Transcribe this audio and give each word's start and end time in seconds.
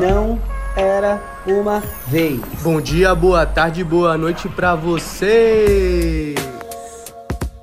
Não 0.00 0.40
era 0.76 1.20
uma 1.46 1.80
vez. 2.06 2.40
Bom 2.62 2.80
dia, 2.80 3.14
boa 3.14 3.44
tarde, 3.44 3.82
boa 3.84 4.16
noite 4.16 4.48
pra 4.48 4.74
você. 4.74 6.34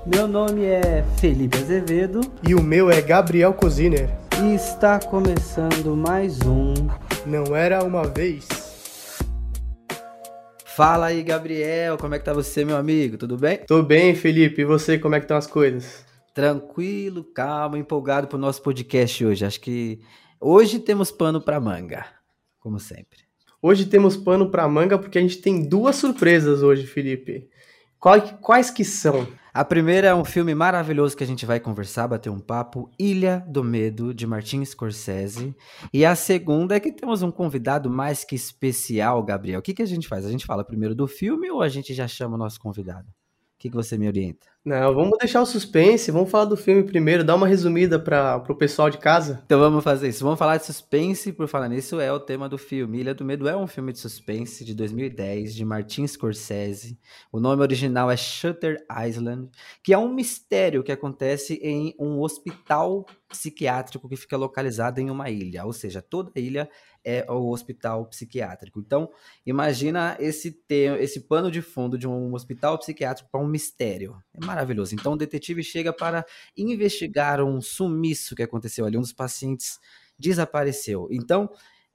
Meu 0.06 0.28
nome 0.28 0.66
é 0.66 1.04
Felipe 1.18 1.58
Azevedo 1.58 2.22
E 2.48 2.56
o 2.56 2.64
meu 2.64 2.90
é 2.90 3.02
Gabriel 3.02 3.54
Coziner. 3.54 4.10
e 4.42 4.56
está 4.56 5.00
começando 5.00 5.96
mais 5.96 6.40
um. 6.46 6.74
Não 7.26 7.56
era 7.56 7.84
uma 7.84 8.04
vez. 8.08 8.48
Fala 10.66 11.08
aí, 11.08 11.22
Gabriel, 11.24 11.98
como 11.98 12.16
é 12.16 12.20
que 12.20 12.26
tá 12.26 12.34
você, 12.34 12.64
meu 12.64 12.78
amigo? 12.78 13.18
Tudo 13.18 13.38
bem? 13.38 13.58
Tô 13.68 13.84
bem, 13.84 14.16
Felipe. 14.16 14.62
E 14.62 14.66
você, 14.66 14.98
como 14.98 15.14
é 15.16 15.20
que 15.20 15.26
estão 15.26 15.36
as 15.38 15.46
coisas? 15.48 16.06
Tranquilo, 16.34 17.24
calmo, 17.24 17.76
empolgado 17.76 18.28
pro 18.28 18.38
nosso 18.38 18.62
podcast 18.62 19.26
hoje. 19.26 19.46
Acho 19.46 19.60
que 19.60 20.00
hoje 20.40 20.80
temos 20.80 21.12
pano 21.12 21.42
pra 21.42 21.60
manga, 21.60 22.06
como 22.60 22.80
sempre. 22.80 23.20
Hoje 23.62 23.86
temos 23.86 24.16
pano 24.16 24.50
pra 24.50 24.68
manga 24.68 24.98
porque 24.98 25.18
a 25.18 25.22
gente 25.22 25.38
tem 25.38 25.68
duas 25.68 25.96
surpresas 25.98 26.62
hoje, 26.64 26.86
Felipe. 26.88 27.50
Qual- 28.00 28.22
Quais 28.40 28.70
que 28.72 28.86
são? 28.86 29.28
A 29.54 29.66
primeira 29.66 30.08
é 30.10 30.16
um 30.16 30.24
filme 30.24 30.54
maravilhoso 30.56 31.18
que 31.18 31.24
a 31.24 31.28
gente 31.28 31.46
vai 31.46 31.60
conversar, 31.60 32.08
bater 32.08 32.30
um 32.30 32.40
papo, 32.40 32.90
Ilha 32.98 33.44
do 33.48 33.64
Medo, 33.64 34.14
de 34.14 34.26
Martin 34.26 34.64
Scorsese. 34.64 35.54
E 35.92 36.06
a 36.06 36.16
segunda 36.16 36.76
é 36.76 36.80
que 36.80 36.92
temos 36.94 37.22
um 37.24 37.32
convidado 37.32 37.90
mais 37.90 38.24
que 38.24 38.36
especial, 38.36 39.22
Gabriel. 39.24 39.60
O 39.60 39.64
que, 39.64 39.74
que 39.74 39.82
a 39.82 39.88
gente 39.88 40.08
faz? 40.08 40.26
A 40.26 40.32
gente 40.32 40.46
fala 40.46 40.64
primeiro 40.64 40.96
do 40.96 41.08
filme 41.08 41.50
ou 41.52 41.62
a 41.62 41.68
gente 41.68 41.94
já 41.94 42.08
chama 42.08 42.36
o 42.36 42.38
nosso 42.38 42.60
convidado? 42.60 43.08
O 43.10 43.14
que, 43.58 43.70
que 43.70 43.76
você 43.76 43.98
me 43.98 44.08
orienta? 44.08 44.48
Não, 44.64 44.94
vamos 44.94 45.18
deixar 45.18 45.42
o 45.42 45.46
suspense, 45.46 46.12
vamos 46.12 46.30
falar 46.30 46.44
do 46.44 46.58
filme 46.58 46.84
primeiro, 46.84 47.24
dar 47.24 47.36
uma 47.36 47.48
resumida 47.48 47.98
para 47.98 48.40
pro 48.42 48.56
pessoal 48.58 48.90
de 48.90 48.98
casa. 48.98 49.42
Então 49.46 49.58
vamos 49.58 49.84
fazer 49.84 50.10
isso. 50.10 50.24
Vamos 50.24 50.38
falar 50.38 50.58
de 50.58 50.66
suspense, 50.66 51.32
por 51.32 51.48
falar 51.48 51.70
nisso, 51.70 51.98
é 52.00 52.12
o 52.12 52.20
tema 52.20 52.50
do 52.50 52.58
filme. 52.58 53.00
Ilha 53.00 53.16
do 53.16 53.24
Medo 53.24 53.48
é 53.48 53.56
um 53.56 53.66
filme 53.68 53.94
de 53.94 54.00
suspense 54.00 54.66
de 54.66 54.76
2010, 54.76 55.56
de 55.56 55.64
Martin 55.64 56.06
Scorsese. 56.06 57.00
O 57.32 57.40
nome 57.40 57.62
original 57.62 58.12
é 58.12 58.18
Shutter 58.18 58.86
Island, 59.08 59.50
que 59.82 59.94
é 59.94 59.98
um 59.98 60.14
mistério 60.14 60.84
que 60.84 60.92
acontece 60.92 61.54
em 61.64 61.96
um 61.98 62.20
hospital 62.20 63.06
psiquiátrico 63.30 64.10
que 64.10 64.18
fica 64.18 64.36
localizado 64.36 65.00
em 65.00 65.10
uma 65.10 65.30
ilha. 65.30 65.66
Ou 65.66 65.72
seja, 65.72 66.02
toda 66.02 66.32
a 66.36 66.40
ilha 66.40 66.70
é 67.10 67.26
o 67.32 67.50
hospital 67.50 68.06
psiquiátrico. 68.06 68.80
Então, 68.80 69.10
imagina 69.46 70.16
esse, 70.20 70.52
te- 70.52 70.96
esse 71.00 71.22
pano 71.22 71.50
de 71.50 71.62
fundo 71.62 71.98
de 71.98 72.08
um 72.08 72.34
hospital 72.34 72.78
psiquiátrico 72.78 73.30
para 73.32 73.42
um 73.42 73.48
mistério. 73.48 74.16
É 74.34 74.46
maravilhoso. 74.46 74.94
Então, 74.94 75.14
o 75.14 75.18
detetive 75.18 75.64
chega 75.64 75.92
para 75.92 76.26
investigar 76.56 77.42
um 77.42 77.62
sumiço 77.62 78.36
que 78.36 78.44
aconteceu 78.44 78.86
ali. 78.86 78.98
Um 78.98 79.02
dos 79.02 79.14
pacientes 79.14 79.80
desapareceu. 80.18 81.08
Então, 81.10 81.50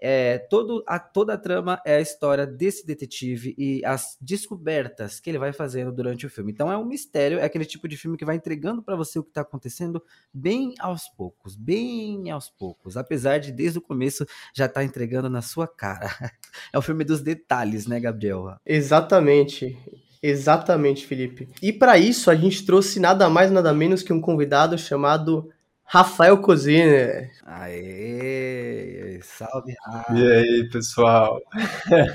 é, 0.06 0.36
todo 0.36 0.84
a, 0.86 0.98
toda 0.98 1.32
a 1.32 1.38
trama 1.38 1.80
é 1.82 1.96
a 1.96 2.00
história 2.00 2.46
desse 2.46 2.86
detetive 2.86 3.54
e 3.56 3.82
as 3.86 4.18
descobertas 4.20 5.18
que 5.18 5.30
ele 5.30 5.38
vai 5.38 5.50
fazendo 5.50 5.90
durante 5.90 6.26
o 6.26 6.28
filme. 6.28 6.52
Então, 6.52 6.70
é 6.70 6.76
um 6.76 6.84
mistério, 6.84 7.38
é 7.38 7.44
aquele 7.44 7.64
tipo 7.64 7.88
de 7.88 7.96
filme 7.96 8.18
que 8.18 8.24
vai 8.24 8.36
entregando 8.36 8.82
para 8.82 8.96
você 8.96 9.18
o 9.18 9.22
que 9.22 9.30
está 9.30 9.40
acontecendo 9.40 10.04
bem 10.30 10.74
aos 10.78 11.08
poucos, 11.08 11.56
bem 11.56 12.30
aos 12.30 12.50
poucos. 12.50 12.98
Apesar 12.98 13.38
de, 13.38 13.50
desde 13.50 13.78
o 13.78 13.80
começo, 13.80 14.26
já 14.54 14.66
estar 14.66 14.84
entregando 14.84 15.30
na 15.30 15.40
sua 15.40 15.66
cara. 15.66 16.08
É 16.72 16.78
o 16.78 16.82
filme 16.82 17.02
dos 17.02 17.20
detalhes, 17.20 17.86
né, 17.86 17.98
Gabriel? 17.98 18.56
Exatamente. 18.64 19.76
Exatamente, 20.22 21.06
Felipe. 21.06 21.48
E 21.60 21.72
para 21.72 21.98
isso 21.98 22.30
a 22.30 22.34
gente 22.34 22.64
trouxe 22.64 23.00
nada 23.00 23.28
mais 23.28 23.50
nada 23.50 23.72
menos 23.72 24.02
que 24.02 24.12
um 24.12 24.20
convidado 24.20 24.78
chamado 24.78 25.50
Rafael 25.94 26.36
Coziner. 26.38 27.30
Aê! 27.46 29.20
Salve, 29.22 29.76
Rafa! 29.86 30.12
E 30.12 30.32
aí, 30.32 30.68
pessoal? 30.68 31.40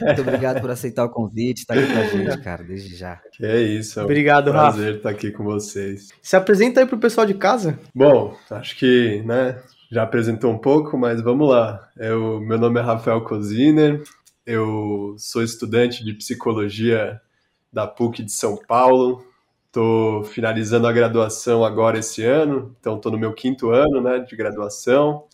Muito 0.02 0.20
obrigado 0.20 0.60
por 0.60 0.70
aceitar 0.70 1.06
o 1.06 1.10
convite, 1.10 1.60
estar 1.60 1.76
aqui 1.76 1.88
com 1.88 1.98
a 1.98 2.04
gente, 2.04 2.38
cara, 2.44 2.62
desde 2.62 2.94
já. 2.94 3.22
Que 3.32 3.46
é 3.46 3.62
isso, 3.62 3.98
é 3.98 4.02
um 4.02 4.06
Obrigado, 4.06 4.52
Rafa. 4.52 4.74
prazer 4.74 4.96
estar 4.98 5.10
aqui 5.10 5.32
com 5.32 5.46
vocês. 5.46 6.10
Se 6.22 6.36
apresenta 6.36 6.82
aí 6.82 6.86
pro 6.86 6.98
pessoal 6.98 7.26
de 7.26 7.36
casa. 7.36 7.80
Bom, 7.96 8.36
acho 8.52 8.76
que, 8.76 9.24
né, 9.26 9.58
já 9.90 10.04
apresentou 10.04 10.52
um 10.52 10.58
pouco, 10.58 10.98
mas 10.98 11.22
vamos 11.22 11.50
lá. 11.50 11.88
Eu, 11.96 12.42
meu 12.42 12.58
nome 12.58 12.82
é 12.82 12.84
Rafael 12.84 13.22
Coziner, 13.22 14.04
eu 14.46 15.16
sou 15.18 15.42
estudante 15.42 16.04
de 16.04 16.14
psicologia 16.16 17.22
da 17.72 17.88
PUC 17.88 18.24
de 18.24 18.32
São 18.34 18.58
Paulo, 18.58 19.24
estou 19.70 20.24
finalizando 20.24 20.88
a 20.88 20.92
graduação 20.92 21.64
agora 21.64 22.00
esse 22.00 22.24
ano, 22.24 22.76
então 22.80 22.98
estou 22.98 23.12
no 23.12 23.18
meu 23.18 23.34
quinto 23.34 23.70
ano, 23.70 24.02
né, 24.02 24.20
de 24.20 24.36
graduação. 24.36 25.26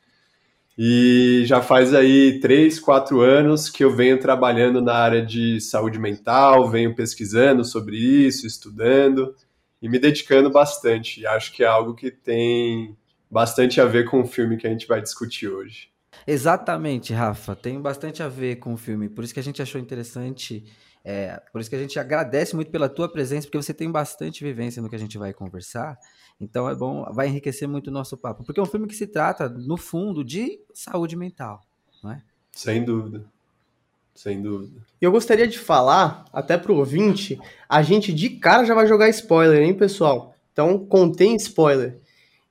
E 0.78 1.44
já 1.46 1.62
faz 1.62 1.94
aí 1.94 2.40
três, 2.42 2.80
quatro 2.80 3.22
anos 3.22 3.70
que 3.70 3.84
eu 3.84 3.96
venho 3.96 4.20
trabalhando 4.20 4.82
na 4.82 4.94
área 4.94 5.26
de 5.26 5.62
saúde 5.62 5.98
mental, 5.98 6.70
venho 6.70 6.94
pesquisando 6.94 7.64
sobre 7.64 7.96
isso, 7.96 8.46
estudando 8.46 9.34
e 9.82 9.88
me 9.88 9.98
dedicando 9.98 10.50
bastante. 10.52 11.22
E 11.22 11.28
acho 11.28 11.54
que 11.54 11.64
é 11.64 11.68
algo 11.68 11.96
que 11.96 12.12
tem 12.12 12.96
bastante 13.32 13.80
a 13.80 13.86
ver 13.86 14.04
com 14.10 14.22
o 14.22 14.28
filme 14.28 14.58
que 14.58 14.68
a 14.68 14.70
gente 14.70 14.86
vai 14.86 15.02
discutir 15.02 15.48
hoje. 15.48 15.90
Exatamente, 16.28 17.14
Rafa, 17.14 17.56
tem 17.56 17.80
bastante 17.80 18.22
a 18.22 18.28
ver 18.28 18.58
com 18.58 18.74
o 18.74 18.78
filme, 18.78 19.08
por 19.08 19.24
isso 19.24 19.34
que 19.34 19.40
a 19.40 19.44
gente 19.44 19.62
achou 19.62 19.80
interessante, 19.80 20.66
é, 21.08 21.40
por 21.52 21.62
isso 21.62 21.70
que 21.70 21.76
a 21.76 21.80
gente 21.80 22.00
agradece 22.00 22.56
muito 22.56 22.72
pela 22.72 22.90
tua 22.90 23.08
presença, 23.08 23.46
porque 23.46 23.62
você 23.62 23.76
tem 23.76 23.92
bastante 23.92 24.44
vivência 24.44 24.82
no 24.82 24.90
que 24.90 24.96
a 24.96 25.00
gente 25.00 25.20
vai 25.20 25.32
conversar, 25.32 25.96
então 26.42 26.68
é 26.68 26.74
bom, 26.74 27.06
vai 27.14 27.28
enriquecer 27.28 27.68
muito 27.68 27.88
o 27.88 27.94
nosso 27.94 28.18
papo, 28.18 28.44
porque 28.44 28.60
é 28.60 28.64
um 28.64 28.66
filme 28.66 28.88
que 28.88 28.96
se 28.96 29.06
trata, 29.06 29.48
no 29.48 29.78
fundo, 29.78 30.24
de 30.24 30.60
saúde 30.74 31.16
mental, 31.16 31.62
não 32.04 32.12
é? 32.12 32.24
Sem 32.52 32.84
dúvida. 32.84 33.24
Sem 34.16 34.42
dúvida. 34.42 34.82
E 35.00 35.06
eu 35.06 35.12
gostaria 35.12 35.48
de 35.48 35.60
falar, 35.60 36.26
até 36.34 36.58
pro 36.58 36.76
ouvinte, 36.76 37.40
a 37.70 37.84
gente 37.84 38.12
de 38.12 38.32
cara 38.32 38.66
já 38.66 38.74
vai 38.74 38.88
jogar 38.88 39.08
spoiler, 39.10 39.62
hein, 39.62 39.76
pessoal? 39.76 40.34
Então 40.54 40.80
contém 40.80 41.36
spoiler. 41.36 42.00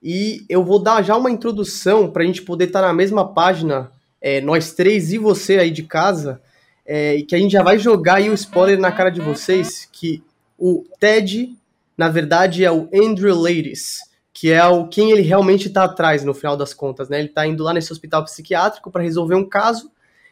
E 0.01 0.45
eu 0.49 0.63
vou 0.63 0.81
dar 0.81 1.03
já 1.03 1.17
uma 1.17 1.31
introdução 1.31 2.09
para 2.09 2.23
a 2.23 2.27
gente 2.27 2.43
poder 2.43 2.67
estar 2.67 2.83
na 2.83 2.93
mesma 2.93 3.33
página, 3.33 3.91
é, 4.21 4.41
nós 4.41 4.75
três 4.75 5.13
e 5.13 5.19
você 5.19 5.59
aí 5.59 5.71
de 5.73 5.83
casa, 5.83 6.41
é, 6.87 7.17
e 7.17 7.23
que 7.25 7.35
a 7.35 7.39
gente 7.39 7.53
já 7.53 7.63
vai 7.63 7.79
jogar 7.79 8.17
aí 8.17 8.29
o 8.29 8.35
spoiler 8.35 8.79
na 8.79 8.93
cara 8.93 9.11
de 9.11 9.21
vocês, 9.21 9.89
que 9.91 10.23
o 10.59 10.85
Ted, 11.01 11.55
na 11.97 12.09
verdade, 12.09 12.65
é 12.65 12.71
o 12.71 12.89
Andrew 12.95 13.35
Ladies, 13.35 14.01
que 14.33 14.51
é 14.51 14.65
o 14.67 14.87
quem 14.89 15.11
ele 15.13 15.23
realmente 15.23 15.69
está 15.69 15.85
atrás 15.85 16.25
no 16.25 16.35
final 16.35 16.57
das 16.57 16.75
contas, 16.75 17.09
né? 17.09 17.19
Ele 17.19 17.29
está 17.29 17.47
indo 17.47 17.63
lá 17.63 17.73
nesse 17.73 17.93
hospital 17.93 18.25
psiquiátrico 18.25 18.91
para 18.91 19.03
resolver 19.03 19.35
um 19.35 19.49
caso, 19.49 19.91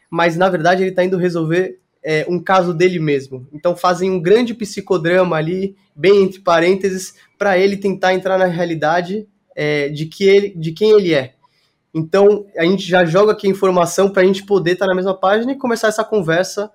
mas 0.09 0.35
na 0.35 0.49
verdade 0.49 0.83
ele 0.83 0.89
está 0.89 1.03
indo 1.03 1.17
resolver 1.17 1.79
é, 2.03 2.25
um 2.27 2.39
caso 2.39 2.73
dele 2.73 2.99
mesmo. 2.99 3.47
Então 3.53 3.75
fazem 3.75 4.11
um 4.11 4.21
grande 4.21 4.53
psicodrama 4.53 5.37
ali, 5.37 5.75
bem 5.95 6.23
entre 6.23 6.41
parênteses, 6.41 7.15
para 7.37 7.57
ele 7.57 7.77
tentar 7.77 8.13
entrar 8.13 8.37
na 8.37 8.45
realidade 8.45 9.27
é, 9.55 9.89
de, 9.89 10.05
que 10.05 10.25
ele, 10.25 10.49
de 10.49 10.73
quem 10.73 10.91
ele 10.91 11.13
é. 11.13 11.33
Então 11.93 12.45
a 12.57 12.63
gente 12.63 12.83
já 12.83 13.05
joga 13.05 13.33
aqui 13.33 13.47
a 13.47 13.51
informação 13.51 14.09
para 14.09 14.23
a 14.23 14.25
gente 14.25 14.45
poder 14.45 14.71
estar 14.71 14.87
na 14.87 14.95
mesma 14.95 15.13
página 15.13 15.51
e 15.51 15.57
começar 15.57 15.89
essa 15.89 16.03
conversa 16.03 16.71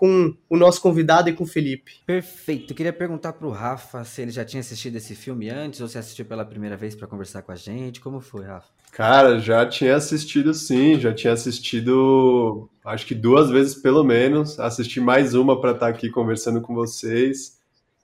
com 0.00 0.34
o 0.48 0.56
nosso 0.56 0.80
convidado 0.80 1.28
e 1.28 1.34
com 1.34 1.44
o 1.44 1.46
Felipe. 1.46 1.92
Perfeito, 2.06 2.72
eu 2.72 2.76
queria 2.76 2.92
perguntar 2.92 3.34
pro 3.34 3.50
Rafa 3.50 4.02
se 4.02 4.22
ele 4.22 4.30
já 4.30 4.42
tinha 4.46 4.60
assistido 4.60 4.96
esse 4.96 5.14
filme 5.14 5.50
antes, 5.50 5.78
ou 5.82 5.88
se 5.88 5.98
assistiu 5.98 6.24
pela 6.24 6.42
primeira 6.42 6.74
vez 6.74 6.94
para 6.94 7.06
conversar 7.06 7.42
com 7.42 7.52
a 7.52 7.54
gente, 7.54 8.00
como 8.00 8.18
foi, 8.18 8.46
Rafa? 8.46 8.66
Cara, 8.92 9.38
já 9.38 9.66
tinha 9.66 9.94
assistido 9.94 10.54
sim, 10.54 10.98
já 10.98 11.12
tinha 11.12 11.34
assistido 11.34 12.66
acho 12.82 13.04
que 13.06 13.14
duas 13.14 13.50
vezes 13.50 13.74
pelo 13.74 14.02
menos. 14.02 14.58
Assisti 14.58 15.00
mais 15.00 15.34
uma 15.34 15.60
para 15.60 15.72
estar 15.72 15.88
aqui 15.88 16.08
conversando 16.08 16.62
com 16.62 16.74
vocês. 16.74 17.58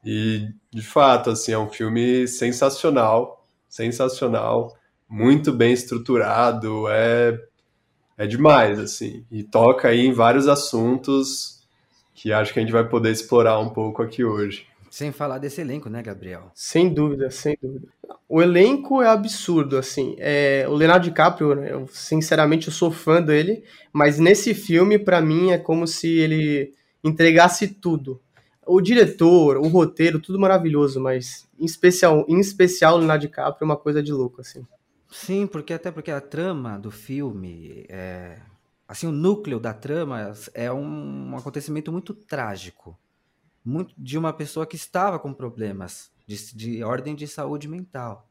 E 0.04 0.50
de 0.70 0.82
fato, 0.82 1.30
assim, 1.30 1.52
é 1.52 1.58
um 1.58 1.70
filme 1.70 2.28
sensacional, 2.28 3.48
sensacional, 3.68 4.76
muito 5.08 5.52
bem 5.52 5.72
estruturado, 5.72 6.88
é 6.88 7.38
é 8.18 8.26
demais, 8.26 8.78
assim. 8.78 9.24
E 9.30 9.42
toca 9.42 9.88
aí 9.88 10.06
em 10.06 10.12
vários 10.12 10.48
assuntos 10.48 11.60
que 12.14 12.32
acho 12.32 12.52
que 12.52 12.58
a 12.58 12.62
gente 12.62 12.72
vai 12.72 12.88
poder 12.88 13.10
explorar 13.10 13.58
um 13.60 13.68
pouco 13.68 14.02
aqui 14.02 14.24
hoje. 14.24 14.66
Sem 14.90 15.12
falar 15.12 15.36
desse 15.36 15.60
elenco, 15.60 15.90
né, 15.90 16.02
Gabriel? 16.02 16.50
Sem 16.54 16.88
dúvida, 16.88 17.30
sem 17.30 17.58
dúvida. 17.60 17.86
O 18.26 18.40
elenco 18.40 19.02
é 19.02 19.08
absurdo, 19.08 19.76
assim. 19.76 20.16
É, 20.18 20.64
o 20.66 20.74
Leonardo 20.74 21.04
DiCaprio, 21.04 21.54
né, 21.54 21.70
eu, 21.70 21.86
sinceramente, 21.92 22.68
eu 22.68 22.72
sou 22.72 22.90
fã 22.90 23.20
dele, 23.20 23.62
mas 23.92 24.18
nesse 24.18 24.54
filme, 24.54 24.98
para 24.98 25.20
mim, 25.20 25.50
é 25.50 25.58
como 25.58 25.86
se 25.86 26.08
ele 26.18 26.72
entregasse 27.04 27.68
tudo. 27.68 28.18
O 28.66 28.80
diretor, 28.80 29.58
o 29.58 29.68
roteiro, 29.68 30.18
tudo 30.18 30.40
maravilhoso, 30.40 30.98
mas 30.98 31.46
em 31.60 31.66
especial, 31.66 32.24
em 32.26 32.40
especial 32.40 32.94
o 32.94 32.98
Leonardo 32.98 33.26
DiCaprio 33.26 33.64
é 33.64 33.64
uma 33.64 33.76
coisa 33.76 34.02
de 34.02 34.12
louco, 34.12 34.40
assim. 34.40 34.66
Sim, 35.10 35.46
porque 35.46 35.72
até 35.72 35.90
porque 35.90 36.10
a 36.10 36.20
trama 36.20 36.78
do 36.78 36.90
filme, 36.90 37.86
é, 37.88 38.40
assim, 38.88 39.06
o 39.06 39.12
núcleo 39.12 39.60
da 39.60 39.72
trama 39.72 40.32
é 40.52 40.70
um, 40.72 41.30
um 41.30 41.36
acontecimento 41.36 41.92
muito 41.92 42.12
trágico, 42.12 42.98
muito 43.64 43.94
de 43.96 44.18
uma 44.18 44.32
pessoa 44.32 44.66
que 44.66 44.76
estava 44.76 45.18
com 45.18 45.32
problemas 45.32 46.10
de, 46.26 46.54
de 46.54 46.82
ordem 46.82 47.14
de 47.14 47.26
saúde 47.26 47.68
mental. 47.68 48.28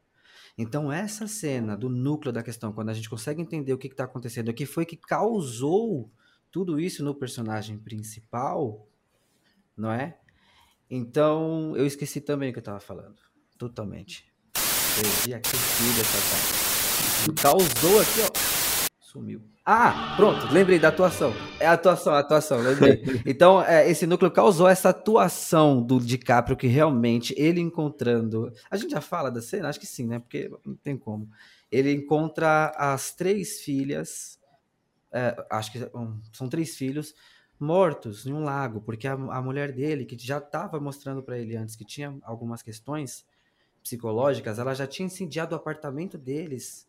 Então 0.58 0.90
essa 0.90 1.26
cena 1.26 1.76
do 1.76 1.88
núcleo 1.88 2.32
da 2.32 2.42
questão, 2.42 2.72
quando 2.72 2.88
a 2.88 2.94
gente 2.94 3.10
consegue 3.10 3.42
entender 3.42 3.72
o 3.72 3.78
que 3.78 3.88
está 3.88 4.04
acontecendo, 4.04 4.48
o 4.48 4.54
que 4.54 4.64
foi 4.64 4.86
que 4.86 4.96
causou 4.96 6.10
tudo 6.50 6.80
isso 6.80 7.04
no 7.04 7.14
personagem 7.14 7.78
principal, 7.78 8.88
não 9.76 9.90
é? 9.90 10.18
Então, 10.88 11.76
eu 11.76 11.84
esqueci 11.84 12.20
também 12.20 12.50
o 12.50 12.52
que 12.52 12.60
eu 12.60 12.62
tava 12.62 12.80
falando. 12.80 13.16
Totalmente. 13.58 14.24
Perdi 14.54 15.34
aqui 15.34 15.50
dessa 15.50 16.18
parte. 16.30 16.55
Causou 17.34 18.00
aqui, 18.00 18.20
ó. 18.22 18.86
Sumiu. 19.00 19.42
Ah, 19.64 20.14
pronto, 20.16 20.46
lembrei 20.52 20.78
da 20.78 20.88
atuação. 20.88 21.32
É 21.58 21.66
a 21.66 21.72
atuação, 21.72 22.14
a 22.14 22.20
atuação, 22.20 22.60
lembrei. 22.60 23.02
Então, 23.26 23.60
é, 23.60 23.90
esse 23.90 24.06
núcleo 24.06 24.30
causou 24.30 24.68
essa 24.68 24.90
atuação 24.90 25.82
do 25.82 25.98
DiCaprio 25.98 26.56
que 26.56 26.68
realmente 26.68 27.34
ele 27.36 27.60
encontrando. 27.60 28.52
A 28.70 28.76
gente 28.76 28.92
já 28.92 29.00
fala 29.00 29.28
da 29.28 29.42
cena? 29.42 29.68
Acho 29.68 29.80
que 29.80 29.86
sim, 29.86 30.06
né? 30.06 30.20
Porque 30.20 30.48
não 30.64 30.76
tem 30.76 30.96
como. 30.96 31.28
Ele 31.70 31.92
encontra 31.92 32.72
as 32.76 33.12
três 33.12 33.60
filhas, 33.60 34.38
é, 35.10 35.36
acho 35.50 35.72
que 35.72 35.90
um, 35.92 36.20
são 36.32 36.48
três 36.48 36.76
filhos, 36.76 37.12
mortos 37.58 38.24
em 38.24 38.32
um 38.32 38.44
lago, 38.44 38.80
porque 38.82 39.08
a, 39.08 39.14
a 39.14 39.42
mulher 39.42 39.72
dele, 39.72 40.04
que 40.04 40.16
já 40.16 40.38
estava 40.38 40.78
mostrando 40.78 41.24
para 41.24 41.38
ele 41.38 41.56
antes 41.56 41.74
que 41.74 41.84
tinha 41.84 42.16
algumas 42.22 42.62
questões 42.62 43.26
psicológicas, 43.82 44.58
ela 44.58 44.74
já 44.74 44.86
tinha 44.86 45.06
incendiado 45.06 45.54
o 45.54 45.58
apartamento 45.58 46.18
deles, 46.18 46.85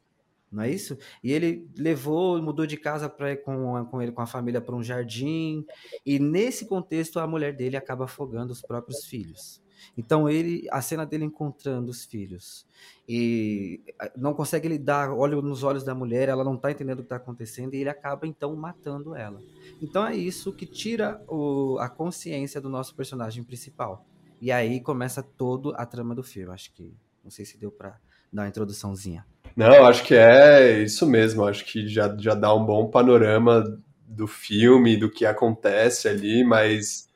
não 0.52 0.64
é 0.64 0.72
isso? 0.72 0.98
E 1.24 1.32
ele 1.32 1.70
levou, 1.78 2.42
mudou 2.42 2.66
de 2.66 2.78
casa 2.78 3.10
pra, 3.10 3.36
com, 3.38 3.86
com 3.86 4.02
ele, 4.02 4.12
com 4.12 4.22
a 4.22 4.28
família 4.28 4.62
para 4.62 4.76
um 4.76 4.84
jardim, 4.84 5.66
e 6.06 6.20
nesse 6.20 6.66
contexto 6.66 7.20
a 7.20 7.28
mulher 7.28 7.56
dele 7.56 7.78
acaba 7.78 8.06
afogando 8.06 8.54
os 8.54 8.62
próprios 8.62 9.06
filhos. 9.06 9.62
Então 9.98 10.30
ele, 10.30 10.68
a 10.72 10.82
cena 10.82 11.06
dele 11.06 11.26
encontrando 11.26 11.92
os 11.92 12.06
filhos 12.06 12.66
e 13.08 13.82
não 14.16 14.34
consegue 14.34 14.68
lidar, 14.68 15.12
olha 15.12 15.40
nos 15.42 15.64
olhos 15.64 15.84
da 15.84 15.94
mulher, 15.94 16.30
ela 16.30 16.44
não 16.44 16.56
está 16.56 16.72
entendendo 16.72 17.00
o 17.00 17.02
que 17.02 17.06
está 17.06 17.18
acontecendo 17.18 17.74
e 17.74 17.78
ele 17.78 17.90
acaba 17.90 18.28
então 18.28 18.56
matando 18.56 19.16
ela. 19.16 19.42
Então 19.82 20.06
é 20.06 20.16
isso 20.16 20.54
que 20.54 20.66
tira 20.66 21.24
o, 21.28 21.78
a 21.80 21.90
consciência 21.90 22.60
do 22.60 22.70
nosso 22.70 22.96
personagem 22.96 23.44
principal. 23.44 24.06
E 24.40 24.52
aí 24.52 24.80
começa 24.80 25.24
todo 25.24 25.74
a 25.76 25.86
trama 25.86 26.14
do 26.14 26.24
filme. 26.24 26.54
Acho 26.54 26.72
que 26.74 26.94
não 27.24 27.32
sei 27.32 27.46
se 27.46 27.58
deu 27.58 27.72
para 27.72 28.00
dar 28.32 28.44
uma 28.44 28.48
introduçãozinha. 28.48 29.26
Não, 29.58 29.88
acho 29.88 30.04
que 30.04 30.14
é 30.16 30.84
isso 30.84 31.08
mesmo. 31.08 31.44
Acho 31.44 31.66
que 31.66 31.88
já, 31.88 32.16
já 32.20 32.36
dá 32.36 32.54
um 32.54 32.64
bom 32.66 32.90
panorama 32.92 33.64
do 34.08 34.28
filme, 34.28 34.96
do 34.96 35.10
que 35.10 35.26
acontece 35.26 36.08
ali, 36.08 36.44
mas 36.44 37.10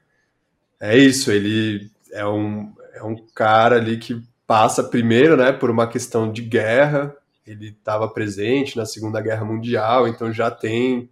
é 0.81 0.97
isso. 0.97 1.31
Ele 1.31 1.91
é 2.11 2.25
um, 2.27 2.73
é 2.93 3.03
um 3.03 3.15
cara 3.35 3.77
ali 3.77 3.97
que 3.99 4.21
passa 4.47 4.83
primeiro, 4.83 5.37
né, 5.37 5.51
por 5.53 5.69
uma 5.71 5.87
questão 5.87 6.31
de 6.31 6.41
guerra. 6.43 7.15
Ele 7.47 7.69
estava 7.69 8.07
presente 8.09 8.77
na 8.77 8.85
Segunda 8.85 9.21
Guerra 9.21 9.45
Mundial, 9.45 10.07
então 10.07 10.31
já 10.33 10.51
tem 10.51 11.09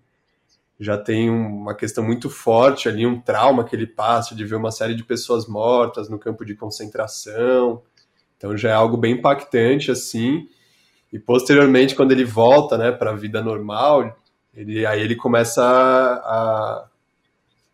já 0.79 0.97
tem 0.97 1.29
uma 1.29 1.75
questão 1.75 2.03
muito 2.03 2.29
forte 2.29 2.89
ali, 2.89 3.05
um 3.05 3.19
trauma 3.19 3.63
que 3.65 3.75
ele 3.75 3.87
passa 3.87 4.35
de 4.35 4.45
ver 4.45 4.55
uma 4.55 4.71
série 4.71 4.95
de 4.95 5.03
pessoas 5.03 5.47
mortas 5.47 6.09
no 6.09 6.19
campo 6.19 6.45
de 6.45 6.55
concentração. 6.55 7.83
Então 8.37 8.57
já 8.57 8.69
é 8.71 8.73
algo 8.73 8.97
bem 8.97 9.13
impactante 9.15 9.91
assim. 9.91 10.47
E 11.11 11.17
posteriormente, 11.17 11.95
quando 11.95 12.11
ele 12.11 12.23
volta, 12.23 12.77
né, 12.77 12.91
para 12.91 13.11
a 13.11 13.15
vida 13.15 13.41
normal, 13.41 14.15
ele 14.53 14.85
aí 14.85 15.01
ele 15.01 15.15
começa 15.15 15.63
a, 15.63 16.85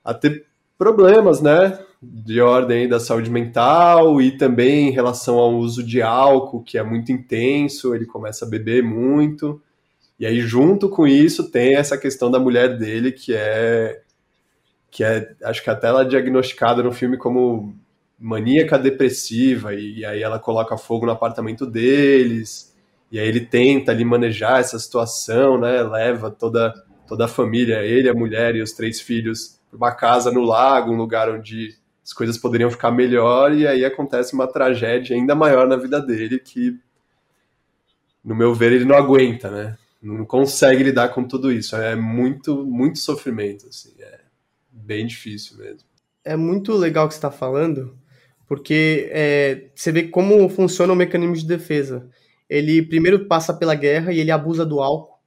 a, 0.03 0.13
ter 0.13 0.45
problemas, 0.77 1.41
né? 1.41 1.79
De 2.01 2.39
ordem 2.39 2.87
da 2.87 2.99
saúde 2.99 3.29
mental 3.31 4.21
e 4.21 4.37
também 4.37 4.89
em 4.89 4.91
relação 4.91 5.37
ao 5.37 5.55
uso 5.55 5.83
de 5.83 6.01
álcool, 6.01 6.61
que 6.61 6.77
é 6.77 6.83
muito 6.83 7.11
intenso, 7.11 7.95
ele 7.95 8.05
começa 8.05 8.45
a 8.45 8.49
beber 8.49 8.83
muito. 8.83 9.61
E 10.19 10.25
aí, 10.25 10.39
junto 10.41 10.87
com 10.89 11.07
isso, 11.07 11.51
tem 11.51 11.75
essa 11.75 11.97
questão 11.97 12.31
da 12.31 12.39
mulher 12.39 12.77
dele, 12.77 13.11
que 13.11 13.33
é. 13.35 14.01
que 14.91 15.03
é. 15.03 15.33
acho 15.43 15.63
que 15.63 15.69
até 15.69 15.87
ela 15.87 16.03
é 16.03 16.05
diagnosticada 16.05 16.81
no 16.83 16.91
filme 16.91 17.17
como 17.17 17.75
maníaca 18.17 18.79
depressiva, 18.79 19.73
e, 19.73 19.99
e 19.99 20.05
aí 20.05 20.21
ela 20.21 20.39
coloca 20.39 20.77
fogo 20.77 21.05
no 21.05 21.11
apartamento 21.11 21.65
deles, 21.65 22.74
e 23.11 23.19
aí 23.19 23.27
ele 23.27 23.41
tenta 23.41 23.91
ali 23.91 24.03
manejar 24.03 24.59
essa 24.59 24.77
situação, 24.79 25.59
né? 25.59 25.83
Leva 25.83 26.29
toda, 26.31 26.73
toda 27.07 27.25
a 27.25 27.29
família, 27.29 27.83
ele, 27.83 28.09
a 28.09 28.13
mulher 28.13 28.55
e 28.55 28.61
os 28.61 28.73
três 28.73 28.99
filhos 28.99 29.55
uma 29.75 29.91
casa 29.91 30.31
no 30.31 30.41
lago, 30.41 30.91
um 30.91 30.97
lugar 30.97 31.29
onde 31.29 31.75
as 32.03 32.13
coisas 32.13 32.37
poderiam 32.37 32.71
ficar 32.71 32.91
melhor, 32.91 33.53
e 33.53 33.67
aí 33.67 33.83
acontece 33.83 34.33
uma 34.33 34.47
tragédia 34.47 35.15
ainda 35.15 35.35
maior 35.35 35.67
na 35.67 35.75
vida 35.75 35.99
dele 35.99 36.39
que, 36.39 36.79
no 38.23 38.35
meu 38.35 38.53
ver, 38.53 38.71
ele 38.71 38.85
não 38.85 38.95
aguenta, 38.95 39.49
né? 39.49 39.77
Não 40.01 40.25
consegue 40.25 40.83
lidar 40.83 41.09
com 41.09 41.23
tudo 41.23 41.51
isso. 41.51 41.75
É 41.75 41.95
muito, 41.95 42.63
muito 42.63 42.99
sofrimento, 42.99 43.67
assim. 43.67 43.93
É 43.99 44.19
bem 44.71 45.05
difícil 45.05 45.57
mesmo. 45.57 45.87
É 46.23 46.35
muito 46.35 46.73
legal 46.73 47.05
o 47.05 47.07
que 47.07 47.15
você 47.15 47.17
está 47.17 47.31
falando, 47.31 47.97
porque 48.47 49.09
é, 49.11 49.69
você 49.73 49.91
vê 49.91 50.03
como 50.03 50.47
funciona 50.47 50.93
o 50.93 50.95
mecanismo 50.95 51.35
de 51.35 51.45
defesa. 51.45 52.07
Ele 52.49 52.81
primeiro 52.81 53.25
passa 53.25 53.53
pela 53.53 53.75
guerra 53.75 54.13
e 54.13 54.19
ele 54.19 54.31
abusa 54.31 54.65
do 54.65 54.79
álcool, 54.79 55.19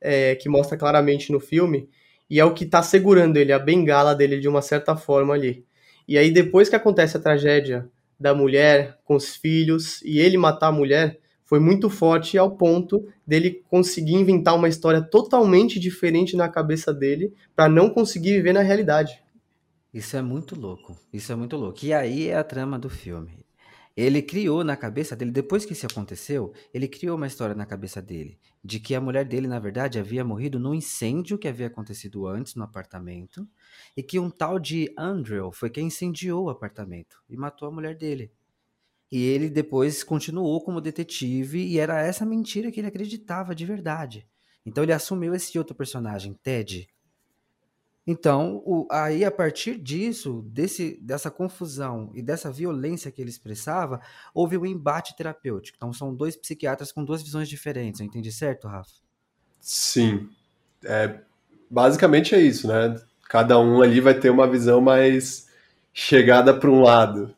é, 0.00 0.34
que 0.34 0.48
mostra 0.48 0.76
claramente 0.76 1.32
no 1.32 1.40
filme, 1.40 1.88
e 2.28 2.40
é 2.40 2.44
o 2.44 2.54
que 2.54 2.64
está 2.64 2.82
segurando 2.82 3.36
ele, 3.36 3.52
a 3.52 3.58
bengala 3.58 4.14
dele 4.14 4.40
de 4.40 4.48
uma 4.48 4.62
certa 4.62 4.96
forma 4.96 5.34
ali. 5.34 5.64
E 6.06 6.18
aí 6.18 6.30
depois 6.30 6.68
que 6.68 6.76
acontece 6.76 7.16
a 7.16 7.20
tragédia 7.20 7.88
da 8.18 8.34
mulher 8.34 8.98
com 9.04 9.16
os 9.16 9.36
filhos 9.36 10.00
e 10.02 10.18
ele 10.18 10.36
matar 10.36 10.68
a 10.68 10.72
mulher, 10.72 11.18
foi 11.44 11.60
muito 11.60 11.90
forte 11.90 12.38
ao 12.38 12.56
ponto 12.56 13.06
dele 13.26 13.62
conseguir 13.68 14.14
inventar 14.14 14.54
uma 14.54 14.68
história 14.68 15.02
totalmente 15.02 15.78
diferente 15.78 16.34
na 16.34 16.48
cabeça 16.48 16.94
dele 16.94 17.34
para 17.54 17.68
não 17.68 17.90
conseguir 17.90 18.32
viver 18.32 18.54
na 18.54 18.62
realidade. 18.62 19.22
Isso 19.92 20.16
é 20.16 20.22
muito 20.22 20.58
louco. 20.58 20.96
Isso 21.12 21.30
é 21.30 21.36
muito 21.36 21.56
louco. 21.58 21.84
E 21.84 21.92
aí 21.92 22.28
é 22.28 22.36
a 22.36 22.42
trama 22.42 22.78
do 22.78 22.88
filme. 22.88 23.44
Ele 23.96 24.22
criou 24.22 24.64
na 24.64 24.76
cabeça 24.76 25.14
dele, 25.14 25.30
depois 25.30 25.64
que 25.64 25.72
isso 25.74 25.86
aconteceu, 25.86 26.52
ele 26.72 26.88
criou 26.88 27.16
uma 27.16 27.26
história 27.26 27.54
na 27.54 27.66
cabeça 27.66 28.00
dele 28.00 28.38
de 28.64 28.78
que 28.78 28.94
a 28.94 29.00
mulher 29.00 29.24
dele, 29.24 29.48
na 29.48 29.58
verdade, 29.58 29.98
havia 29.98 30.24
morrido 30.24 30.58
num 30.58 30.74
incêndio 30.74 31.36
que 31.36 31.48
havia 31.48 31.66
acontecido 31.66 32.26
antes 32.26 32.54
no 32.54 32.62
apartamento 32.62 33.46
e 33.96 34.02
que 34.02 34.18
um 34.18 34.30
tal 34.30 34.58
de 34.58 34.92
Andrew 34.96 35.50
foi 35.50 35.68
quem 35.68 35.88
incendiou 35.88 36.44
o 36.44 36.50
apartamento 36.50 37.22
e 37.28 37.36
matou 37.36 37.68
a 37.68 37.72
mulher 37.72 37.96
dele. 37.96 38.30
E 39.10 39.22
ele 39.24 39.50
depois 39.50 40.02
continuou 40.02 40.62
como 40.64 40.80
detetive 40.80 41.58
e 41.58 41.78
era 41.78 42.00
essa 42.00 42.24
mentira 42.24 42.70
que 42.70 42.80
ele 42.80 42.86
acreditava 42.86 43.54
de 43.54 43.66
verdade. 43.66 44.26
Então 44.64 44.84
ele 44.84 44.92
assumiu 44.92 45.34
esse 45.34 45.58
outro 45.58 45.74
personagem, 45.74 46.38
Ted, 46.42 46.88
então, 48.06 48.60
o, 48.64 48.86
aí 48.90 49.24
a 49.24 49.30
partir 49.30 49.78
disso, 49.78 50.44
desse, 50.48 50.98
dessa 51.00 51.30
confusão 51.30 52.10
e 52.14 52.22
dessa 52.22 52.50
violência 52.50 53.12
que 53.12 53.22
ele 53.22 53.30
expressava, 53.30 54.00
houve 54.34 54.58
um 54.58 54.66
embate 54.66 55.16
terapêutico. 55.16 55.76
Então, 55.76 55.92
são 55.92 56.14
dois 56.14 56.36
psiquiatras 56.36 56.90
com 56.90 57.04
duas 57.04 57.22
visões 57.22 57.48
diferentes. 57.48 58.00
Eu 58.00 58.06
entendi 58.06 58.32
certo, 58.32 58.66
Rafa? 58.66 58.90
Sim. 59.60 60.28
É, 60.84 61.20
basicamente 61.70 62.34
é 62.34 62.40
isso, 62.40 62.66
né? 62.66 63.00
Cada 63.28 63.58
um 63.58 63.80
ali 63.80 64.00
vai 64.00 64.14
ter 64.14 64.30
uma 64.30 64.50
visão 64.50 64.80
mais 64.80 65.48
chegada 65.92 66.52
para 66.52 66.70
um 66.70 66.82
lado. 66.82 67.34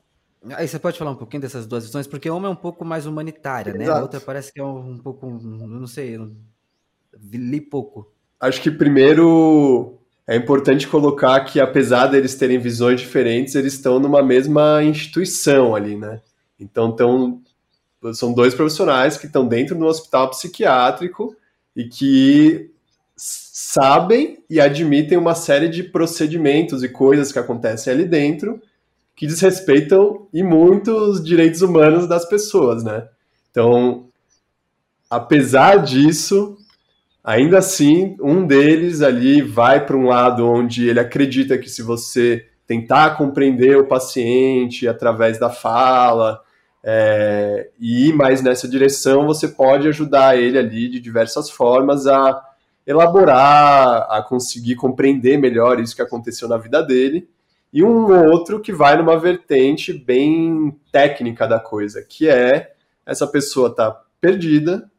Aí 0.53 0.67
você 0.67 0.79
pode 0.79 0.99
falar 0.99 1.11
um 1.11 1.17
pouquinho 1.17 1.43
dessas 1.43 1.67
duas 1.67 1.85
visões, 1.85 2.07
porque 2.07 2.29
uma 2.31 2.49
é 2.49 2.51
um 2.51 2.57
pouco 2.57 2.85
mais 2.85 3.07
humanitária, 3.07 3.73
né? 3.75 3.89
A 3.89 4.01
outra 4.01 4.21
parece 4.21 4.53
que 4.53 4.61
é 4.61 4.65
um, 4.65 4.93
um 4.93 4.99
pouco, 4.99 5.27
não 5.31 5.87
sei, 5.87 6.17
eu 6.17 6.35
li 7.33 7.61
pouco. 7.61 8.13
Acho 8.41 8.61
que 8.61 8.71
primeiro 8.71 9.99
é 10.27 10.37
importante 10.37 10.89
colocar 10.89 11.41
que, 11.41 11.61
apesar 11.61 12.07
deles 12.07 12.35
terem 12.35 12.59
visões 12.59 13.01
diferentes, 13.01 13.55
eles 13.55 13.75
estão 13.75 14.01
numa 14.01 14.23
mesma 14.23 14.83
instituição 14.83 15.75
ali, 15.75 15.97
né? 15.97 16.21
Então, 16.59 16.93
tão, 16.93 17.43
são 18.15 18.33
dois 18.33 18.55
profissionais 18.55 19.17
que 19.17 19.27
estão 19.27 19.47
dentro 19.47 19.77
do 19.77 19.85
hospital 19.85 20.31
psiquiátrico 20.31 21.37
e 21.77 21.85
que 21.85 22.71
sabem 23.17 24.43
e 24.49 24.61
admitem 24.61 25.19
uma 25.19 25.35
série 25.35 25.69
de 25.69 25.83
procedimentos 25.83 26.83
e 26.83 26.89
coisas 26.89 27.31
que 27.31 27.39
acontecem 27.39 27.93
ali 27.93 28.05
dentro 28.05 28.61
que 29.17 29.27
desrespeitam 29.27 30.27
e 30.33 30.43
muito 30.43 30.91
os 30.91 31.23
direitos 31.23 31.63
humanos 31.63 32.09
das 32.09 32.25
pessoas, 32.25 32.83
né? 32.83 33.09
Então, 33.51 34.09
apesar 35.09 35.77
disso, 35.77 36.59
Ainda 37.25 37.57
assim, 37.57 38.17
um 38.21 38.47
deles 38.47 39.01
ali 39.01 39.41
vai 39.41 39.87
para 39.87 39.97
um 39.97 40.09
lado 40.09 40.47
onde 40.47 40.87
ele 40.87 41.01
acredita 41.01 41.57
que 41.57 41.71
se 41.71 41.81
você 41.81 42.47
tentar 42.67 43.17
compreender 43.17 43.79
o 43.79 43.89
paciente 43.89 44.87
através 44.87 45.39
da 45.39 45.49
fala 45.49 46.39
é, 46.83 47.71
e 47.81 48.09
ir 48.11 48.13
mais 48.13 48.43
nessa 48.43 48.69
direção, 48.69 49.27
você 49.27 49.49
pode 49.49 49.89
ajudar 49.89 50.39
ele 50.39 50.59
ali 50.59 50.87
de 50.87 51.01
diversas 51.01 51.49
formas 51.49 52.07
a 52.07 52.43
elaborar, 52.87 54.07
a 54.11 54.23
conseguir 54.23 54.77
compreender 54.77 55.39
melhor 55.39 55.81
isso 55.81 55.97
que 55.97 56.03
aconteceu 56.03 56.47
na 56.47 56.59
vida 56.59 56.83
dele. 56.83 57.27
E 57.73 57.83
um 57.83 58.31
outro 58.31 58.61
que 58.61 58.71
vai 58.71 58.99
numa 58.99 59.19
vertente 59.19 59.95
bem 59.95 60.79
técnica 60.93 61.47
da 61.47 61.59
coisa, 61.59 62.05
que 62.07 62.29
é 62.29 62.73
essa 63.07 63.27
pessoa 63.27 63.75
tá 63.75 63.99
perdida, 64.21 64.91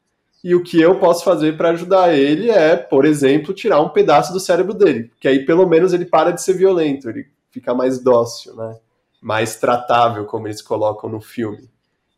e 0.45 0.53
o 0.53 0.61
que 0.61 0.79
eu 0.79 0.99
posso 0.99 1.23
fazer 1.23 1.57
para 1.57 1.71
ajudar 1.71 2.13
ele 2.13 2.51
é, 2.51 2.75
por 2.75 3.03
exemplo, 3.03 3.51
tirar 3.51 3.81
um 3.81 3.89
pedaço 3.89 4.31
do 4.31 4.39
cérebro 4.39 4.75
dele, 4.75 5.11
que 5.19 5.27
aí 5.27 5.43
pelo 5.43 5.65
menos 5.65 5.91
ele 5.91 6.05
para 6.05 6.29
de 6.29 6.39
ser 6.39 6.53
violento, 6.53 7.09
ele 7.09 7.25
fica 7.49 7.73
mais 7.73 7.97
dócil, 7.97 8.55
né? 8.55 8.77
Mais 9.19 9.55
tratável, 9.55 10.23
como 10.25 10.47
eles 10.47 10.61
colocam 10.61 11.09
no 11.09 11.19
filme. 11.19 11.67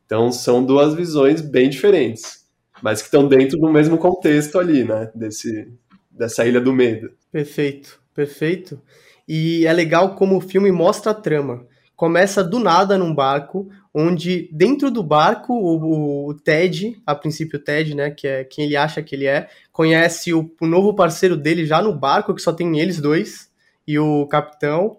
Então 0.05 0.29
são 0.29 0.61
duas 0.61 0.93
visões 0.93 1.39
bem 1.39 1.69
diferentes, 1.69 2.45
mas 2.81 2.99
que 2.99 3.07
estão 3.07 3.29
dentro 3.29 3.57
do 3.57 3.69
mesmo 3.69 3.97
contexto 3.97 4.59
ali, 4.59 4.83
né? 4.83 5.09
Desse, 5.15 5.71
dessa 6.11 6.45
ilha 6.45 6.59
do 6.59 6.73
medo. 6.73 7.09
Perfeito, 7.31 7.97
perfeito. 8.13 8.77
E 9.25 9.65
é 9.65 9.71
legal 9.71 10.15
como 10.15 10.35
o 10.35 10.41
filme 10.41 10.69
mostra 10.69 11.13
a 11.13 11.15
trama. 11.15 11.65
Começa 11.95 12.43
do 12.43 12.59
nada 12.59 12.97
num 12.97 13.15
barco, 13.15 13.69
onde 13.99 14.47
dentro 14.51 14.91
do 14.91 15.01
barco 15.01 15.51
o, 15.53 16.27
o, 16.27 16.33
Ted, 16.35 17.01
a 17.03 17.15
princípio 17.15 17.57
o 17.57 17.61
Ted, 17.61 17.95
né, 17.95 18.11
que 18.11 18.27
é 18.27 18.43
quem 18.43 18.65
ele 18.65 18.77
acha 18.77 19.01
que 19.01 19.15
ele 19.15 19.25
é, 19.25 19.49
conhece 19.71 20.31
o, 20.35 20.53
o, 20.61 20.67
novo 20.67 20.93
parceiro 20.93 21.35
dele 21.35 21.65
já 21.65 21.81
no 21.81 21.95
barco, 21.95 22.35
que 22.35 22.41
só 22.43 22.53
tem 22.53 22.79
eles 22.79 23.01
dois, 23.01 23.49
e 23.87 23.97
o 23.97 24.27
capitão, 24.27 24.97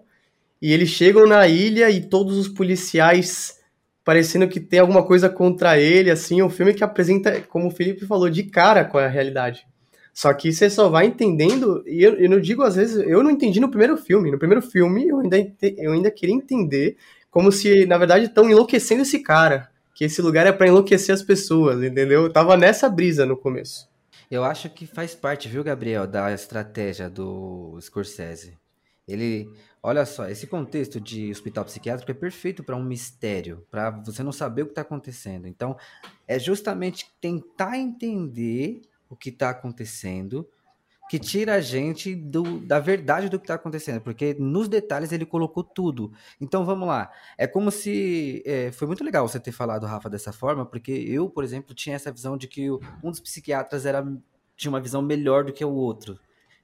e 0.61 0.73
eles 0.73 0.89
chegam 0.89 1.25
na 1.25 1.47
ilha 1.47 1.89
e 1.89 2.01
todos 2.01 2.37
os 2.37 2.49
policiais 2.49 3.57
parecendo 4.03 4.49
que 4.49 4.59
tem 4.59 4.81
alguma 4.81 5.03
coisa 5.03 5.29
contra 5.29 5.79
ele, 5.79 6.11
assim, 6.11 6.41
um 6.41 6.49
filme 6.49 6.73
que 6.73 6.83
apresenta, 6.83 7.39
como 7.41 7.67
o 7.67 7.71
Felipe 7.71 8.05
falou, 8.05 8.29
de 8.29 8.43
cara 8.43 8.83
com 8.83 8.97
a 8.97 9.07
realidade. 9.07 9.65
Só 10.13 10.33
que 10.33 10.51
você 10.51 10.69
só 10.69 10.89
vai 10.89 11.05
entendendo, 11.05 11.81
e 11.87 12.03
eu, 12.03 12.15
eu 12.15 12.29
não 12.29 12.41
digo 12.41 12.63
às 12.63 12.75
vezes, 12.75 12.97
eu 13.07 13.23
não 13.23 13.31
entendi 13.31 13.61
no 13.61 13.69
primeiro 13.69 13.95
filme. 13.95 14.29
No 14.29 14.39
primeiro 14.39 14.61
filme 14.61 15.07
eu 15.07 15.19
ainda, 15.19 15.37
eu 15.77 15.93
ainda 15.93 16.11
queria 16.11 16.35
entender 16.35 16.97
como 17.29 17.51
se, 17.51 17.85
na 17.85 17.97
verdade, 17.97 18.25
estão 18.25 18.49
enlouquecendo 18.49 19.01
esse 19.01 19.19
cara. 19.19 19.69
Que 19.93 20.05
esse 20.05 20.21
lugar 20.21 20.47
é 20.47 20.51
para 20.51 20.67
enlouquecer 20.67 21.13
as 21.13 21.21
pessoas, 21.21 21.83
entendeu? 21.83 22.23
Eu 22.23 22.31
tava 22.31 22.55
nessa 22.55 22.89
brisa 22.89 23.25
no 23.25 23.35
começo. 23.35 23.89
Eu 24.31 24.43
acho 24.43 24.69
que 24.69 24.85
faz 24.85 25.15
parte, 25.15 25.49
viu, 25.49 25.63
Gabriel, 25.63 26.05
da 26.05 26.31
estratégia 26.31 27.09
do 27.09 27.77
Scorsese. 27.81 28.57
Ele, 29.07 29.51
olha 29.81 30.05
só, 30.05 30.29
esse 30.29 30.45
contexto 30.45 31.01
de 31.01 31.31
hospital 31.31 31.65
psiquiátrico 31.65 32.11
é 32.11 32.13
perfeito 32.13 32.63
para 32.63 32.75
um 32.75 32.83
mistério, 32.83 33.65
para 33.71 33.89
você 33.89 34.21
não 34.21 34.31
saber 34.31 34.61
o 34.61 34.65
que 34.65 34.71
está 34.71 34.81
acontecendo. 34.81 35.47
Então, 35.47 35.75
é 36.27 36.37
justamente 36.37 37.11
tentar 37.19 37.77
entender 37.77 38.83
o 39.09 39.15
que 39.15 39.29
está 39.29 39.49
acontecendo 39.49 40.47
que 41.09 41.17
tira 41.17 41.55
a 41.55 41.59
gente 41.59 42.13
do, 42.13 42.59
da 42.59 42.79
verdade 42.79 43.29
do 43.29 43.39
que 43.39 43.45
está 43.45 43.55
acontecendo, 43.55 43.99
porque 43.99 44.35
nos 44.37 44.67
detalhes 44.69 45.11
ele 45.11 45.25
colocou 45.25 45.63
tudo. 45.63 46.13
Então 46.39 46.63
vamos 46.63 46.87
lá. 46.87 47.11
É 47.35 47.47
como 47.47 47.71
se. 47.71 48.43
É, 48.45 48.71
foi 48.71 48.85
muito 48.87 49.03
legal 49.03 49.27
você 49.27 49.39
ter 49.39 49.51
falado, 49.51 49.87
Rafa, 49.87 50.07
dessa 50.07 50.31
forma, 50.31 50.67
porque 50.67 50.91
eu, 50.91 51.27
por 51.27 51.43
exemplo, 51.43 51.73
tinha 51.73 51.95
essa 51.95 52.11
visão 52.11 52.37
de 52.37 52.47
que 52.47 52.69
um 52.69 53.09
dos 53.09 53.19
psiquiatras 53.19 53.87
era, 53.87 54.05
tinha 54.55 54.69
uma 54.69 54.79
visão 54.79 55.01
melhor 55.01 55.43
do 55.43 55.51
que 55.51 55.65
o 55.65 55.73
outro. 55.73 56.19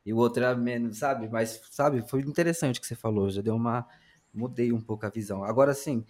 E 0.06 0.14
o 0.14 0.18
outro 0.18 0.44
era 0.44 0.56
menos, 0.56 1.00
sabe? 1.00 1.28
Mas, 1.28 1.60
sabe, 1.72 2.08
foi 2.08 2.22
interessante 2.22 2.78
o 2.78 2.82
que 2.82 2.88
você 2.88 2.96
falou, 2.96 3.32
já 3.32 3.42
deu 3.42 3.56
uma. 3.56 3.88
Mudei 4.32 4.72
um 4.72 4.82
pouco 4.82 5.06
a 5.08 5.10
visão. 5.10 5.44
Agora, 5.44 5.74
sim, 5.74 6.06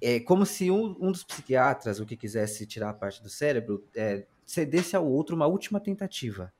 é 0.00 0.18
como 0.20 0.46
se 0.46 0.70
um, 0.70 0.96
um 0.98 1.12
dos 1.12 1.24
psiquiatras, 1.24 2.00
o 2.00 2.06
que 2.06 2.16
quisesse 2.16 2.64
tirar 2.64 2.90
a 2.90 2.94
parte 2.94 3.22
do 3.22 3.28
cérebro, 3.28 3.84
é, 3.94 4.24
cedesse 4.46 4.96
ao 4.96 5.06
outro 5.06 5.36
uma 5.36 5.46
última 5.46 5.78
tentativa. 5.78 6.50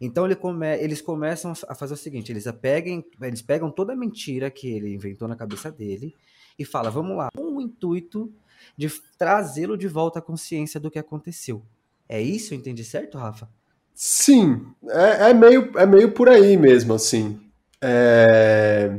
Então 0.00 0.24
ele 0.24 0.34
come, 0.34 0.66
eles 0.78 1.02
começam 1.02 1.52
a 1.68 1.74
fazer 1.74 1.94
o 1.94 1.96
seguinte: 1.96 2.32
eles, 2.32 2.50
pegam, 2.60 3.04
eles 3.20 3.42
pegam 3.42 3.70
toda 3.70 3.92
a 3.92 3.96
mentira 3.96 4.50
que 4.50 4.68
ele 4.68 4.94
inventou 4.94 5.28
na 5.28 5.36
cabeça 5.36 5.70
dele 5.70 6.14
e 6.58 6.64
fala, 6.64 6.90
vamos 6.90 7.16
lá, 7.16 7.28
com 7.34 7.56
o 7.56 7.60
intuito 7.60 8.32
de 8.76 8.90
trazê-lo 9.18 9.76
de 9.76 9.88
volta 9.88 10.18
à 10.18 10.22
consciência 10.22 10.80
do 10.80 10.90
que 10.90 10.98
aconteceu. 10.98 11.62
É 12.08 12.20
isso? 12.20 12.54
Eu 12.54 12.58
entendi 12.58 12.84
certo, 12.84 13.18
Rafa? 13.18 13.48
Sim, 13.94 14.66
é, 14.88 15.30
é 15.30 15.34
meio, 15.34 15.70
é 15.76 15.86
meio 15.86 16.12
por 16.12 16.28
aí 16.28 16.56
mesmo, 16.56 16.94
assim. 16.94 17.38
É... 17.80 18.98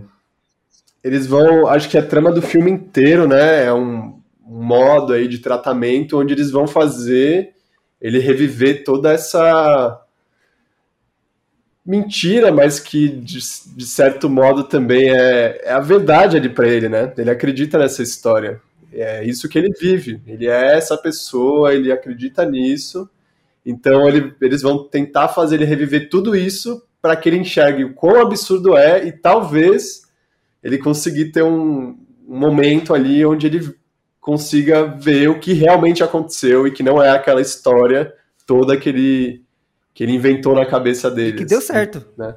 Eles 1.04 1.26
vão, 1.26 1.68
acho 1.68 1.90
que 1.90 1.98
a 1.98 2.06
trama 2.06 2.32
do 2.32 2.42
filme 2.42 2.70
inteiro, 2.70 3.28
né, 3.28 3.66
é 3.66 3.74
um 3.74 4.22
modo 4.40 5.14
aí 5.14 5.28
de 5.28 5.40
tratamento 5.40 6.20
onde 6.20 6.34
eles 6.34 6.52
vão 6.52 6.68
fazer 6.68 7.56
ele 8.00 8.20
reviver 8.20 8.84
toda 8.84 9.12
essa 9.12 10.01
mentira, 11.86 12.52
mas 12.52 12.80
que 12.80 13.08
de, 13.08 13.40
de 13.76 13.86
certo 13.86 14.30
modo 14.30 14.64
também 14.64 15.10
é, 15.10 15.62
é 15.64 15.72
a 15.72 15.80
verdade 15.80 16.38
ali 16.38 16.50
para 16.50 16.68
ele, 16.68 16.88
né? 16.88 17.12
Ele 17.18 17.30
acredita 17.30 17.78
nessa 17.78 18.04
história. 18.04 18.62
É 18.94 19.24
isso 19.24 19.48
que 19.48 19.58
ele 19.58 19.74
vive. 19.80 20.22
Ele 20.28 20.48
é 20.48 20.76
essa 20.76 20.98
pessoa, 20.98 21.74
ele 21.74 21.92
acredita 21.92 22.46
nisso. 22.46 23.10
Então 23.66 24.08
ele, 24.08 24.34
eles 24.42 24.62
vão 24.62 24.84
tentar 24.84 25.30
fazer 25.30 25.56
ele 25.56 25.66
reviver 25.66 26.10
tudo 26.10 26.36
isso 26.36 26.84
para 27.02 27.16
que 27.16 27.30
ele 27.30 27.38
enxergue 27.38 27.84
o 27.84 27.94
quão 27.94 28.22
absurdo 28.22 28.78
é 28.78 29.06
e 29.06 29.12
talvez 29.12 30.04
ele 30.64 30.78
conseguir 30.78 31.32
ter 31.32 31.44
um, 31.44 31.98
um 32.28 32.38
momento 32.38 32.94
ali 32.94 33.26
onde 33.26 33.48
ele 33.48 33.74
consiga 34.20 34.86
ver 34.86 35.30
o 35.30 35.40
que 35.40 35.54
realmente 35.54 36.04
aconteceu 36.04 36.68
e 36.68 36.72
que 36.72 36.84
não 36.84 37.02
é 37.02 37.10
aquela 37.10 37.42
história 37.42 38.14
toda 38.46 38.78
que 38.78 38.90
ele 38.90 39.44
que 39.94 40.04
ele 40.04 40.14
inventou 40.14 40.56
na 40.56 40.66
cabeça 40.66 41.10
dele. 41.10 41.38
Que 41.38 41.46
deu 41.46 41.62
certo. 41.62 42.06
Né? 42.18 42.36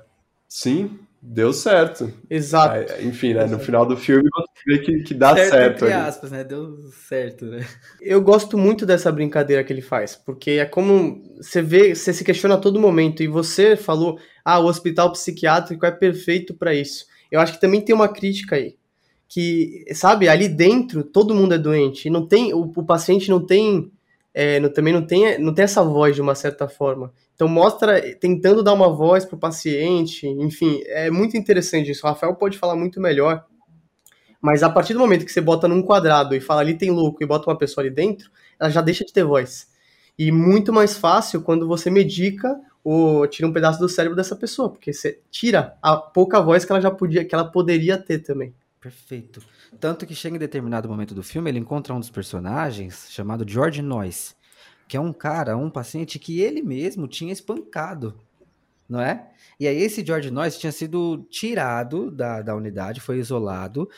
Sim, 0.48 0.98
deu 1.20 1.52
certo. 1.52 2.12
Exato. 2.28 2.92
Aí, 2.92 3.06
enfim, 3.06 3.34
né, 3.34 3.46
no 3.46 3.58
final 3.58 3.86
do 3.86 3.96
filme 3.96 4.28
você 4.32 4.62
vê 4.66 4.78
que, 4.78 5.02
que 5.02 5.14
dá 5.14 5.34
certo. 5.34 5.50
certo 5.50 5.84
entre 5.84 5.92
aspas, 5.92 6.30
né? 6.30 6.44
Deu 6.44 6.76
certo, 7.08 7.46
né? 7.46 7.66
Eu 8.00 8.20
gosto 8.20 8.58
muito 8.58 8.84
dessa 8.84 9.10
brincadeira 9.10 9.62
que 9.64 9.72
ele 9.72 9.82
faz, 9.82 10.16
porque 10.16 10.52
é 10.52 10.64
como 10.64 11.22
você 11.36 11.62
vê, 11.62 11.94
você 11.94 12.12
se 12.12 12.24
questiona 12.24 12.56
a 12.56 12.58
todo 12.58 12.80
momento, 12.80 13.22
e 13.22 13.28
você 13.28 13.76
falou, 13.76 14.18
ah, 14.44 14.58
o 14.58 14.66
hospital 14.66 15.10
psiquiátrico 15.12 15.86
é 15.86 15.90
perfeito 15.90 16.54
para 16.54 16.74
isso. 16.74 17.06
Eu 17.30 17.40
acho 17.40 17.54
que 17.54 17.60
também 17.60 17.80
tem 17.80 17.94
uma 17.94 18.08
crítica 18.08 18.56
aí. 18.56 18.76
Que, 19.26 19.84
sabe, 19.94 20.28
ali 20.28 20.48
dentro 20.48 21.02
todo 21.02 21.34
mundo 21.34 21.54
é 21.54 21.58
doente. 21.58 22.06
E 22.06 22.10
não 22.10 22.26
tem, 22.26 22.52
o, 22.52 22.70
o 22.76 22.84
paciente 22.84 23.30
não 23.30 23.44
tem 23.44 23.90
é, 24.34 24.58
no, 24.58 24.68
também 24.68 24.92
não 24.92 25.06
tem, 25.06 25.38
não 25.38 25.54
tem 25.54 25.62
essa 25.62 25.82
voz 25.84 26.16
de 26.16 26.20
uma 26.20 26.34
certa 26.34 26.68
forma. 26.68 27.12
Então 27.34 27.48
mostra 27.48 28.00
tentando 28.16 28.62
dar 28.62 28.72
uma 28.72 28.88
voz 28.88 29.24
para 29.24 29.36
o 29.36 29.38
paciente, 29.38 30.26
enfim, 30.26 30.82
é 30.86 31.10
muito 31.10 31.36
interessante 31.36 31.90
isso. 31.90 32.06
O 32.06 32.08
Rafael 32.08 32.34
pode 32.34 32.56
falar 32.56 32.76
muito 32.76 33.00
melhor, 33.00 33.44
mas 34.40 34.62
a 34.62 34.70
partir 34.70 34.92
do 34.92 35.00
momento 35.00 35.24
que 35.24 35.32
você 35.32 35.40
bota 35.40 35.66
num 35.66 35.82
quadrado 35.82 36.34
e 36.34 36.40
fala 36.40 36.60
ali 36.60 36.74
tem 36.74 36.90
louco 36.90 37.22
e 37.22 37.26
bota 37.26 37.50
uma 37.50 37.58
pessoa 37.58 37.84
ali 37.84 37.92
dentro, 37.92 38.30
ela 38.60 38.70
já 38.70 38.80
deixa 38.80 39.04
de 39.04 39.12
ter 39.12 39.24
voz. 39.24 39.72
E 40.18 40.30
muito 40.30 40.72
mais 40.72 40.96
fácil 40.96 41.42
quando 41.42 41.66
você 41.66 41.90
medica 41.90 42.54
ou 42.84 43.26
tira 43.26 43.48
um 43.48 43.52
pedaço 43.52 43.80
do 43.80 43.88
cérebro 43.88 44.14
dessa 44.14 44.36
pessoa, 44.36 44.70
porque 44.70 44.92
você 44.92 45.18
tira 45.30 45.76
a 45.82 45.96
pouca 45.96 46.40
voz 46.40 46.64
que 46.64 46.70
ela 46.70 46.80
já 46.80 46.90
podia, 46.90 47.24
que 47.24 47.34
ela 47.34 47.50
poderia 47.50 47.96
ter 47.96 48.18
também. 48.18 48.54
Perfeito. 48.78 49.42
Tanto 49.80 50.06
que 50.06 50.14
chega 50.14 50.36
em 50.36 50.38
determinado 50.38 50.88
momento 50.88 51.14
do 51.14 51.22
filme, 51.22 51.50
ele 51.50 51.58
encontra 51.58 51.94
um 51.94 51.98
dos 51.98 52.10
personagens 52.10 53.06
chamado 53.10 53.48
George 53.48 53.80
Noyce, 53.80 54.34
que 54.86 54.96
é 54.96 55.00
um 55.00 55.12
cara, 55.12 55.56
um 55.56 55.70
paciente 55.70 56.18
que 56.18 56.40
ele 56.40 56.62
mesmo 56.62 57.08
tinha 57.08 57.32
espancado, 57.32 58.20
não 58.88 59.00
é? 59.00 59.30
E 59.58 59.66
aí 59.66 59.76
esse 59.76 60.04
George 60.04 60.30
Noyce 60.30 60.58
tinha 60.58 60.72
sido 60.72 61.26
tirado 61.30 62.10
da, 62.10 62.42
da 62.42 62.54
unidade, 62.54 63.00
foi 63.00 63.18
isolado, 63.18 63.88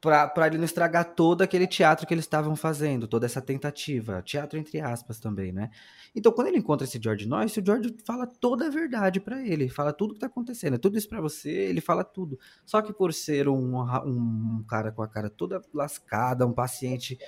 para 0.00 0.46
ele 0.46 0.56
não 0.56 0.64
estragar 0.64 1.14
todo 1.14 1.42
aquele 1.42 1.66
teatro 1.66 2.06
que 2.06 2.14
eles 2.14 2.24
estavam 2.24 2.56
fazendo, 2.56 3.06
toda 3.06 3.26
essa 3.26 3.40
tentativa, 3.42 4.22
teatro 4.22 4.58
entre 4.58 4.80
aspas 4.80 5.20
também, 5.20 5.52
né? 5.52 5.70
Então, 6.14 6.32
quando 6.32 6.48
ele 6.48 6.56
encontra 6.56 6.86
esse 6.86 6.98
George 7.00 7.28
Noyce, 7.28 7.60
o 7.60 7.64
George 7.64 7.94
fala 8.04 8.26
toda 8.26 8.66
a 8.66 8.70
verdade 8.70 9.20
para 9.20 9.46
ele, 9.46 9.68
fala 9.68 9.92
tudo 9.92 10.14
que 10.14 10.20
tá 10.20 10.26
acontecendo, 10.26 10.74
é 10.74 10.78
tudo 10.78 10.96
isso 10.96 11.08
para 11.08 11.20
você, 11.20 11.50
ele 11.50 11.82
fala 11.82 12.02
tudo. 12.02 12.38
Só 12.64 12.80
que 12.80 12.94
por 12.94 13.12
ser 13.12 13.46
um, 13.46 13.78
um 14.06 14.64
cara 14.66 14.90
com 14.90 15.02
a 15.02 15.08
cara 15.08 15.28
toda 15.28 15.60
lascada, 15.74 16.46
um 16.46 16.52
paciente 16.52 17.18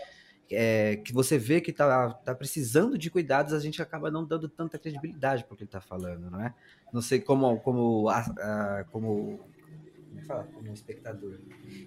é, 0.55 0.97
que 0.97 1.13
você 1.13 1.39
vê 1.39 1.61
que 1.61 1.73
tá, 1.73 2.11
tá 2.11 2.35
precisando 2.35 2.97
de 2.99 3.11
cuidados, 3.11 3.53
a 3.53 3.61
gente 3.61 3.81
acaba 3.81 4.11
não 4.11 4.25
dando 4.25 4.49
tanta 4.49 4.79
credibilidade 4.79 5.45
porque 5.45 5.65
ele 5.65 5.71
tá 5.71 5.81
falando, 5.81 6.31
não 6.31 6.41
é? 6.41 6.55
Não 6.93 7.01
sei 7.01 7.21
como, 7.21 7.59
como, 7.61 8.07
como 8.91 9.41
como 10.13 10.23
fala? 10.27 10.45
Como 10.45 10.73
espectador. 10.73 11.39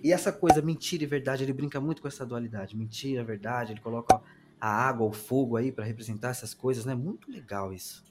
E 0.04 0.12
essa 0.12 0.32
coisa, 0.32 0.62
mentira 0.62 1.04
e 1.04 1.08
verdade, 1.08 1.44
ele 1.44 1.54
brinca 1.54 1.80
muito 1.80 2.02
com 2.02 2.08
essa 2.08 2.26
dualidade. 2.26 2.76
Mentira, 2.76 3.24
verdade, 3.24 3.74
ele 3.74 3.82
coloca 3.82 4.22
a 4.60 4.70
água, 4.70 5.08
o 5.08 5.12
fogo 5.12 5.58
aí 5.58 5.72
para 5.72 5.86
representar 5.86 6.30
essas 6.30 6.54
coisas, 6.54 6.86
né? 6.86 6.96
Muito 6.96 7.32
legal 7.32 7.74
isso. 7.74 8.04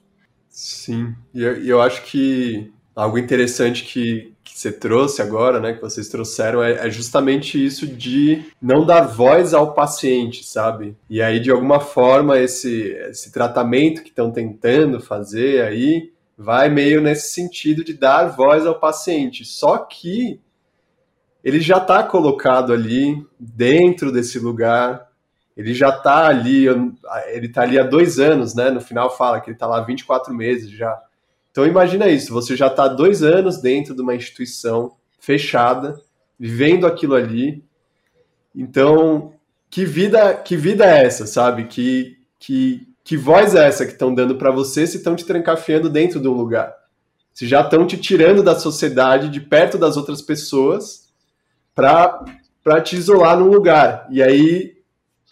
Sim, 0.49 1.15
e 1.33 1.43
eu 1.43 1.81
acho 1.81 2.05
que 2.05 2.73
algo 2.95 3.19
interessante 3.19 3.85
que, 3.85 4.35
que 4.43 4.59
você 4.59 4.71
trouxe 4.71 5.21
agora, 5.21 5.61
né, 5.61 5.73
que 5.73 5.81
vocês 5.81 6.09
trouxeram, 6.09 6.63
é, 6.63 6.87
é, 6.87 6.91
justamente 6.91 7.63
isso 7.63 7.87
de 7.87 8.45
não 8.61 8.85
dar 8.85 9.03
voz 9.03 9.53
ao 9.53 9.75
paciente, 9.75 10.45
sabe? 10.45 10.97
E 11.09 11.21
aí, 11.21 11.41
de 11.41 11.51
alguma 11.51 11.81
forma, 11.81 12.39
esse, 12.39 12.93
esse 13.11 13.33
tratamento 13.33 14.03
que 14.03 14.11
estão 14.11 14.31
tentando 14.31 15.01
fazer 15.01 15.63
aí 15.63 16.13
vai 16.37 16.69
meio 16.69 17.01
nesse 17.01 17.33
sentido 17.33 17.85
de 17.85 17.95
dar 17.95 18.27
voz 18.27 18.67
ao 18.67 18.79
paciente. 18.79 19.45
Só 19.45 19.79
que 19.79 20.41
ele 21.43 21.61
já 21.61 21.79
está 21.79 22.03
colocado 22.03 22.73
ali 22.73 23.25
dentro 23.39 24.11
desse 24.11 24.39
lugar 24.39 25.09
ele 25.57 25.73
já 25.73 25.91
está 25.91 26.27
ali, 26.27 26.67
ele 26.67 27.47
está 27.47 27.63
ali 27.63 27.79
há 27.79 27.85
dois 27.85 28.19
anos, 28.19 28.55
né? 28.55 28.71
No 28.71 28.81
final 28.81 29.17
fala 29.17 29.41
que 29.41 29.49
ele 29.51 29.57
está 29.57 29.67
lá 29.67 29.79
há 29.79 29.83
24 29.83 30.35
meses 30.35 30.71
já. 30.71 31.01
Então 31.55 31.65
imagina 31.65 32.09
isso, 32.09 32.33
você 32.33 32.57
já 32.57 32.67
está 32.67 32.89
dois 32.89 33.23
anos 33.23 33.59
dentro 33.59 33.95
de 33.95 34.03
uma 34.03 34.17
instituição 34.17 34.97
fechada, 35.21 36.03
vivendo 36.37 36.85
aquilo 36.85 37.15
ali. 37.15 37.63
Então, 38.53 39.35
que 39.71 39.85
vida, 39.85 40.35
que 40.35 40.57
vida 40.57 40.85
é 40.85 41.05
essa, 41.05 41.29
sabe? 41.29 41.67
Que, 41.67 42.19
que, 42.41 42.89
que 43.05 43.17
voz 43.17 43.55
é 43.55 43.69
essa 43.69 43.87
que 43.87 43.93
estão 43.93 44.13
dando 44.13 44.35
para 44.35 44.51
você 44.51 44.85
se 44.85 44.97
estão 44.97 45.15
te 45.15 45.25
trancafiando 45.25 45.89
dentro 45.89 46.19
de 46.19 46.27
um 46.27 46.33
lugar? 46.33 46.75
Se 47.33 47.47
já 47.47 47.61
estão 47.61 47.87
te 47.87 47.99
tirando 47.99 48.43
da 48.43 48.59
sociedade, 48.59 49.29
de 49.29 49.41
perto 49.41 49.79
das 49.79 49.97
outras 49.97 50.21
pessoas, 50.21 51.09
para 51.73 52.81
te 52.83 52.97
isolar 52.97 53.39
num 53.39 53.49
lugar. 53.49 54.09
E 54.11 54.21
aí 54.21 54.75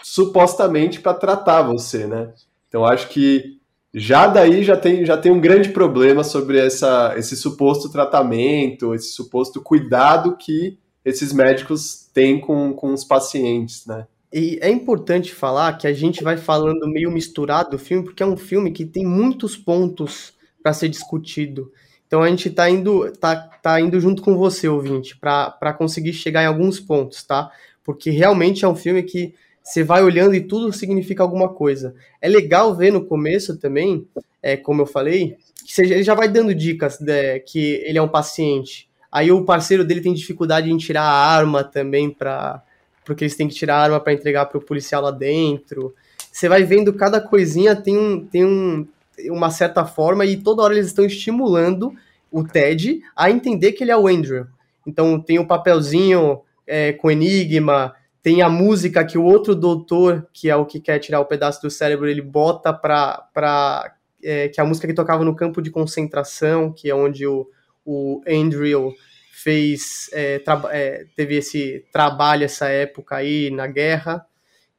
supostamente 0.00 1.00
para 1.00 1.14
tratar 1.14 1.62
você, 1.62 2.06
né? 2.06 2.32
Então 2.68 2.84
acho 2.84 3.08
que 3.08 3.60
já 3.94 4.26
daí 4.26 4.64
já 4.64 4.76
tem, 4.76 5.04
já 5.04 5.16
tem 5.16 5.30
um 5.30 5.40
grande 5.40 5.68
problema 5.68 6.24
sobre 6.24 6.58
essa, 6.58 7.14
esse 7.16 7.36
suposto 7.36 7.90
tratamento, 7.90 8.94
esse 8.94 9.12
suposto 9.12 9.60
cuidado 9.60 10.36
que 10.36 10.78
esses 11.04 11.32
médicos 11.32 12.08
têm 12.14 12.40
com, 12.40 12.72
com 12.72 12.92
os 12.92 13.04
pacientes, 13.04 13.86
né? 13.86 14.06
E 14.32 14.58
é 14.62 14.70
importante 14.70 15.34
falar 15.34 15.76
que 15.76 15.86
a 15.86 15.92
gente 15.92 16.24
vai 16.24 16.38
falando 16.38 16.88
meio 16.88 17.10
misturado 17.10 17.70
do 17.70 17.78
filme, 17.78 18.04
porque 18.04 18.22
é 18.22 18.26
um 18.26 18.36
filme 18.36 18.70
que 18.70 18.86
tem 18.86 19.04
muitos 19.04 19.56
pontos 19.58 20.32
para 20.62 20.72
ser 20.72 20.88
discutido. 20.88 21.70
Então 22.06 22.22
a 22.22 22.28
gente 22.28 22.48
está 22.48 22.70
indo, 22.70 23.10
tá, 23.12 23.36
tá 23.36 23.78
indo 23.78 24.00
junto 24.00 24.22
com 24.22 24.36
você, 24.36 24.68
ouvinte, 24.68 25.18
para 25.18 25.74
conseguir 25.74 26.14
chegar 26.14 26.42
em 26.42 26.46
alguns 26.46 26.80
pontos, 26.80 27.22
tá? 27.24 27.50
Porque 27.84 28.10
realmente 28.10 28.64
é 28.64 28.68
um 28.68 28.76
filme 28.76 29.02
que 29.02 29.34
você 29.62 29.84
vai 29.84 30.02
olhando 30.02 30.34
e 30.34 30.40
tudo 30.40 30.72
significa 30.72 31.22
alguma 31.22 31.48
coisa. 31.48 31.94
É 32.20 32.28
legal 32.28 32.74
ver 32.74 32.92
no 32.92 33.04
começo 33.04 33.56
também, 33.58 34.06
é, 34.42 34.56
como 34.56 34.82
eu 34.82 34.86
falei, 34.86 35.36
que 35.64 35.72
você, 35.72 35.82
ele 35.82 36.02
já 36.02 36.14
vai 36.14 36.28
dando 36.28 36.54
dicas 36.54 36.98
de, 36.98 37.04
né, 37.04 37.38
que 37.38 37.80
ele 37.84 37.98
é 37.98 38.02
um 38.02 38.08
paciente. 38.08 38.88
Aí 39.10 39.30
o 39.30 39.44
parceiro 39.44 39.84
dele 39.84 40.00
tem 40.00 40.14
dificuldade 40.14 40.70
em 40.70 40.76
tirar 40.76 41.02
a 41.02 41.36
arma 41.36 41.62
também 41.62 42.10
para 42.10 42.62
porque 43.04 43.24
eles 43.24 43.36
têm 43.36 43.48
que 43.48 43.54
tirar 43.54 43.76
a 43.76 43.82
arma 43.82 44.00
para 44.00 44.12
entregar 44.12 44.46
para 44.46 44.58
o 44.58 44.64
policial 44.64 45.02
lá 45.02 45.10
dentro. 45.10 45.92
Você 46.30 46.48
vai 46.48 46.62
vendo 46.62 46.92
cada 46.92 47.20
coisinha 47.20 47.74
tem 47.74 47.98
um, 47.98 48.24
tem 48.24 48.44
um, 48.44 48.86
uma 49.28 49.50
certa 49.50 49.84
forma 49.84 50.24
e 50.24 50.36
toda 50.36 50.62
hora 50.62 50.74
eles 50.74 50.86
estão 50.86 51.04
estimulando 51.04 51.92
o 52.30 52.44
Ted 52.44 53.02
a 53.14 53.30
entender 53.30 53.72
que 53.72 53.84
ele 53.84 53.90
é 53.90 53.96
o 53.96 54.06
Andrew. 54.06 54.46
Então 54.86 55.20
tem 55.20 55.38
o 55.38 55.46
papelzinho 55.46 56.40
é, 56.66 56.92
com 56.92 57.10
enigma, 57.10 57.94
tem 58.22 58.40
a 58.40 58.48
música 58.48 59.04
que 59.04 59.18
o 59.18 59.24
outro 59.24 59.54
doutor, 59.54 60.28
que 60.32 60.48
é 60.48 60.54
o 60.54 60.64
que 60.64 60.80
quer 60.80 60.98
tirar 61.00 61.20
o 61.20 61.26
pedaço 61.26 61.60
do 61.60 61.70
cérebro, 61.70 62.08
ele 62.08 62.22
bota 62.22 62.72
para 62.72 63.28
pra 63.34 63.94
é, 64.22 64.48
que 64.48 64.60
é 64.60 64.62
a 64.62 64.66
música 64.66 64.86
que 64.86 64.94
tocava 64.94 65.24
no 65.24 65.34
campo 65.34 65.60
de 65.60 65.70
concentração, 65.70 66.72
que 66.72 66.88
é 66.88 66.94
onde 66.94 67.26
o, 67.26 67.48
o 67.84 68.22
Andrew 68.26 68.94
fez 69.32 70.08
é, 70.12 70.40
é, 70.70 71.06
teve 71.16 71.36
esse 71.36 71.84
trabalho 71.92 72.44
essa 72.44 72.68
época 72.68 73.16
aí 73.16 73.50
na 73.50 73.66
guerra. 73.66 74.24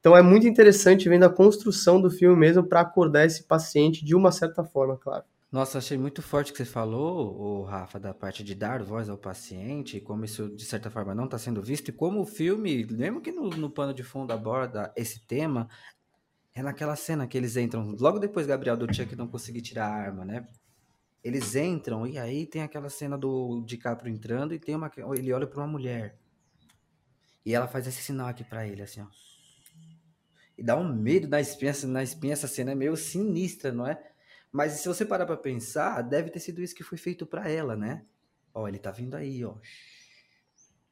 Então 0.00 0.16
é 0.16 0.22
muito 0.22 0.46
interessante 0.46 1.08
vendo 1.08 1.24
a 1.24 1.30
construção 1.30 2.00
do 2.00 2.10
filme 2.10 2.36
mesmo 2.36 2.64
para 2.64 2.80
acordar 2.80 3.26
esse 3.26 3.44
paciente 3.44 4.04
de 4.04 4.14
uma 4.14 4.32
certa 4.32 4.64
forma, 4.64 4.96
claro. 4.96 5.24
Nossa, 5.54 5.78
achei 5.78 5.96
muito 5.96 6.20
forte 6.20 6.50
o 6.50 6.52
que 6.52 6.58
você 6.58 6.64
falou, 6.64 7.40
o 7.40 7.62
Rafa, 7.62 8.00
da 8.00 8.12
parte 8.12 8.42
de 8.42 8.56
dar 8.56 8.82
voz 8.82 9.08
ao 9.08 9.16
paciente, 9.16 10.00
como 10.00 10.24
isso, 10.24 10.48
de 10.48 10.64
certa 10.64 10.90
forma, 10.90 11.14
não 11.14 11.26
está 11.26 11.38
sendo 11.38 11.62
visto, 11.62 11.90
e 11.90 11.92
como 11.92 12.20
o 12.22 12.26
filme, 12.26 12.84
mesmo 12.86 13.20
que 13.20 13.30
no, 13.30 13.48
no 13.50 13.70
pano 13.70 13.94
de 13.94 14.02
fundo 14.02 14.32
aborda 14.32 14.92
esse 14.96 15.24
tema, 15.24 15.68
é 16.52 16.60
naquela 16.60 16.96
cena 16.96 17.24
que 17.28 17.38
eles 17.38 17.56
entram, 17.56 17.94
logo 18.00 18.18
depois 18.18 18.48
Gabriel 18.48 18.76
do 18.76 18.92
Chuck 18.92 19.14
não 19.14 19.28
conseguir 19.28 19.62
tirar 19.62 19.86
a 19.86 19.94
arma, 19.94 20.24
né? 20.24 20.44
Eles 21.22 21.54
entram, 21.54 22.04
e 22.04 22.18
aí 22.18 22.46
tem 22.46 22.62
aquela 22.62 22.90
cena 22.90 23.16
do 23.16 23.62
DiCaprio 23.64 24.12
entrando, 24.12 24.54
e 24.54 24.58
tem 24.58 24.74
uma, 24.74 24.90
ele 25.16 25.32
olha 25.32 25.46
para 25.46 25.60
uma 25.60 25.68
mulher, 25.68 26.18
e 27.46 27.54
ela 27.54 27.68
faz 27.68 27.86
esse 27.86 28.02
sinal 28.02 28.26
aqui 28.26 28.42
para 28.42 28.66
ele, 28.66 28.82
assim, 28.82 29.02
ó. 29.02 29.06
E 30.58 30.64
dá 30.64 30.76
um 30.76 30.92
medo 30.92 31.28
na 31.28 31.40
espinha, 31.40 31.72
na 31.86 32.02
espinha, 32.02 32.32
essa 32.32 32.48
cena 32.48 32.72
é 32.72 32.74
meio 32.74 32.96
sinistra, 32.96 33.70
não 33.70 33.86
é? 33.86 34.13
Mas 34.54 34.74
se 34.74 34.86
você 34.86 35.04
parar 35.04 35.26
para 35.26 35.36
pensar, 35.36 36.00
deve 36.02 36.30
ter 36.30 36.38
sido 36.38 36.62
isso 36.62 36.76
que 36.76 36.84
foi 36.84 36.96
feito 36.96 37.26
para 37.26 37.50
ela, 37.50 37.74
né? 37.74 38.06
Ó, 38.54 38.68
ele 38.68 38.78
tá 38.78 38.92
vindo 38.92 39.16
aí, 39.16 39.44
ó. 39.44 39.56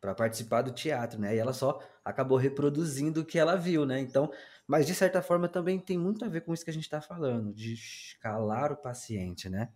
Para 0.00 0.16
participar 0.16 0.62
do 0.62 0.72
teatro, 0.72 1.20
né? 1.20 1.36
E 1.36 1.38
ela 1.38 1.52
só 1.52 1.80
acabou 2.04 2.36
reproduzindo 2.36 3.20
o 3.20 3.24
que 3.24 3.38
ela 3.38 3.54
viu, 3.54 3.86
né? 3.86 4.00
Então, 4.00 4.32
mas 4.66 4.84
de 4.84 4.96
certa 4.96 5.22
forma 5.22 5.48
também 5.48 5.78
tem 5.78 5.96
muito 5.96 6.24
a 6.24 6.28
ver 6.28 6.40
com 6.40 6.52
isso 6.52 6.64
que 6.64 6.72
a 6.72 6.74
gente 6.74 6.82
está 6.82 7.00
falando, 7.00 7.54
de 7.54 7.76
calar 8.20 8.72
o 8.72 8.76
paciente, 8.76 9.48
né? 9.48 9.68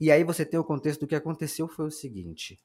E 0.00 0.10
aí 0.10 0.24
você 0.24 0.44
tem 0.44 0.58
o 0.58 0.64
contexto 0.64 1.02
do 1.02 1.06
que 1.06 1.14
aconteceu 1.14 1.68
foi 1.68 1.86
o 1.86 1.92
seguinte: 1.92 2.60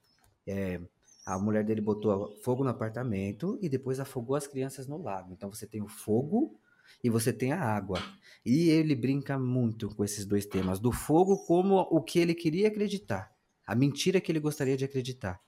é, 0.47 0.81
a 1.23 1.37
mulher 1.37 1.63
dele 1.63 1.81
botou 1.81 2.35
fogo 2.41 2.63
no 2.63 2.71
apartamento 2.71 3.59
e 3.61 3.69
depois 3.69 3.99
afogou 3.99 4.35
as 4.35 4.47
crianças 4.47 4.87
no 4.87 4.97
lago. 4.97 5.31
Então 5.31 5.53
você 5.53 5.67
tem 5.67 5.83
o 5.83 5.87
fogo 5.87 6.59
e 7.03 7.09
você 7.09 7.31
tem 7.31 7.51
a 7.51 7.61
água. 7.61 8.01
E 8.45 8.69
ele 8.69 8.95
brinca 8.95 9.37
muito 9.37 9.93
com 9.95 10.03
esses 10.03 10.25
dois 10.25 10.45
temas, 10.45 10.79
do 10.79 10.91
fogo 10.91 11.37
como 11.45 11.77
o 11.77 12.01
que 12.01 12.19
ele 12.19 12.33
queria 12.33 12.67
acreditar, 12.67 13.31
a 13.65 13.75
mentira 13.75 14.21
que 14.21 14.31
ele 14.31 14.39
gostaria 14.39 14.77
de 14.77 14.85
acreditar, 14.85 15.39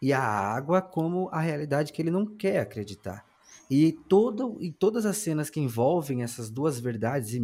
e 0.00 0.12
a 0.12 0.20
água 0.20 0.82
como 0.82 1.28
a 1.30 1.40
realidade 1.40 1.92
que 1.92 2.02
ele 2.02 2.10
não 2.10 2.26
quer 2.26 2.60
acreditar. 2.60 3.24
E, 3.70 3.92
todo, 4.08 4.58
e 4.60 4.70
todas 4.70 5.06
as 5.06 5.16
cenas 5.16 5.48
que 5.48 5.58
envolvem 5.58 6.22
essas 6.22 6.50
duas 6.50 6.78
verdades, 6.78 7.40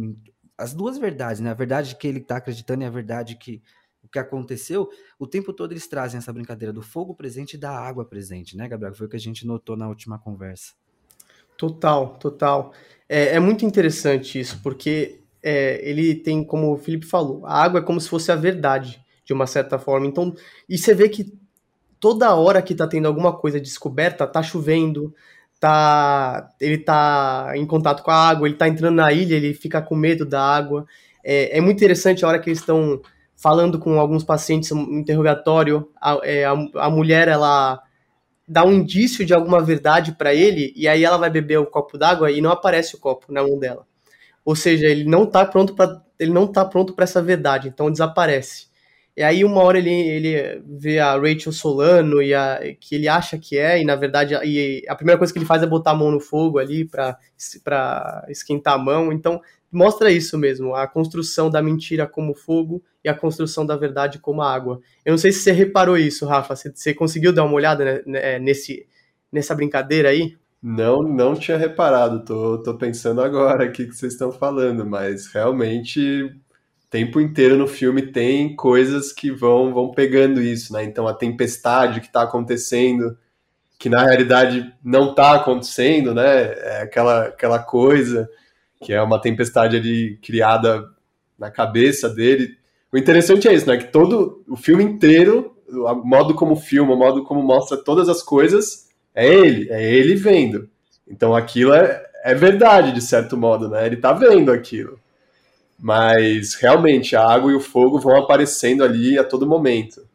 as 0.55 0.73
duas 0.73 0.97
verdades, 0.97 1.41
né? 1.41 1.49
a 1.49 1.55
verdade 1.55 1.95
que 1.95 2.07
ele 2.07 2.19
está 2.19 2.37
acreditando 2.37 2.83
e 2.83 2.85
a 2.85 2.91
verdade 2.91 3.35
que 3.35 3.61
o 4.03 4.07
que 4.07 4.19
aconteceu, 4.19 4.89
o 5.19 5.27
tempo 5.27 5.53
todo 5.53 5.71
eles 5.71 5.87
trazem 5.87 6.17
essa 6.17 6.33
brincadeira 6.33 6.73
do 6.73 6.81
fogo 6.81 7.13
presente 7.13 7.53
e 7.53 7.57
da 7.57 7.71
água 7.71 8.03
presente, 8.03 8.57
né, 8.57 8.67
Gabriel? 8.67 8.95
Foi 8.95 9.05
o 9.05 9.09
que 9.09 9.15
a 9.15 9.19
gente 9.19 9.45
notou 9.45 9.77
na 9.77 9.87
última 9.87 10.17
conversa. 10.17 10.73
Total, 11.61 12.17
total. 12.19 12.73
É, 13.07 13.35
é 13.35 13.39
muito 13.39 13.63
interessante 13.63 14.39
isso, 14.39 14.59
porque 14.63 15.19
é, 15.43 15.79
ele 15.87 16.15
tem, 16.15 16.43
como 16.43 16.73
o 16.73 16.77
Felipe 16.77 17.05
falou, 17.05 17.45
a 17.45 17.53
água 17.61 17.81
é 17.81 17.83
como 17.83 18.01
se 18.01 18.09
fosse 18.09 18.31
a 18.31 18.35
verdade, 18.35 18.99
de 19.23 19.31
uma 19.31 19.45
certa 19.45 19.77
forma. 19.77 20.07
Então, 20.07 20.33
e 20.67 20.75
você 20.75 20.95
vê 20.95 21.07
que 21.07 21.31
toda 21.99 22.33
hora 22.33 22.63
que 22.63 22.73
tá 22.73 22.87
tendo 22.87 23.07
alguma 23.07 23.31
coisa 23.31 23.59
descoberta, 23.61 24.25
tá 24.25 24.41
chovendo, 24.41 25.13
tá, 25.59 26.49
ele 26.59 26.79
tá 26.79 27.51
em 27.53 27.67
contato 27.67 28.01
com 28.01 28.09
a 28.09 28.29
água, 28.29 28.47
ele 28.47 28.57
tá 28.57 28.67
entrando 28.67 28.95
na 28.95 29.13
ilha, 29.13 29.35
ele 29.35 29.53
fica 29.53 29.83
com 29.83 29.95
medo 29.95 30.25
da 30.25 30.41
água. 30.41 30.87
É, 31.23 31.59
é 31.59 31.61
muito 31.61 31.77
interessante 31.77 32.25
a 32.25 32.27
hora 32.27 32.39
que 32.39 32.49
eles 32.49 32.57
estão 32.57 32.99
falando 33.35 33.77
com 33.77 33.99
alguns 33.99 34.23
pacientes 34.23 34.71
no 34.71 34.97
interrogatório, 34.97 35.87
a, 36.01 36.19
é, 36.23 36.43
a, 36.43 36.53
a 36.77 36.89
mulher, 36.89 37.27
ela 37.27 37.83
dá 38.51 38.65
um 38.65 38.73
indício 38.73 39.25
de 39.25 39.33
alguma 39.33 39.61
verdade 39.61 40.11
para 40.11 40.33
ele 40.33 40.73
e 40.75 40.85
aí 40.85 41.05
ela 41.05 41.17
vai 41.17 41.29
beber 41.29 41.57
o 41.57 41.65
copo 41.65 41.97
d'água 41.97 42.29
e 42.29 42.41
não 42.41 42.51
aparece 42.51 42.95
o 42.95 42.99
copo 42.99 43.31
na 43.31 43.41
mão 43.41 43.57
dela. 43.57 43.87
Ou 44.43 44.55
seja, 44.55 44.87
ele 44.87 45.05
não 45.05 45.25
tá 45.25 45.45
pronto 45.45 45.73
para 45.73 46.01
ele 46.19 46.31
não 46.31 46.45
tá 46.45 46.63
pronto 46.65 46.93
para 46.93 47.03
essa 47.03 47.21
verdade, 47.21 47.67
então 47.69 47.89
desaparece. 47.89 48.67
E 49.17 49.23
aí 49.23 49.43
uma 49.43 49.61
hora 49.63 49.77
ele, 49.77 49.89
ele 49.89 50.61
vê 50.65 50.99
a 50.99 51.15
Rachel 51.15 51.51
Solano 51.51 52.21
e 52.21 52.33
a, 52.33 52.59
que 52.79 52.95
ele 52.95 53.07
acha 53.07 53.37
que 53.37 53.57
é 53.57 53.81
e 53.81 53.85
na 53.85 53.95
verdade 53.95 54.35
e 54.43 54.85
a 54.87 54.95
primeira 54.95 55.17
coisa 55.17 55.33
que 55.33 55.39
ele 55.39 55.45
faz 55.45 55.63
é 55.63 55.67
botar 55.67 55.91
a 55.91 55.95
mão 55.95 56.11
no 56.11 56.19
fogo 56.19 56.59
ali 56.59 56.85
para 56.85 57.17
esquentar 58.29 58.75
a 58.75 58.77
mão. 58.77 59.11
Então 59.11 59.41
mostra 59.71 60.11
isso 60.11 60.37
mesmo, 60.37 60.75
a 60.75 60.85
construção 60.85 61.49
da 61.49 61.61
mentira 61.61 62.05
como 62.05 62.35
fogo 62.35 62.83
e 63.03 63.09
a 63.09 63.13
construção 63.13 63.65
da 63.65 63.75
verdade 63.75 64.19
como 64.19 64.41
água. 64.41 64.81
Eu 65.05 65.11
não 65.11 65.17
sei 65.17 65.31
se 65.31 65.39
você 65.39 65.51
reparou 65.51 65.97
isso, 65.97 66.25
Rafa, 66.25 66.55
você, 66.55 66.93
conseguiu 66.93 67.31
dar 67.31 67.45
uma 67.45 67.53
olhada 67.53 67.85
né, 67.85 68.01
né, 68.05 68.39
nesse, 68.39 68.85
nessa 69.31 69.55
brincadeira 69.55 70.09
aí? 70.09 70.35
Não, 70.61 71.01
não 71.01 71.33
tinha 71.33 71.57
reparado, 71.57 72.23
tô, 72.23 72.61
tô 72.61 72.77
pensando 72.77 73.21
agora 73.21 73.63
aqui 73.63 73.87
que 73.87 73.95
vocês 73.95 74.13
estão 74.13 74.31
falando, 74.31 74.85
mas 74.85 75.27
realmente 75.27 76.29
tempo 76.89 77.21
inteiro 77.21 77.57
no 77.57 77.67
filme 77.67 78.01
tem 78.11 78.55
coisas 78.55 79.13
que 79.13 79.31
vão 79.31 79.73
vão 79.73 79.91
pegando 79.91 80.41
isso, 80.41 80.73
né? 80.73 80.83
Então 80.83 81.07
a 81.07 81.13
tempestade 81.13 82.01
que 82.01 82.07
está 82.07 82.23
acontecendo, 82.23 83.17
que 83.79 83.89
na 83.89 84.03
realidade 84.03 84.71
não 84.83 85.11
está 85.11 85.35
acontecendo, 85.35 86.13
né? 86.13 86.53
É 86.53 86.81
aquela, 86.83 87.27
aquela 87.27 87.57
coisa 87.59 88.29
que 88.81 88.91
é 88.91 89.01
uma 89.01 89.21
tempestade 89.21 89.77
ali 89.77 90.17
criada 90.21 90.89
na 91.37 91.51
cabeça 91.51 92.09
dele. 92.09 92.57
O 92.91 92.97
interessante 92.97 93.47
é 93.47 93.53
isso, 93.53 93.67
né? 93.67 93.77
Que 93.77 93.91
todo 93.91 94.43
o 94.47 94.57
filme 94.57 94.83
inteiro, 94.83 95.55
o 95.69 95.95
modo 95.95 96.33
como 96.35 96.55
filma, 96.55 96.93
o 96.93 96.97
modo 96.97 97.23
como 97.23 97.41
mostra 97.41 97.77
todas 97.77 98.09
as 98.09 98.21
coisas, 98.21 98.89
é 99.13 99.27
ele, 99.27 99.69
é 99.69 99.93
ele 99.93 100.15
vendo. 100.15 100.69
Então 101.07 101.35
aquilo 101.35 101.73
é, 101.73 102.03
é 102.23 102.33
verdade, 102.33 102.91
de 102.91 103.01
certo 103.01 103.37
modo, 103.37 103.69
né? 103.69 103.85
Ele 103.85 103.97
tá 103.97 104.13
vendo 104.13 104.51
aquilo. 104.51 104.99
Mas 105.79 106.53
realmente 106.55 107.15
a 107.15 107.25
água 107.25 107.51
e 107.51 107.55
o 107.55 107.59
fogo 107.59 107.99
vão 107.99 108.15
aparecendo 108.17 108.83
ali 108.83 109.17
a 109.17 109.23
todo 109.23 109.47
momento. 109.47 110.05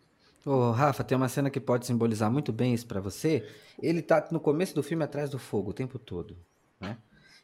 Ô, 0.44 0.70
Rafa, 0.70 1.02
tem 1.02 1.16
uma 1.16 1.28
cena 1.28 1.50
que 1.50 1.58
pode 1.58 1.86
simbolizar 1.86 2.30
muito 2.30 2.52
bem 2.52 2.72
isso 2.72 2.86
para 2.86 3.00
você. 3.00 3.44
Ele 3.82 4.00
tá 4.00 4.28
no 4.30 4.38
começo 4.38 4.74
do 4.74 4.82
filme 4.82 5.02
atrás 5.02 5.28
do 5.28 5.40
fogo 5.40 5.70
o 5.70 5.74
tempo 5.74 5.98
todo, 5.98 6.36
né? 6.80 6.96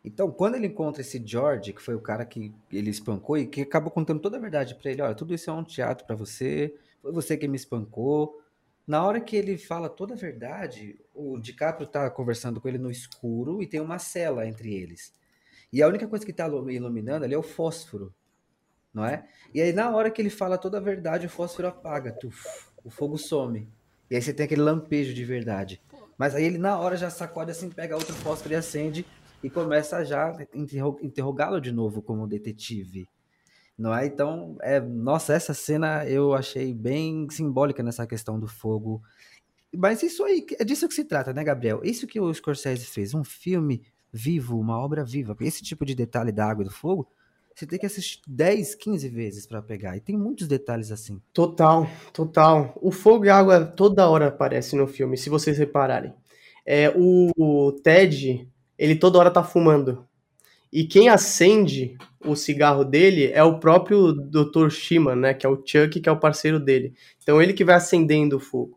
Então, 0.05 0.31
quando 0.31 0.57
ele 0.57 0.67
encontra 0.67 1.01
esse 1.01 1.23
George, 1.25 1.73
que 1.73 1.81
foi 1.81 1.95
o 1.95 2.01
cara 2.01 2.25
que 2.25 2.53
ele 2.73 2.91
espancou 2.91 3.39
e 3.39 3.47
que 3.47 3.63
acabou 3.63 3.91
contando 3.91 4.21
toda 4.21 4.37
a 4.37 4.41
verdade 4.41 4.75
para 4.75 4.91
ele, 4.91 5.03
olha, 5.03 5.15
tudo 5.15 5.33
isso 5.33 5.49
é 5.49 5.53
um 5.53 5.63
teatro 5.63 6.05
para 6.05 6.17
você, 6.17 6.75
foi 7.01 7.13
você 7.13 7.37
que 7.37 7.47
me 7.47 7.57
espancou. 7.57 8.41
Na 8.85 9.05
hora 9.05 9.21
que 9.21 9.37
ele 9.37 9.57
fala 9.57 9.89
toda 9.89 10.15
a 10.15 10.17
verdade, 10.17 10.99
o 11.15 11.39
DiCaprio 11.39 11.87
tá 11.87 12.11
conversando 12.11 12.61
com 12.61 12.69
ele 12.69 12.79
no 12.79 12.91
escuro 12.91 13.63
e 13.63 13.67
tem 13.67 13.81
uma 13.81 13.99
cela 13.99 14.47
entre 14.47 14.75
eles. 14.75 15.15
E 15.73 15.81
a 15.83 15.87
única 15.87 16.09
coisa 16.09 16.27
que 16.27 16.33
tá 16.33 16.49
iluminando 16.49 17.25
ali 17.25 17.35
é 17.35 17.39
o 17.39 17.43
fósforo, 17.43 18.13
não 18.93 19.05
é? 19.05 19.25
E 19.55 19.63
aí 19.63 19.73
na 19.73 19.89
hora 19.95 20.11
que 20.11 20.21
ele 20.21 20.31
fala 20.31 20.59
toda 20.59 20.79
a 20.79 20.81
verdade, 20.81 21.27
o 21.27 21.31
fósforo 21.31 21.69
apaga, 21.69 22.13
tuf, 22.13 22.67
o 22.85 22.91
fogo 22.91 23.17
some. 23.17 23.69
E 24.11 24.17
aí 24.17 24.21
você 24.21 24.35
tem 24.35 24.45
aquele 24.45 24.63
lampejo 24.63 25.15
de 25.15 25.25
verdade. 25.25 25.81
Mas 26.19 26.35
aí 26.35 26.45
ele 26.45 26.59
na 26.59 26.79
hora 26.79 26.97
já 26.97 27.09
sacode 27.09 27.53
assim, 27.53 27.71
pega 27.71 27.97
outro 27.97 28.15
fósforo 28.15 28.53
e 28.53 28.57
acende 28.57 29.07
e 29.43 29.51
começa 29.51 30.05
já 30.05 30.29
a 30.31 30.47
interrogá-lo 31.03 31.61
de 31.61 31.73
novo 31.73 32.01
como 32.01 32.27
detetive. 32.27 33.09
Não 33.77 33.95
é? 33.95 34.07
Então, 34.07 34.57
é, 34.61 34.81
nossa, 34.81 35.33
essa 35.33 35.55
cena 35.55 36.07
eu 36.07 36.35
achei 36.35 36.73
bem 36.73 37.27
simbólica 37.31 37.83
nessa 37.83 38.07
questão 38.07 38.39
do 38.39 38.47
fogo. 38.47 39.03
Mas 39.75 40.03
isso 40.03 40.23
aí, 40.25 40.47
é 40.59 40.65
disso 40.65 40.87
que 40.87 40.95
se 40.95 41.05
trata, 41.05 41.33
né, 41.33 41.43
Gabriel? 41.43 41.81
Isso 41.83 42.07
que 42.07 42.21
o 42.21 42.33
Scorsese 42.33 42.85
fez, 42.87 43.15
um 43.15 43.25
filme 43.25 43.83
vivo, 44.13 44.59
uma 44.59 44.79
obra 44.79 45.05
viva. 45.05 45.35
Esse 45.41 45.63
tipo 45.63 45.85
de 45.85 45.95
detalhe 45.95 46.31
da 46.31 46.47
água 46.47 46.63
e 46.63 46.69
do 46.69 46.73
fogo, 46.73 47.09
você 47.55 47.67
tem 47.67 47.79
que 47.79 47.87
assistir 47.87 48.21
10, 48.27 48.75
15 48.75 49.09
vezes 49.09 49.47
para 49.47 49.63
pegar. 49.63 49.97
E 49.97 50.01
tem 50.01 50.17
muitos 50.17 50.47
detalhes 50.47 50.93
assim. 50.93 51.21
Total, 51.33 51.89
total. 52.13 52.79
O 52.81 52.91
fogo 52.91 53.25
e 53.25 53.31
a 53.31 53.37
água 53.37 53.65
toda 53.65 54.09
hora 54.09 54.29
aparecem 54.29 54.79
no 54.79 54.87
filme, 54.87 55.17
se 55.17 55.31
vocês 55.31 55.59
repararem. 55.59 56.15
É, 56.65 56.91
o, 56.95 57.31
o 57.37 57.73
Ted, 57.73 58.49
ele 58.83 58.97
toda 58.97 59.17
hora 59.17 59.31
tá 59.31 59.45
fumando. 59.45 60.05
E 60.73 60.85
quem 60.85 61.09
acende 61.09 61.97
o 62.25 62.35
cigarro 62.35 62.85
dele 62.85 63.31
é 63.33 63.41
o 63.45 63.61
próprio 63.61 64.13
Dr. 64.13 64.71
Shima, 64.71 65.15
né? 65.15 65.33
Que 65.33 65.47
é 65.47 65.49
o 65.49 65.63
Chuck, 65.65 66.01
que 66.01 66.09
é 66.09 66.13
o 66.13 66.19
parceiro 66.19 66.59
dele. 66.59 66.93
Então 67.23 67.41
ele 67.41 67.53
que 67.53 67.65
vai 67.65 67.77
acendendo 67.77 68.39
o 68.39 68.41
fogo. 68.41 68.77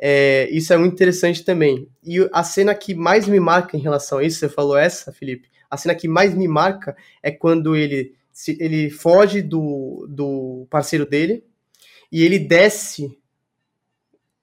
É, 0.00 0.48
isso 0.50 0.72
é 0.72 0.78
muito 0.78 0.94
interessante 0.94 1.44
também. 1.44 1.86
E 2.02 2.26
a 2.32 2.42
cena 2.42 2.74
que 2.74 2.94
mais 2.94 3.28
me 3.28 3.38
marca 3.38 3.76
em 3.76 3.80
relação 3.80 4.18
a 4.18 4.24
isso, 4.24 4.38
você 4.38 4.48
falou 4.48 4.74
essa, 4.74 5.12
Felipe? 5.12 5.50
A 5.70 5.76
cena 5.76 5.94
que 5.94 6.08
mais 6.08 6.34
me 6.34 6.48
marca 6.48 6.96
é 7.22 7.30
quando 7.30 7.76
ele, 7.76 8.14
ele 8.58 8.88
foge 8.88 9.42
do, 9.42 10.06
do 10.08 10.66
parceiro 10.70 11.04
dele 11.04 11.44
e 12.10 12.24
ele 12.24 12.38
desce 12.38 13.18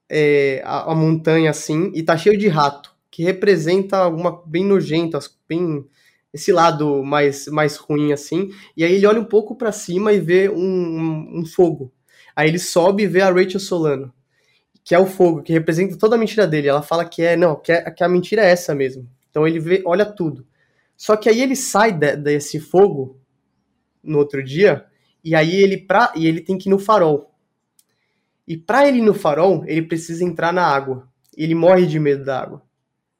é, 0.07 0.61
a, 0.63 0.91
a 0.91 0.95
montanha 0.95 1.49
assim 1.49 1.91
e 1.95 2.03
tá 2.03 2.15
cheio 2.15 2.37
de 2.37 2.47
rato 2.47 2.98
que 3.11 3.23
representa 3.23 3.97
alguma 3.97 4.43
bem 4.45 4.65
nojenta, 4.65 5.19
bem 5.47 5.85
esse 6.33 6.51
lado 6.51 7.03
mais, 7.03 7.47
mais 7.47 7.75
ruim 7.77 8.11
assim. 8.11 8.49
E 8.77 8.83
aí 8.83 8.93
ele 8.93 9.07
olha 9.07 9.19
um 9.19 9.25
pouco 9.25 9.55
para 9.55 9.71
cima 9.71 10.13
e 10.13 10.19
vê 10.19 10.49
um, 10.49 11.39
um, 11.39 11.45
fogo. 11.45 11.91
Aí 12.35 12.47
ele 12.47 12.59
sobe 12.59 13.03
e 13.03 13.07
vê 13.07 13.21
a 13.21 13.31
Rachel 13.31 13.59
Solano, 13.59 14.13
que 14.83 14.93
é 14.93 14.99
o 14.99 15.07
fogo, 15.07 15.41
que 15.41 15.51
representa 15.51 15.97
toda 15.97 16.15
a 16.15 16.19
mentira 16.19 16.47
dele. 16.47 16.67
Ela 16.67 16.81
fala 16.81 17.03
que 17.03 17.23
é, 17.23 17.35
não, 17.35 17.55
que, 17.55 17.71
é, 17.71 17.89
que 17.91 18.03
a 18.03 18.09
mentira 18.09 18.43
é 18.43 18.51
essa 18.51 18.75
mesmo. 18.75 19.09
Então 19.29 19.47
ele 19.47 19.59
vê, 19.59 19.81
olha 19.85 20.05
tudo. 20.05 20.45
Só 20.95 21.15
que 21.15 21.29
aí 21.29 21.41
ele 21.41 21.55
sai 21.55 21.91
de, 21.91 22.15
desse 22.15 22.59
fogo 22.59 23.19
no 24.03 24.19
outro 24.19 24.43
dia 24.43 24.85
e 25.23 25.35
aí 25.35 25.55
ele 25.55 25.77
pra, 25.77 26.13
e 26.15 26.27
ele 26.27 26.41
tem 26.41 26.57
que 26.57 26.69
ir 26.69 26.71
no 26.71 26.79
farol. 26.79 27.33
E 28.47 28.57
para 28.57 28.87
ele 28.87 28.97
ir 28.97 29.03
no 29.03 29.13
farol, 29.13 29.63
ele 29.67 29.83
precisa 29.83 30.23
entrar 30.23 30.51
na 30.51 30.65
água. 30.65 31.07
Ele 31.37 31.53
morre 31.53 31.85
de 31.85 31.99
medo 31.99 32.25
da 32.25 32.41
água. 32.41 32.68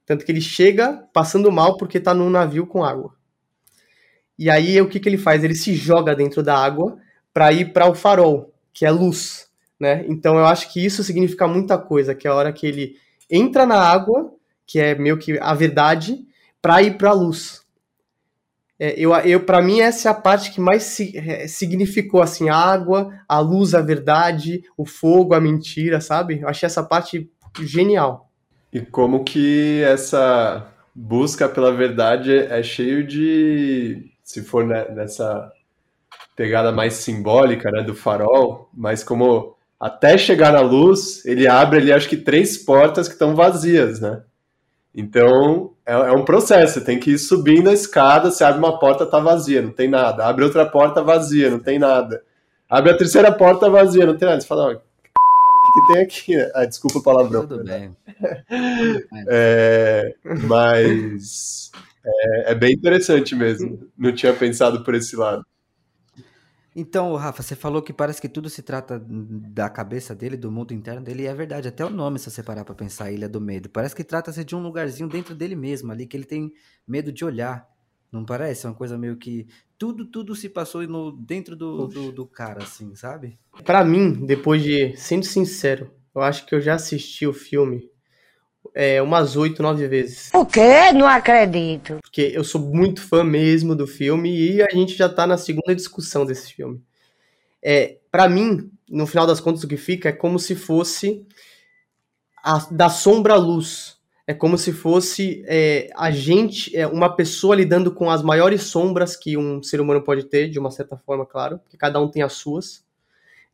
Tanto 0.10 0.26
que 0.26 0.32
ele 0.32 0.41
chega 0.41 1.08
passando 1.13 1.52
mal 1.52 1.78
porque 1.78 2.00
tá 2.00 2.15
num 2.15 2.32
navio 2.32 2.65
com 2.65 2.84
água. 2.84 3.13
E 4.39 4.50
aí 4.50 4.82
o 4.82 4.89
que, 4.89 5.00
que 5.00 5.08
ele 5.08 5.19
faz? 5.19 5.43
Ele 5.43 5.54
se 5.54 5.76
joga 5.76 6.15
dentro 6.15 6.41
da 6.41 6.58
água 6.58 6.98
para 7.32 7.54
ir 7.54 7.74
para 7.74 7.88
o 7.88 7.93
farol, 7.93 8.52
que 8.74 8.88
é 8.88 8.89
luz, 8.89 9.48
né? 9.80 10.04
Então 10.08 10.39
eu 10.39 10.48
acho 10.48 10.74
que 10.74 10.84
isso 10.84 11.04
significa 11.04 11.48
muita 11.48 11.78
coisa, 11.78 12.15
que 12.15 12.28
é 12.28 12.32
a 12.32 12.34
hora 12.34 12.52
que 12.52 12.65
ele 12.65 12.95
entra 13.30 13.67
na 13.67 13.76
água, 13.76 14.34
que 14.65 14.80
é 14.80 14.95
meio 14.95 15.15
que 15.15 15.38
a 15.38 15.54
verdade, 15.54 16.26
para 16.60 16.82
ir 16.82 16.98
para 16.98 17.12
a 17.12 17.13
luz. 17.13 17.62
É, 18.80 19.00
eu, 19.00 19.13
eu 19.13 19.45
para 19.45 19.62
mim 19.62 19.80
essa 19.80 20.10
é 20.10 20.12
a 20.12 20.15
parte 20.15 20.52
que 20.52 20.60
mais 20.60 20.82
si, 20.82 21.15
é, 21.15 21.48
significou 21.48 22.19
assim 22.19 22.50
a 22.50 22.56
água, 22.56 23.13
a 23.28 23.38
luz, 23.39 23.76
a 23.76 23.82
verdade, 23.82 24.63
o 24.76 24.88
fogo, 24.88 25.36
a 25.36 25.39
mentira, 25.39 26.02
sabe? 26.02 26.39
Eu 26.39 26.48
achei 26.48 26.65
essa 26.65 26.82
parte 26.82 27.30
genial. 27.62 28.28
E 28.71 28.82
como 28.82 29.23
que 29.23 29.82
essa 29.84 30.67
busca 30.93 31.47
pela 31.49 31.71
verdade 31.71 32.36
é 32.36 32.62
cheio 32.62 33.05
de, 33.05 34.12
se 34.23 34.43
for 34.43 34.65
nessa 34.65 35.51
pegada 36.36 36.71
mais 36.71 36.93
simbólica, 36.95 37.71
né, 37.71 37.84
do 37.84 37.95
farol, 37.95 38.69
mas 38.73 39.03
como 39.03 39.55
até 39.79 40.17
chegar 40.17 40.53
na 40.53 40.62
luz, 40.62 41.25
ele 41.25 41.47
abre 41.47 41.79
ali 41.79 41.91
acho 41.91 42.10
que 42.10 42.17
três 42.17 42.58
portas 42.58 43.08
que 43.08 43.13
estão 43.13 43.36
vazias, 43.36 43.99
né? 43.99 44.21
Então 44.93 45.73
é, 45.86 45.93
é, 45.93 46.12
um 46.12 46.23
processo, 46.23 46.75
você 46.75 46.82
tem 46.82 46.99
que 46.99 47.12
ir 47.12 47.17
subindo 47.17 47.69
a 47.69 47.73
escada, 47.73 48.29
você 48.29 48.43
abre 48.43 48.60
uma 48.60 48.77
porta, 48.77 49.05
tá 49.05 49.19
vazia, 49.19 49.62
não 49.62 49.71
tem 49.71 49.88
nada. 49.89 50.25
Abre 50.25 50.43
outra 50.43 50.65
porta 50.65 51.01
vazia, 51.01 51.49
não 51.49 51.60
tem 51.60 51.79
nada. 51.79 52.21
Abre 52.69 52.91
a 52.91 52.97
terceira 52.97 53.32
porta 53.32 53.69
vazia, 53.69 54.05
não 54.05 54.15
tem 54.15 54.27
nada. 54.27 54.39
Você 54.39 54.47
fala, 54.47 54.82
que 55.71 55.93
tem 55.93 56.01
aqui. 56.01 56.36
Né? 56.36 56.51
Ah, 56.53 56.65
desculpa 56.65 56.99
o 56.99 57.03
palavrão. 57.03 57.47
Tudo 57.47 57.63
bem. 57.63 57.95
É, 59.27 60.13
mas 60.47 61.71
é, 62.05 62.51
é, 62.51 62.55
bem 62.55 62.73
interessante 62.73 63.36
mesmo. 63.36 63.88
Não 63.97 64.13
tinha 64.13 64.34
pensado 64.34 64.84
por 64.84 64.95
esse 64.95 65.15
lado. 65.15 65.45
Então, 66.75 67.15
Rafa, 67.15 67.43
você 67.43 67.55
falou 67.55 67.82
que 67.82 67.91
parece 67.91 68.21
que 68.21 68.29
tudo 68.29 68.49
se 68.49 68.62
trata 68.62 69.03
da 69.05 69.69
cabeça 69.69 70.15
dele, 70.15 70.38
do 70.38 70.51
mundo 70.51 70.73
interno 70.73 71.01
dele, 71.01 71.23
e 71.23 71.27
é 71.27 71.34
verdade. 71.34 71.67
Até 71.67 71.84
o 71.84 71.89
nome, 71.89 72.19
se 72.19 72.29
você 72.29 72.43
parar 72.43 72.63
pra 72.63 72.75
pensar, 72.75 73.12
Ilha 73.12 73.27
do 73.27 73.41
Medo. 73.41 73.69
Parece 73.69 73.95
que 73.95 74.03
trata-se 74.03 74.43
de 74.45 74.55
um 74.55 74.62
lugarzinho 74.62 75.10
dentro 75.10 75.36
dele 75.36 75.55
mesmo, 75.55 75.91
ali, 75.91 76.05
que 76.05 76.15
ele 76.15 76.25
tem 76.25 76.51
medo 76.88 77.12
de 77.12 77.25
olhar. 77.25 77.67
Não 78.12 78.26
parece? 78.26 78.65
É 78.65 78.69
uma 78.69 78.76
coisa 78.76 78.98
meio 78.98 79.17
que 79.17 79.48
tudo, 79.78 80.06
tudo 80.06 80.36
se 80.36 80.50
passou 80.50 80.82
no, 80.88 81.12
dentro 81.12 81.56
do, 81.56 81.88
do, 81.88 82.12
do 82.12 82.26
cara, 82.26 82.63
assim, 82.63 82.95
sabe? 82.95 83.39
Para 83.63 83.84
mim, 83.84 84.26
depois 84.26 84.63
de, 84.63 84.95
sendo 84.98 85.26
sincero, 85.26 85.91
eu 86.13 86.22
acho 86.22 86.45
que 86.45 86.56
eu 86.56 86.62
já 86.62 86.76
assisti 86.76 87.28
o 87.28 87.34
filme 87.34 87.89
é, 88.74 89.02
umas 89.02 89.36
oito, 89.36 89.62
nove 89.62 89.88
vezes. 89.88 90.30
O 90.34 90.45
quê? 90.45 90.91
Não 90.93 91.08
acredito. 91.08 91.98
Porque 92.02 92.32
eu 92.34 92.43
sou 92.43 92.62
muito 92.62 93.02
fã 93.02 93.24
mesmo 93.24 93.76
do 93.76 93.88
filme 93.88 94.36
e 94.36 94.62
a 94.62 94.69
gente 94.72 94.95
já 94.95 95.08
tá 95.08 95.26
na 95.26 95.38
segunda 95.38 95.76
discussão 95.76 96.26
desse 96.26 96.54
filme. 96.54 96.82
É, 97.62 97.98
para 98.12 98.28
mim, 98.28 98.72
no 98.89 99.06
final 99.06 99.28
das 99.28 99.39
contas, 99.39 99.63
o 99.63 99.67
que 99.67 99.78
fica 99.78 100.10
é 100.10 100.13
como 100.13 100.39
se 100.39 100.56
fosse 100.56 101.26
a, 102.43 102.58
da 102.72 102.89
sombra 102.89 103.34
à 103.34 103.38
luz 103.38 103.98
é 104.29 104.33
como 104.35 104.59
se 104.59 104.71
fosse 104.71 105.43
é, 105.47 105.89
a 105.95 106.11
gente, 106.11 106.77
é, 106.77 106.85
uma 106.85 107.15
pessoa 107.15 107.55
lidando 107.55 107.91
com 107.91 108.11
as 108.11 108.21
maiores 108.21 108.61
sombras 108.61 109.15
que 109.15 109.35
um 109.35 109.63
ser 109.63 109.81
humano 109.81 110.03
pode 110.03 110.25
ter, 110.25 110.47
de 110.47 110.59
uma 110.59 110.69
certa 110.69 110.95
forma, 110.95 111.25
claro, 111.25 111.57
porque 111.57 111.75
cada 111.75 111.99
um 111.99 112.07
tem 112.07 112.21
as 112.21 112.33
suas, 112.33 112.85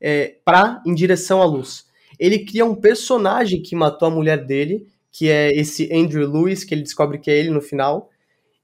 é, 0.01 0.35
para 0.43 0.83
em 0.85 0.93
direção 0.93 1.41
à 1.41 1.45
luz. 1.45 1.85
Ele 2.19 2.39
cria 2.39 2.65
um 2.65 2.75
personagem 2.75 3.63
que 3.63 3.73
matou 3.73 4.09
a 4.09 4.11
mulher 4.11 4.45
dele, 4.45 4.85
que 5.13 5.29
é 5.29 5.49
esse 5.57 5.89
Andrew 5.93 6.29
Lewis, 6.29 6.65
que 6.65 6.73
ele 6.73 6.81
descobre 6.81 7.19
que 7.19 7.31
é 7.31 7.37
ele 7.37 7.51
no 7.51 7.61
final, 7.61 8.09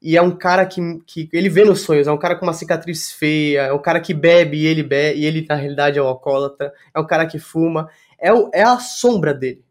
e 0.01 0.17
é 0.17 0.21
um 0.21 0.31
cara 0.31 0.65
que, 0.65 0.81
que 1.07 1.29
ele 1.31 1.47
vê 1.47 1.63
nos 1.63 1.79
sonhos, 1.79 2.07
é 2.07 2.11
um 2.11 2.19
cara 2.19 2.35
com 2.35 2.45
uma 2.45 2.51
cicatriz 2.51 3.13
feia, 3.13 3.61
é 3.67 3.71
um 3.71 3.81
cara 3.81 4.01
que 4.01 4.13
bebe 4.13 4.57
e 4.57 4.65
ele 4.65 4.83
bebe, 4.83 5.17
e 5.17 5.25
ele 5.25 5.45
na 5.47 5.55
realidade 5.55 5.97
é 5.97 6.01
o 6.01 6.07
alcoólatra, 6.07 6.73
é 6.93 6.99
um 6.99 7.07
cara 7.07 7.25
que 7.25 7.39
fuma, 7.39 7.89
é, 8.19 8.33
o, 8.33 8.51
é 8.53 8.63
a 8.63 8.79
sombra 8.79 9.33
dele. 9.33 9.63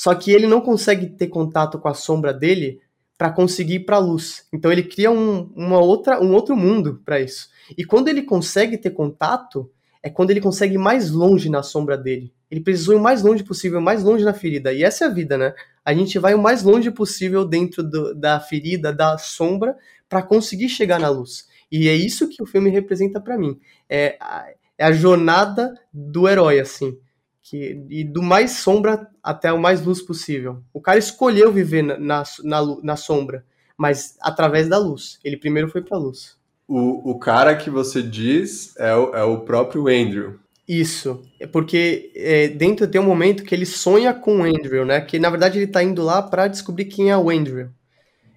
Só 0.00 0.14
que 0.14 0.30
ele 0.30 0.46
não 0.46 0.62
consegue 0.62 1.08
ter 1.08 1.26
contato 1.26 1.78
com 1.78 1.86
a 1.86 1.92
sombra 1.92 2.32
dele 2.32 2.80
para 3.18 3.30
conseguir 3.30 3.74
ir 3.74 3.80
para 3.80 3.96
a 3.96 3.98
luz. 3.98 4.46
Então 4.50 4.72
ele 4.72 4.82
cria 4.82 5.10
um, 5.10 5.52
uma 5.54 5.78
outra, 5.78 6.18
um 6.24 6.32
outro 6.32 6.56
mundo 6.56 7.02
para 7.04 7.20
isso. 7.20 7.50
E 7.76 7.84
quando 7.84 8.08
ele 8.08 8.22
consegue 8.22 8.78
ter 8.78 8.92
contato, 8.92 9.70
é 10.02 10.08
quando 10.08 10.30
ele 10.30 10.40
consegue 10.40 10.76
ir 10.76 10.78
mais 10.78 11.10
longe 11.10 11.50
na 11.50 11.62
sombra 11.62 11.98
dele. 11.98 12.32
Ele 12.50 12.62
precisou 12.62 12.94
ir 12.94 12.96
o 12.96 13.02
mais 13.02 13.22
longe 13.22 13.44
possível, 13.44 13.78
mais 13.78 14.02
longe 14.02 14.24
na 14.24 14.32
ferida. 14.32 14.72
E 14.72 14.82
essa 14.82 15.04
é 15.04 15.06
a 15.06 15.10
vida, 15.10 15.36
né? 15.36 15.52
A 15.84 15.92
gente 15.92 16.18
vai 16.18 16.32
o 16.32 16.40
mais 16.40 16.62
longe 16.62 16.90
possível 16.90 17.44
dentro 17.44 17.82
do, 17.82 18.14
da 18.14 18.40
ferida, 18.40 18.94
da 18.94 19.18
sombra, 19.18 19.76
para 20.08 20.22
conseguir 20.22 20.70
chegar 20.70 20.98
na 20.98 21.10
luz. 21.10 21.46
E 21.70 21.90
é 21.90 21.94
isso 21.94 22.26
que 22.26 22.42
o 22.42 22.46
filme 22.46 22.70
representa 22.70 23.20
para 23.20 23.36
mim. 23.36 23.60
É 23.86 24.16
a, 24.18 24.46
é 24.78 24.84
a 24.86 24.92
jornada 24.92 25.74
do 25.92 26.26
herói, 26.26 26.58
assim 26.58 26.98
que, 27.42 27.84
e 27.88 28.04
do 28.04 28.22
mais 28.22 28.52
sombra 28.52 29.08
até 29.22 29.52
o 29.52 29.60
mais 29.60 29.84
luz 29.84 30.00
possível. 30.00 30.62
O 30.72 30.80
cara 30.80 30.98
escolheu 30.98 31.52
viver 31.52 31.82
na, 31.82 31.98
na, 31.98 32.22
na, 32.44 32.76
na 32.82 32.96
sombra, 32.96 33.44
mas 33.76 34.16
através 34.20 34.68
da 34.68 34.78
luz. 34.78 35.18
Ele 35.24 35.36
primeiro 35.36 35.68
foi 35.68 35.82
para 35.82 35.96
a 35.96 36.00
luz. 36.00 36.38
O, 36.68 37.10
o 37.10 37.18
cara 37.18 37.56
que 37.56 37.68
você 37.68 38.02
diz 38.02 38.76
é 38.76 38.94
o, 38.94 39.14
é 39.14 39.24
o 39.24 39.40
próprio 39.40 39.88
Andrew. 39.88 40.38
Isso, 40.68 41.20
é 41.40 41.48
porque 41.48 42.12
é, 42.14 42.46
dentro 42.46 42.86
tem 42.86 43.00
um 43.00 43.04
momento 43.04 43.42
que 43.42 43.52
ele 43.52 43.66
sonha 43.66 44.14
com 44.14 44.38
o 44.38 44.44
Andrew, 44.44 44.84
né? 44.84 45.00
Que 45.00 45.18
na 45.18 45.28
verdade 45.28 45.58
ele 45.58 45.66
tá 45.66 45.82
indo 45.82 46.00
lá 46.00 46.22
para 46.22 46.46
descobrir 46.46 46.84
quem 46.84 47.10
é 47.10 47.16
o 47.16 47.28
Andrew. 47.28 47.70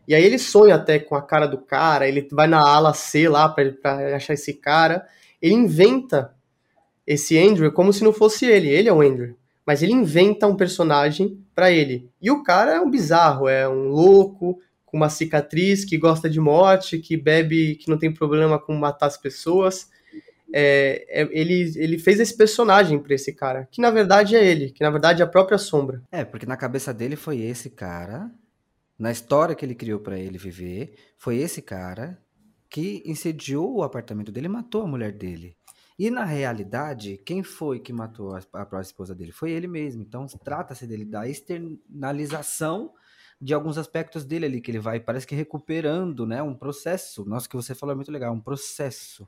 E 0.08 0.16
aí 0.16 0.24
ele 0.24 0.40
sonha 0.40 0.76
até 0.76 0.98
com 0.98 1.16
a 1.16 1.22
cara 1.22 1.46
do 1.46 1.60
cara, 1.60 2.08
ele 2.08 2.28
vai 2.32 2.48
na 2.48 2.60
ala 2.60 2.94
C 2.94 3.30
lá 3.30 3.48
pra, 3.48 3.72
pra 3.72 4.16
achar 4.16 4.34
esse 4.34 4.54
cara. 4.56 5.06
Ele 5.40 5.54
inventa 5.54 6.34
esse 7.06 7.38
Andrew 7.38 7.72
como 7.72 7.94
se 7.94 8.04
não 8.04 8.14
fosse 8.14 8.46
ele. 8.46 8.70
Ele 8.70 8.90
é 8.90 8.94
o 8.94 9.02
Andrew. 9.02 9.36
Mas 9.66 9.82
ele 9.82 9.94
inventa 9.94 10.48
um 10.48 10.56
personagem 10.56 11.40
para 11.56 11.72
ele. 11.72 12.10
E 12.22 12.30
o 12.30 12.44
cara 12.44 12.76
é 12.76 12.82
um 12.82 12.90
bizarro, 12.90 13.48
é 13.48 13.68
um 13.68 13.88
louco, 13.88 14.60
com 14.86 14.98
uma 14.98 15.10
cicatriz, 15.10 15.86
que 15.86 15.98
gosta 15.98 16.30
de 16.30 16.40
morte, 16.40 17.00
que 17.00 17.18
bebe, 17.18 17.76
que 17.76 17.90
não 17.90 17.98
tem 17.98 18.14
problema 18.14 18.60
com 18.60 18.76
matar 18.76 19.08
as 19.08 19.18
pessoas. 19.18 19.90
É, 20.54 21.06
é, 21.10 21.30
ele, 21.32 21.74
ele 21.78 21.98
fez 21.98 22.20
esse 22.20 22.38
personagem 22.38 23.00
pra 23.00 23.16
esse 23.16 23.34
cara, 23.34 23.68
que 23.72 23.82
na 23.82 23.90
verdade 23.90 24.36
é 24.36 24.46
ele, 24.46 24.70
que 24.70 24.84
na 24.84 24.92
verdade 24.92 25.24
é 25.24 25.26
a 25.26 25.28
própria 25.28 25.58
sombra. 25.58 26.04
É, 26.12 26.24
porque 26.24 26.46
na 26.46 26.56
cabeça 26.56 26.94
dele 26.94 27.16
foi 27.16 27.42
esse 27.42 27.72
cara, 27.72 28.30
na 29.00 29.12
história 29.12 29.56
que 29.56 29.66
ele 29.66 29.74
criou 29.74 30.00
para 30.00 30.20
ele 30.20 30.38
viver, 30.38 30.94
foi 31.18 31.38
esse 31.38 31.60
cara 31.60 32.20
que 32.70 33.02
incendiou 33.04 33.78
o 33.78 33.84
apartamento 33.84 34.32
dele 34.32 34.46
e 34.46 34.50
matou 34.50 34.84
a 34.84 34.88
mulher 34.88 35.12
dele. 35.12 35.56
E 35.98 36.10
na 36.10 36.24
realidade, 36.24 37.18
quem 37.26 37.44
foi 37.44 37.80
que 37.80 37.94
matou 37.94 38.36
a, 38.36 38.40
a 38.40 38.42
própria 38.66 38.82
esposa 38.82 39.14
dele? 39.14 39.32
Foi 39.32 39.52
ele 39.52 39.68
mesmo. 39.68 40.02
Então 40.02 40.26
trata-se 40.26 40.88
dele 40.88 41.06
da 41.06 41.28
externalização 41.28 42.94
de 43.40 43.54
alguns 43.54 43.78
aspectos 43.78 44.24
dele 44.24 44.46
ali, 44.46 44.62
que 44.62 44.72
ele 44.72 44.80
vai, 44.80 45.00
parece 45.00 45.28
que 45.28 45.36
recuperando, 45.36 46.26
né? 46.26 46.42
Um 46.42 46.56
processo. 46.56 47.26
Nossa, 47.26 47.48
que 47.48 47.56
você 47.56 47.76
falou 47.76 47.92
é 47.92 47.96
muito 47.96 48.12
legal, 48.12 48.34
um 48.34 48.40
processo. 48.40 49.28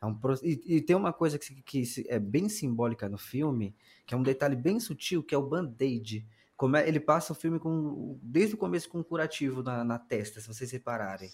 É 0.00 0.06
um 0.06 0.14
pro... 0.14 0.34
e, 0.42 0.60
e, 0.66 0.80
tem 0.80 0.94
uma 0.94 1.12
coisa 1.12 1.38
que, 1.38 1.62
que, 1.62 1.82
é 2.08 2.18
bem 2.18 2.48
simbólica 2.48 3.08
no 3.08 3.18
filme, 3.18 3.74
que 4.06 4.14
é 4.14 4.16
um 4.16 4.22
detalhe 4.22 4.54
bem 4.54 4.78
sutil, 4.78 5.22
que 5.22 5.34
é 5.34 5.38
o 5.38 5.42
band-aid. 5.42 6.26
Como 6.56 6.76
é, 6.76 6.86
ele 6.86 7.00
passa 7.00 7.32
o 7.32 7.36
filme 7.36 7.58
com, 7.58 8.18
desde 8.22 8.54
o 8.54 8.58
começo 8.58 8.88
com 8.88 8.98
um 8.98 9.02
curativo 9.02 9.62
na, 9.62 9.82
na 9.82 9.98
testa, 9.98 10.40
se 10.40 10.46
vocês 10.46 10.70
repararem. 10.70 11.30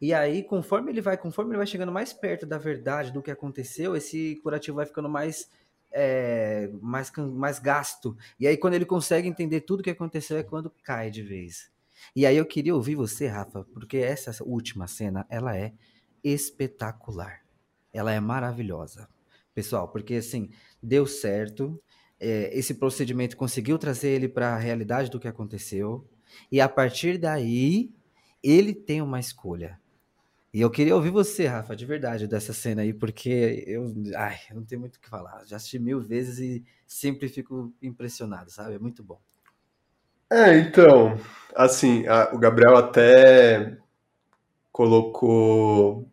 E 0.00 0.12
aí, 0.12 0.42
conforme 0.42 0.90
ele 0.90 1.00
vai, 1.00 1.16
conforme 1.16 1.52
ele 1.52 1.58
vai 1.58 1.66
chegando 1.66 1.92
mais 1.92 2.12
perto 2.12 2.44
da 2.44 2.58
verdade 2.58 3.12
do 3.12 3.22
que 3.22 3.30
aconteceu, 3.30 3.96
esse 3.96 4.36
curativo 4.42 4.76
vai 4.76 4.86
ficando 4.86 5.08
mais 5.08 5.48
é, 5.94 6.68
mais, 6.82 7.10
mais 7.16 7.58
gasto. 7.60 8.16
E 8.38 8.46
aí, 8.46 8.56
quando 8.56 8.74
ele 8.74 8.84
consegue 8.84 9.28
entender 9.28 9.60
tudo 9.60 9.80
o 9.80 9.82
que 9.82 9.90
aconteceu, 9.90 10.36
é 10.36 10.42
quando 10.42 10.68
cai 10.82 11.10
de 11.10 11.22
vez. 11.22 11.70
E 12.14 12.26
aí 12.26 12.36
eu 12.36 12.44
queria 12.44 12.74
ouvir 12.74 12.96
você, 12.96 13.28
Rafa, 13.28 13.64
porque 13.72 13.98
essa 13.98 14.36
última 14.44 14.86
cena, 14.88 15.24
ela 15.30 15.56
é 15.56 15.72
espetacular. 16.22 17.40
Ela 17.92 18.12
é 18.12 18.18
maravilhosa. 18.18 19.08
Pessoal, 19.54 19.88
porque 19.88 20.14
assim, 20.14 20.50
deu 20.82 21.06
certo. 21.06 21.80
É, 22.18 22.56
esse 22.56 22.74
procedimento 22.74 23.36
conseguiu 23.36 23.78
trazer 23.78 24.08
ele 24.08 24.28
para 24.28 24.54
a 24.54 24.58
realidade 24.58 25.10
do 25.10 25.20
que 25.20 25.28
aconteceu. 25.28 26.04
E 26.50 26.60
a 26.60 26.68
partir 26.68 27.18
daí, 27.18 27.92
ele 28.42 28.74
tem 28.74 29.00
uma 29.00 29.20
escolha. 29.20 29.80
E 30.54 30.60
eu 30.60 30.70
queria 30.70 30.94
ouvir 30.94 31.10
você, 31.10 31.48
Rafa, 31.48 31.74
de 31.74 31.84
verdade, 31.84 32.28
dessa 32.28 32.52
cena 32.52 32.82
aí, 32.82 32.94
porque 32.94 33.64
eu, 33.66 33.92
ai, 34.14 34.38
eu 34.48 34.54
não 34.54 34.64
tenho 34.64 34.82
muito 34.82 34.94
o 34.94 35.00
que 35.00 35.08
falar. 35.08 35.42
Já 35.46 35.56
assisti 35.56 35.80
mil 35.80 36.00
vezes 36.00 36.38
e 36.38 36.64
sempre 36.86 37.28
fico 37.28 37.74
impressionado, 37.82 38.52
sabe? 38.52 38.76
É 38.76 38.78
muito 38.78 39.02
bom. 39.02 39.18
É, 40.30 40.56
então, 40.56 41.18
assim, 41.56 42.06
a, 42.06 42.32
o 42.32 42.38
Gabriel 42.38 42.76
até 42.76 43.76
colocou 44.70 46.08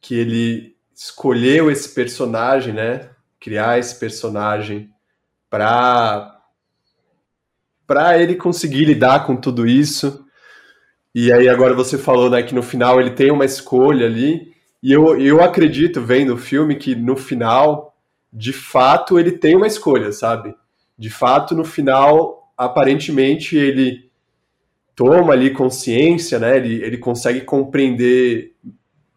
que 0.00 0.16
ele 0.16 0.76
escolheu 0.92 1.70
esse 1.70 1.94
personagem, 1.94 2.74
né? 2.74 3.10
Criar 3.38 3.78
esse 3.78 3.96
personagem 3.96 4.92
para 5.48 6.34
para 7.86 8.18
ele 8.18 8.34
conseguir 8.34 8.86
lidar 8.86 9.24
com 9.24 9.36
tudo 9.36 9.68
isso 9.68 10.27
e 11.14 11.32
aí 11.32 11.48
agora 11.48 11.74
você 11.74 11.96
falou 11.96 12.30
né, 12.30 12.42
que 12.42 12.54
no 12.54 12.62
final 12.62 13.00
ele 13.00 13.10
tem 13.10 13.30
uma 13.30 13.44
escolha 13.44 14.06
ali, 14.06 14.52
e 14.82 14.92
eu, 14.92 15.20
eu 15.20 15.42
acredito, 15.42 16.00
vendo 16.00 16.34
o 16.34 16.38
filme, 16.38 16.76
que 16.76 16.94
no 16.94 17.16
final, 17.16 17.96
de 18.32 18.52
fato, 18.52 19.18
ele 19.18 19.32
tem 19.32 19.56
uma 19.56 19.66
escolha, 19.66 20.12
sabe? 20.12 20.54
De 20.96 21.10
fato, 21.10 21.54
no 21.54 21.64
final, 21.64 22.52
aparentemente, 22.56 23.56
ele 23.56 24.08
toma 24.94 25.32
ali 25.32 25.50
consciência, 25.50 26.38
né? 26.38 26.56
Ele, 26.56 26.82
ele 26.82 26.98
consegue 26.98 27.40
compreender 27.40 28.54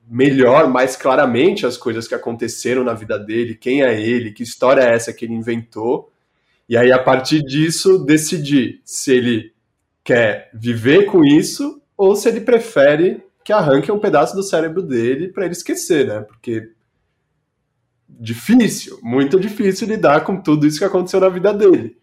melhor, 0.08 0.68
mais 0.68 0.96
claramente 0.96 1.66
as 1.66 1.78
coisas 1.78 2.08
que 2.08 2.16
aconteceram 2.16 2.84
na 2.84 2.94
vida 2.94 3.18
dele, 3.18 3.56
quem 3.56 3.84
é 3.84 4.02
ele, 4.02 4.32
que 4.32 4.44
história 4.44 4.82
é 4.82 4.94
essa 4.94 5.14
que 5.14 5.26
ele 5.26 5.34
inventou. 5.34 6.12
E 6.68 6.76
aí, 6.76 6.92
a 6.92 7.00
partir 7.00 7.42
disso, 7.44 8.04
decidir 8.04 8.82
se 8.84 9.12
ele 9.14 9.54
quer 10.04 10.50
viver 10.54 11.06
com 11.06 11.24
isso 11.24 11.81
ou 12.02 12.16
se 12.16 12.28
ele 12.28 12.42
prefere 12.42 13.24
que 13.44 13.54
arranque 13.54 13.92
um 13.92 14.00
pedaço 14.00 14.36
do 14.36 14.42
cérebro 14.42 14.82
dele 14.82 15.28
para 15.28 15.46
ele 15.46 15.54
esquecer, 15.54 16.08
né? 16.08 16.22
Porque 16.22 16.72
difícil, 18.10 18.98
muito 19.04 19.40
difícil 19.40 19.88
lidar 19.88 20.24
com 20.24 20.42
tudo 20.42 20.66
isso 20.66 20.80
que 20.80 20.86
aconteceu 20.86 21.20
na 21.20 21.30
vida 21.30 21.54
dele. 21.54 21.96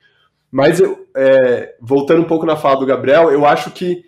Mas 0.53 0.79
eu, 0.79 1.05
é, 1.17 1.75
voltando 1.81 2.23
um 2.23 2.29
pouco 2.29 2.47
na 2.47 2.55
fala 2.55 2.79
do 2.79 2.87
Gabriel, 2.87 3.33
eu 3.33 3.45
acho 3.45 3.73
que 3.73 4.05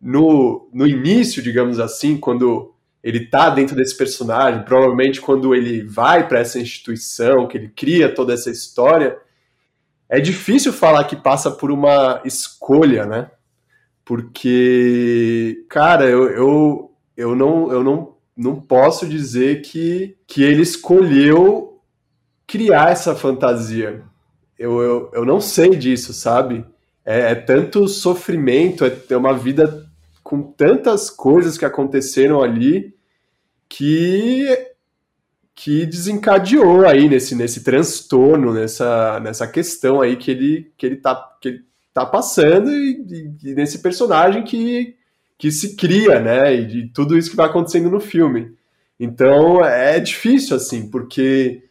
no, 0.00 0.68
no 0.72 0.86
início, 0.86 1.42
digamos 1.42 1.80
assim, 1.80 2.16
quando 2.16 2.72
ele 3.02 3.26
tá 3.26 3.50
dentro 3.50 3.74
desse 3.74 3.96
personagem, 3.96 4.62
provavelmente 4.62 5.20
quando 5.20 5.52
ele 5.52 5.82
vai 5.82 6.28
para 6.28 6.38
essa 6.38 6.60
instituição, 6.60 7.48
que 7.48 7.58
ele 7.58 7.68
cria 7.70 8.14
toda 8.14 8.32
essa 8.32 8.50
história, 8.50 9.18
é 10.08 10.20
difícil 10.20 10.72
falar 10.72 11.02
que 11.04 11.16
passa 11.16 11.50
por 11.50 11.72
uma 11.72 12.20
escolha, 12.24 13.04
né? 13.04 13.30
Porque, 14.04 15.64
cara, 15.68 16.04
eu, 16.04 16.28
eu, 16.30 16.92
eu, 17.16 17.34
não, 17.34 17.72
eu 17.72 17.82
não, 17.82 18.14
não 18.36 18.60
posso 18.60 19.08
dizer 19.08 19.62
que, 19.62 20.16
que 20.26 20.42
ele 20.42 20.62
escolheu 20.62 21.80
criar 22.46 22.90
essa 22.90 23.14
fantasia. 23.14 24.02
Eu, 24.58 24.80
eu, 24.82 25.10
eu 25.14 25.24
não 25.24 25.40
sei 25.40 25.70
disso, 25.70 26.12
sabe? 26.12 26.64
É, 27.04 27.32
é 27.32 27.34
tanto 27.34 27.88
sofrimento, 27.88 28.84
é, 28.84 28.96
é 29.10 29.16
uma 29.16 29.32
vida 29.32 29.88
com 30.22 30.42
tantas 30.42 31.10
coisas 31.10 31.56
que 31.56 31.64
aconteceram 31.64 32.42
ali 32.42 32.94
que 33.68 34.46
que 35.56 35.86
desencadeou 35.86 36.84
aí 36.84 37.08
nesse, 37.08 37.36
nesse 37.36 37.62
transtorno, 37.62 38.52
nessa, 38.52 39.20
nessa 39.20 39.46
questão 39.46 40.00
aí 40.00 40.16
que 40.16 40.32
ele, 40.32 40.72
que 40.76 40.84
ele 40.84 40.96
tá 40.96 41.14
que 41.40 41.48
ele 41.48 41.64
tá 41.94 42.04
passando 42.04 42.70
e, 42.70 43.04
e, 43.08 43.50
e, 43.50 43.54
nesse 43.54 43.78
personagem 43.78 44.42
que, 44.42 44.96
que 45.38 45.52
se 45.52 45.76
cria, 45.76 46.18
né? 46.18 46.54
E 46.54 46.66
de 46.66 46.88
tudo 46.88 47.16
isso 47.16 47.30
que 47.30 47.36
vai 47.36 47.46
acontecendo 47.46 47.88
no 47.88 48.00
filme. 48.00 48.52
Então 48.98 49.64
é 49.64 50.00
difícil, 50.00 50.56
assim, 50.56 50.90
porque 50.90 51.62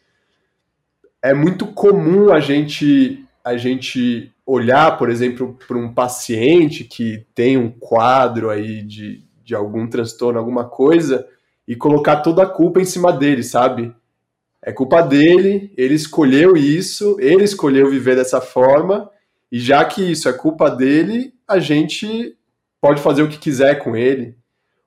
é 1.21 1.33
muito 1.33 1.67
comum 1.67 2.31
a 2.31 2.39
gente, 2.39 3.25
a 3.43 3.57
gente 3.57 4.31
olhar, 4.45 4.97
por 4.97 5.09
exemplo, 5.09 5.57
para 5.67 5.77
um 5.77 5.93
paciente 5.93 6.85
que 6.85 7.25
tem 7.35 7.57
um 7.57 7.69
quadro 7.69 8.49
aí 8.49 8.81
de, 8.81 9.23
de 9.43 9.53
algum 9.53 9.87
transtorno, 9.87 10.39
alguma 10.39 10.65
coisa, 10.65 11.27
e 11.67 11.75
colocar 11.75 12.17
toda 12.17 12.43
a 12.43 12.49
culpa 12.49 12.81
em 12.81 12.85
cima 12.85 13.11
dele, 13.11 13.43
sabe? 13.43 13.93
É 14.61 14.71
culpa 14.71 15.01
dele, 15.01 15.73
ele 15.77 15.93
escolheu 15.93 16.55
isso, 16.55 17.17
ele 17.19 17.43
escolheu 17.43 17.89
viver 17.89 18.15
dessa 18.15 18.39
forma, 18.39 19.09
e 19.53 19.59
já 19.59 19.85
que 19.85 20.01
isso 20.01 20.27
é 20.27 20.33
culpa 20.33 20.67
dele, 20.67 21.31
a 21.47 21.59
gente 21.59 22.35
pode 22.81 22.99
fazer 22.99 23.21
o 23.21 23.29
que 23.29 23.37
quiser 23.37 23.75
com 23.83 23.95
ele. 23.95 24.35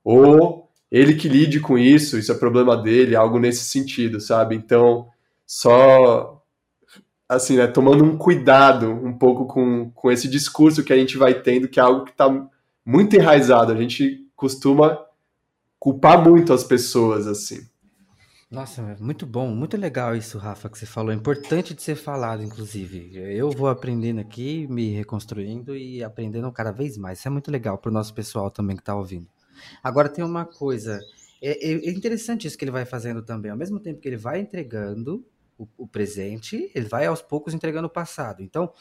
Ou 0.03 0.69
ele 0.91 1.15
que 1.15 1.29
lide 1.29 1.61
com 1.61 1.79
isso, 1.79 2.19
isso 2.19 2.33
é 2.33 2.35
problema 2.35 2.77
dele, 2.77 3.15
algo 3.15 3.39
nesse 3.39 3.65
sentido, 3.65 4.21
sabe? 4.21 4.57
Então, 4.57 5.07
só 5.47 6.43
assim, 7.29 7.57
né, 7.57 7.69
tomando 7.69 8.03
um 8.03 8.19
cuidado 8.19 8.91
um 8.91 9.17
pouco 9.17 9.47
com, 9.47 9.89
com 9.93 10.11
esse 10.11 10.27
discurso 10.27 10.83
que 10.83 10.93
a 10.93 10.97
gente 10.97 11.17
vai 11.17 11.41
tendo, 11.41 11.69
que 11.69 11.79
é 11.79 11.83
algo 11.85 12.05
que 12.05 12.11
está 12.11 12.27
muito 12.85 13.15
enraizado. 13.15 13.71
A 13.71 13.77
gente 13.77 14.27
costuma 14.35 14.99
culpar 15.79 16.21
muito 16.29 16.53
as 16.53 16.65
pessoas, 16.65 17.29
assim. 17.29 17.61
Nossa, 18.49 18.97
muito 19.01 19.27
bom, 19.27 19.49
muito 19.49 19.77
legal 19.77 20.15
isso, 20.15 20.39
Rafa, 20.39 20.69
que 20.69 20.79
você 20.79 20.87
falou. 20.87 21.11
É 21.11 21.15
importante 21.17 21.75
de 21.75 21.83
ser 21.83 21.97
falado, 21.97 22.45
inclusive. 22.45 23.11
Eu 23.37 23.51
vou 23.51 23.69
aprendendo 23.69 24.21
aqui, 24.21 24.69
me 24.69 24.91
reconstruindo 24.93 25.77
e 25.77 26.03
aprendendo 26.03 26.51
cada 26.53 26.71
vez 26.71 26.97
mais. 26.97 27.19
Isso 27.19 27.27
é 27.27 27.31
muito 27.31 27.51
legal 27.51 27.77
para 27.77 27.91
o 27.91 27.93
nosso 27.93 28.15
pessoal 28.15 28.49
também 28.49 28.77
que 28.77 28.83
está 28.83 28.95
ouvindo. 28.95 29.29
Agora 29.83 30.09
tem 30.09 30.25
uma 30.25 30.45
coisa, 30.45 31.01
é, 31.43 31.71
é, 31.71 31.73
é, 31.73 31.91
interessante 31.91 32.47
isso 32.47 32.57
que 32.57 32.65
ele 32.65 32.71
vai 32.71 32.85
fazendo 32.85 33.21
também. 33.21 33.51
Ao 33.51 33.57
mesmo 33.57 33.81
tempo 33.81 34.01
que 34.01 34.09
ele 34.09 34.17
vai 34.17 34.39
entregando 34.39 35.27
o, 35.59 35.67
o 35.77 35.89
presente, 35.89 36.71
ele 36.73 36.87
vai 36.87 37.07
aos 37.07 37.21
poucos 37.21 37.53
entregando 37.53 37.89
o 37.89 37.91
passado. 37.91 38.43
Então, 38.43 38.73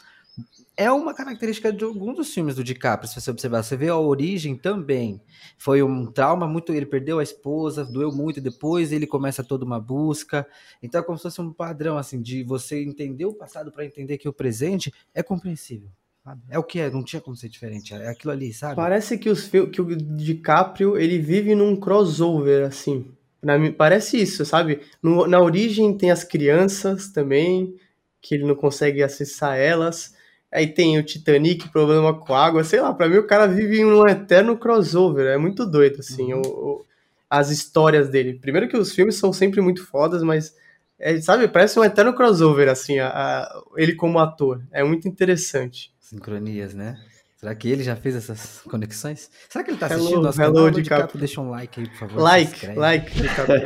é 0.77 0.91
uma 0.91 1.13
característica 1.13 1.71
de 1.71 1.83
algum 1.83 2.13
dos 2.13 2.33
filmes 2.33 2.55
do 2.55 2.63
DiCaprio, 2.63 3.09
se 3.09 3.19
você 3.19 3.31
observar. 3.31 3.63
Você 3.63 3.77
vê 3.77 3.87
a 3.87 3.97
origem 3.97 4.55
também. 4.55 5.21
Foi 5.57 5.81
um 5.81 6.05
trauma 6.05 6.47
muito. 6.47 6.73
Ele 6.73 6.85
perdeu 6.85 7.19
a 7.19 7.23
esposa, 7.23 7.85
doeu 7.85 8.11
muito, 8.11 8.41
depois 8.41 8.91
ele 8.91 9.07
começa 9.07 9.43
toda 9.43 9.63
uma 9.63 9.79
busca. 9.79 10.45
Então 10.83 10.99
é 10.99 11.03
como 11.03 11.17
se 11.17 11.23
fosse 11.23 11.41
um 11.41 11.53
padrão, 11.53 11.97
assim, 11.97 12.21
de 12.21 12.43
você 12.43 12.83
entender 12.83 13.25
o 13.25 13.33
passado 13.33 13.71
para 13.71 13.85
entender 13.85 14.17
que 14.17 14.27
o 14.27 14.33
presente 14.33 14.93
é 15.13 15.23
compreensível. 15.23 15.89
sabe? 16.23 16.41
É 16.49 16.59
o 16.59 16.63
que 16.63 16.79
é, 16.79 16.89
não 16.89 17.03
tinha 17.03 17.21
como 17.21 17.37
ser 17.37 17.47
diferente. 17.47 17.93
É 17.93 18.09
aquilo 18.09 18.33
ali, 18.33 18.51
sabe? 18.53 18.75
Parece 18.75 19.17
que, 19.17 19.29
os, 19.29 19.47
que 19.47 19.81
o 19.81 19.95
DiCaprio 19.95 20.97
ele 20.97 21.19
vive 21.19 21.55
num 21.55 21.75
crossover, 21.75 22.67
assim. 22.67 23.11
Mim, 23.41 23.71
parece 23.71 24.19
isso, 24.19 24.43
sabe? 24.43 24.81
No, 25.01 25.27
na 25.27 25.39
origem 25.39 25.95
tem 25.95 26.09
as 26.09 26.23
crianças 26.23 27.09
também, 27.09 27.75
que 28.19 28.33
ele 28.33 28.43
não 28.43 28.55
consegue 28.55 29.03
acessar 29.03 29.55
elas. 29.55 30.14
Aí 30.55 30.67
tem 30.67 30.97
o 30.97 31.03
Titanic, 31.03 31.67
problema 31.67 32.13
com 32.13 32.33
água, 32.33 32.63
sei 32.63 32.79
lá, 32.79 32.93
pra 32.93 33.09
mim 33.09 33.17
o 33.17 33.27
cara 33.27 33.45
vive 33.45 33.79
em 33.79 33.85
um 33.85 34.07
eterno 34.07 34.57
crossover, 34.57 35.27
é 35.27 35.37
muito 35.37 35.65
doido, 35.65 35.99
assim, 35.99 36.33
uhum. 36.33 36.41
o, 36.41 36.47
o, 36.47 36.85
as 37.29 37.49
histórias 37.49 38.07
dele. 38.07 38.39
Primeiro 38.39 38.69
que 38.69 38.77
os 38.77 38.95
filmes 38.95 39.15
são 39.15 39.33
sempre 39.33 39.59
muito 39.59 39.85
fodas, 39.85 40.23
mas, 40.23 40.55
é, 40.97 41.19
sabe, 41.19 41.49
parece 41.49 41.77
um 41.77 41.83
eterno 41.83 42.13
crossover, 42.13 42.69
assim, 42.69 42.99
a, 42.99 43.09
a, 43.09 43.63
ele 43.75 43.95
como 43.95 44.17
ator, 44.17 44.61
é 44.71 44.81
muito 44.81 45.09
interessante. 45.09 45.91
Sincronias, 45.99 46.73
né? 46.73 46.97
Será 47.35 47.53
que 47.53 47.67
ele 47.67 47.83
já 47.83 47.97
fez 47.97 48.15
essas 48.15 48.61
conexões? 48.61 49.29
Será 49.49 49.61
que 49.61 49.71
ele 49.71 49.77
tá 49.77 49.87
assistindo 49.87 50.13
hello, 50.13 50.23
nosso 50.23 50.41
hello, 50.41 50.55
canal? 50.55 50.71
DiCaprio. 50.71 51.19
Deixa 51.19 51.41
um 51.41 51.49
like 51.49 51.81
aí, 51.81 51.89
por 51.89 51.97
favor. 51.97 52.21
Like, 52.21 52.67
like, 52.67 53.11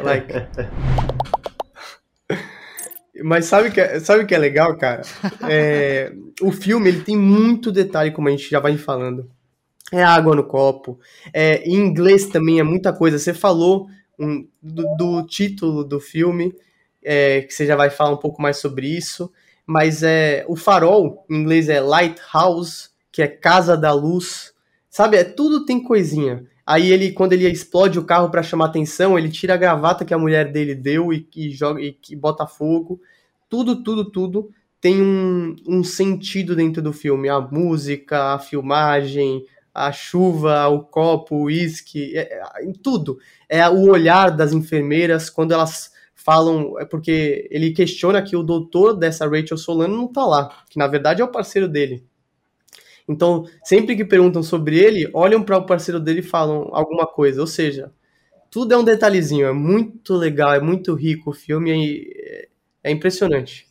like. 0.04 0.34
Mas 3.24 3.46
sabe 3.46 3.72
que 3.72 3.80
é, 3.80 4.00
sabe 4.00 4.26
que 4.26 4.36
é 4.36 4.38
legal, 4.38 4.78
cara? 4.78 5.02
É, 5.50 6.12
o 6.42 6.52
filme 6.52 6.90
ele 6.90 7.02
tem 7.02 7.18
muito 7.18 7.72
detalhe, 7.72 8.12
como 8.12 8.28
a 8.28 8.32
gente 8.32 8.50
já 8.50 8.60
vai 8.60 8.78
falando. 8.78 9.30
É 9.92 10.04
água 10.04 10.36
no 10.36 10.44
copo. 10.44 11.00
É, 11.34 11.64
em 11.64 11.76
inglês 11.76 12.28
também 12.28 12.60
é 12.60 12.64
muita 12.64 12.94
coisa. 12.94 13.18
Você 13.18 13.34
falou 13.34 13.88
um, 14.20 14.48
do, 14.62 14.84
do, 14.96 15.26
título 15.26 15.84
do 15.84 16.00
filme, 16.00 16.54
é, 17.04 17.42
que 17.42 17.54
você 17.54 17.66
já 17.66 17.76
vai 17.76 17.90
falar 17.90 18.12
um 18.12 18.18
pouco 18.18 18.42
mais 18.42 18.58
sobre 18.58 18.88
isso. 18.88 19.32
Mas 19.66 20.04
é 20.04 20.46
o 20.48 20.56
farol, 20.56 21.26
em 21.30 21.36
inglês 21.36 21.70
é 21.70 21.80
lighthouse, 21.80 22.90
que 23.12 23.22
é 23.22 23.28
casa 23.28 23.78
da 23.78 23.94
luz. 23.94 24.54
Sabe, 24.90 25.18
é 25.18 25.24
tudo 25.24 25.66
tem 25.66 25.82
coisinha. 25.82 26.44
Aí 26.70 26.92
ele, 26.92 27.12
quando 27.12 27.34
ele 27.34 27.50
explode 27.50 27.98
o 27.98 28.06
carro 28.06 28.30
para 28.30 28.44
chamar 28.44 28.66
atenção, 28.66 29.18
ele 29.18 29.28
tira 29.28 29.56
a 29.56 29.58
gravata 29.58 30.06
que 30.06 30.14
a 30.14 30.20
mulher 30.20 30.52
dele 30.52 30.76
deu 30.76 31.12
e, 31.12 31.28
e 31.36 31.50
joga 31.50 31.82
e, 31.82 31.98
e 32.12 32.16
bota 32.16 32.46
fogo. 32.46 33.02
Tudo, 33.50 33.82
tudo, 33.82 34.12
tudo 34.12 34.52
tem 34.80 35.02
um, 35.02 35.56
um 35.68 35.84
sentido 35.84 36.56
dentro 36.56 36.80
do 36.80 36.94
filme. 36.94 37.28
A 37.28 37.42
música, 37.42 38.36
a 38.36 38.38
filmagem, 38.38 39.44
a 39.74 39.92
chuva, 39.92 40.68
o 40.68 40.84
copo, 40.84 41.38
o 41.38 41.44
uísque, 41.46 42.16
é, 42.16 42.40
é, 42.40 42.72
tudo. 42.84 43.18
É 43.50 43.68
o 43.68 43.90
olhar 43.90 44.30
das 44.30 44.54
enfermeiras 44.54 45.28
quando 45.28 45.54
elas 45.54 45.92
falam. 46.14 46.80
É 46.80 46.86
porque 46.86 47.48
ele 47.50 47.72
questiona 47.72 48.22
que 48.22 48.36
o 48.36 48.44
doutor 48.44 48.94
dessa 48.94 49.28
Rachel 49.28 49.58
Solano 49.58 49.98
não 49.98 50.08
tá 50.08 50.24
lá, 50.24 50.64
que 50.70 50.78
na 50.78 50.86
verdade 50.86 51.20
é 51.20 51.26
o 51.26 51.32
parceiro 51.32 51.68
dele. 51.68 52.06
Então, 53.10 53.46
sempre 53.64 53.96
que 53.96 54.06
perguntam 54.06 54.44
sobre 54.44 54.78
ele, 54.78 55.10
olham 55.16 55.42
para 55.42 55.58
o 55.58 55.66
parceiro 55.66 56.00
dele 56.00 56.20
e 56.20 56.24
falam 56.24 56.70
alguma 56.72 57.08
coisa. 57.08 57.42
Ou 57.42 57.48
seja, 57.48 57.92
tudo 58.52 58.72
é 58.72 58.78
um 58.78 58.84
detalhezinho. 58.84 59.48
É 59.48 59.52
muito 59.52 60.14
legal, 60.14 60.54
é 60.54 60.62
muito 60.62 60.94
rico 60.94 61.32
o 61.32 61.34
filme. 61.34 62.08
É, 62.16 62.48
é 62.84 62.92
impressionante. 62.92 63.68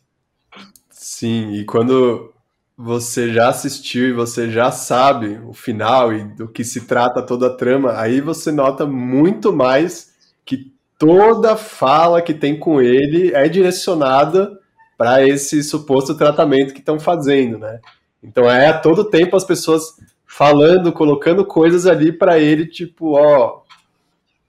Sim, 0.89 1.53
e 1.53 1.63
quando 1.63 2.33
você 2.77 3.33
já 3.33 3.47
assistiu 3.47 4.09
e 4.09 4.13
você 4.13 4.51
já 4.51 4.71
sabe 4.71 5.39
o 5.45 5.53
final 5.53 6.13
e 6.13 6.23
do 6.23 6.47
que 6.47 6.63
se 6.63 6.81
trata 6.81 7.21
toda 7.21 7.47
a 7.47 7.55
trama, 7.55 7.97
aí 7.97 8.19
você 8.19 8.51
nota 8.51 8.85
muito 8.85 9.53
mais 9.53 10.13
que 10.45 10.73
toda 10.97 11.55
fala 11.55 12.21
que 12.21 12.33
tem 12.33 12.59
com 12.59 12.81
ele 12.81 13.33
é 13.33 13.47
direcionada 13.47 14.59
para 14.97 15.25
esse 15.25 15.63
suposto 15.63 16.15
tratamento 16.15 16.73
que 16.73 16.79
estão 16.79 16.99
fazendo, 16.99 17.57
né? 17.57 17.79
Então 18.21 18.49
é 18.49 18.67
a 18.67 18.79
todo 18.79 19.09
tempo 19.09 19.35
as 19.35 19.43
pessoas 19.43 19.95
falando, 20.25 20.93
colocando 20.93 21.45
coisas 21.45 21.85
ali 21.85 22.11
para 22.11 22.39
ele, 22.39 22.67
tipo, 22.67 23.17
ó, 23.17 23.63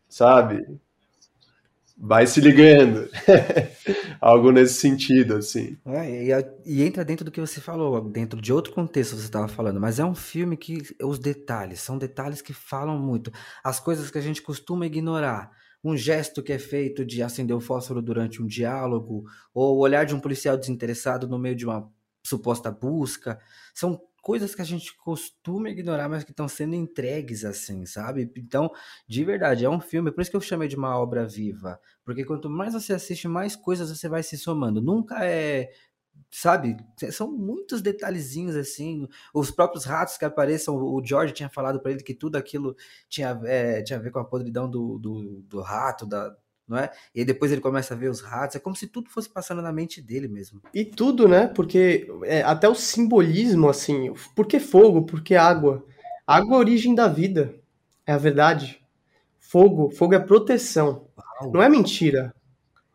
sabe? 0.08 0.66
Vai 1.96 2.26
se 2.26 2.40
ligando. 2.40 3.08
Algo 4.20 4.50
nesse 4.50 4.74
sentido, 4.74 5.36
assim. 5.36 5.76
É, 5.86 6.28
e, 6.28 6.30
e, 6.64 6.82
entra 6.82 7.04
dentro 7.04 7.24
do 7.24 7.30
que 7.30 7.40
você 7.40 7.60
falou, 7.60 8.00
dentro 8.00 8.40
de 8.40 8.52
outro 8.52 8.72
contexto 8.72 9.16
você 9.16 9.24
estava 9.24 9.48
falando, 9.48 9.80
mas 9.80 9.98
é 9.98 10.04
um 10.04 10.14
filme 10.14 10.56
que 10.56 10.82
os 11.02 11.18
detalhes, 11.18 11.80
são 11.80 11.98
detalhes 11.98 12.40
que 12.40 12.54
falam 12.54 12.98
muito. 12.98 13.30
As 13.62 13.78
coisas 13.78 14.10
que 14.10 14.18
a 14.18 14.22
gente 14.22 14.42
costuma 14.42 14.86
ignorar. 14.86 15.50
Um 15.82 15.96
gesto 15.96 16.42
que 16.42 16.52
é 16.52 16.58
feito 16.58 17.06
de 17.06 17.22
acender 17.22 17.56
o 17.56 17.60
fósforo 17.60 18.02
durante 18.02 18.42
um 18.42 18.46
diálogo, 18.46 19.24
ou 19.54 19.76
o 19.76 19.80
olhar 19.80 20.04
de 20.04 20.14
um 20.14 20.20
policial 20.20 20.56
desinteressado 20.56 21.26
no 21.26 21.38
meio 21.38 21.56
de 21.56 21.64
uma 21.64 21.90
suposta 22.22 22.70
busca. 22.70 23.40
São 23.74 24.00
coisas 24.22 24.54
que 24.54 24.62
a 24.62 24.64
gente 24.64 24.96
costuma 24.98 25.70
ignorar, 25.70 26.08
mas 26.08 26.24
que 26.24 26.30
estão 26.30 26.48
sendo 26.48 26.74
entregues 26.74 27.44
assim, 27.44 27.86
sabe? 27.86 28.30
Então, 28.36 28.70
de 29.08 29.24
verdade, 29.24 29.64
é 29.64 29.70
um 29.70 29.80
filme, 29.80 30.12
por 30.12 30.20
isso 30.20 30.30
que 30.30 30.36
eu 30.36 30.40
chamei 30.40 30.68
de 30.68 30.76
uma 30.76 30.98
obra 30.98 31.26
viva, 31.26 31.80
porque 32.04 32.24
quanto 32.24 32.50
mais 32.50 32.74
você 32.74 32.92
assiste, 32.92 33.26
mais 33.26 33.56
coisas 33.56 33.90
você 33.90 34.08
vai 34.08 34.22
se 34.22 34.36
somando. 34.36 34.80
Nunca 34.80 35.24
é 35.24 35.70
sabe? 36.30 36.76
São 37.10 37.30
muitos 37.30 37.82
detalhezinhos 37.82 38.54
assim. 38.56 39.08
Os 39.34 39.50
próprios 39.50 39.84
ratos 39.84 40.16
que 40.16 40.24
apareçam, 40.24 40.76
o 40.76 41.02
George 41.04 41.32
tinha 41.32 41.48
falado 41.48 41.80
para 41.80 41.92
ele 41.92 42.02
que 42.02 42.14
tudo 42.14 42.36
aquilo 42.36 42.76
tinha, 43.08 43.40
é, 43.44 43.82
tinha 43.82 43.98
a 43.98 44.02
ver 44.02 44.10
com 44.10 44.20
a 44.20 44.24
podridão 44.24 44.70
do, 44.70 44.98
do, 44.98 45.42
do 45.42 45.60
rato, 45.60 46.06
da, 46.06 46.34
não 46.70 46.78
é? 46.78 46.88
E 47.12 47.24
depois 47.24 47.50
ele 47.50 47.60
começa 47.60 47.94
a 47.94 47.96
ver 47.96 48.08
os 48.08 48.20
ratos, 48.20 48.54
é 48.54 48.60
como 48.60 48.76
se 48.76 48.86
tudo 48.86 49.10
fosse 49.10 49.28
passando 49.28 49.60
na 49.60 49.72
mente 49.72 50.00
dele 50.00 50.28
mesmo. 50.28 50.62
E 50.72 50.84
tudo, 50.84 51.26
né? 51.26 51.48
Porque 51.48 52.08
é, 52.22 52.42
até 52.42 52.68
o 52.68 52.76
simbolismo, 52.76 53.68
assim, 53.68 54.14
por 54.36 54.46
que 54.46 54.60
fogo, 54.60 55.02
por 55.02 55.20
que 55.20 55.34
água? 55.34 55.84
Água 56.24 56.54
é 56.54 56.56
a 56.56 56.60
origem 56.60 56.94
da 56.94 57.08
vida, 57.08 57.52
é 58.06 58.12
a 58.12 58.18
verdade. 58.18 58.80
Fogo, 59.40 59.90
fogo 59.90 60.14
é 60.14 60.20
proteção, 60.20 61.08
Uau. 61.42 61.52
não 61.52 61.60
é 61.60 61.68
mentira. 61.68 62.32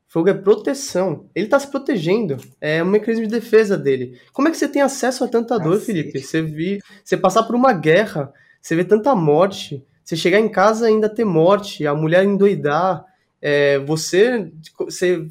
Fogo 0.08 0.30
é 0.30 0.34
proteção. 0.34 1.26
Ele 1.36 1.48
tá 1.48 1.60
se 1.60 1.68
protegendo. 1.68 2.38
É 2.62 2.82
um 2.82 2.86
mecanismo 2.86 3.26
de 3.26 3.32
defesa 3.32 3.78
dele. 3.78 4.18
Como 4.32 4.48
é 4.48 4.52
que 4.52 4.56
você 4.56 4.70
tem 4.70 4.82
acesso 4.82 5.26
a 5.26 5.28
tanta 5.28 5.60
dor, 5.60 5.78
Felipe? 5.82 6.22
Você, 6.22 6.42
vi, 6.42 6.80
você 7.04 7.18
passar 7.18 7.44
por 7.44 7.54
uma 7.54 7.74
guerra, 7.74 8.32
você 8.62 8.78
vê 8.78 8.86
tanta 8.86 9.14
morte, 9.14 9.86
você 10.02 10.16
chegar 10.16 10.40
em 10.40 10.48
casa 10.48 10.90
e 10.90 10.94
ainda 10.94 11.10
ter 11.10 11.26
morte, 11.26 11.86
a 11.86 11.94
mulher 11.94 12.24
endoidar, 12.24 13.04
é, 13.48 13.78
você, 13.78 14.52
você 14.80 15.28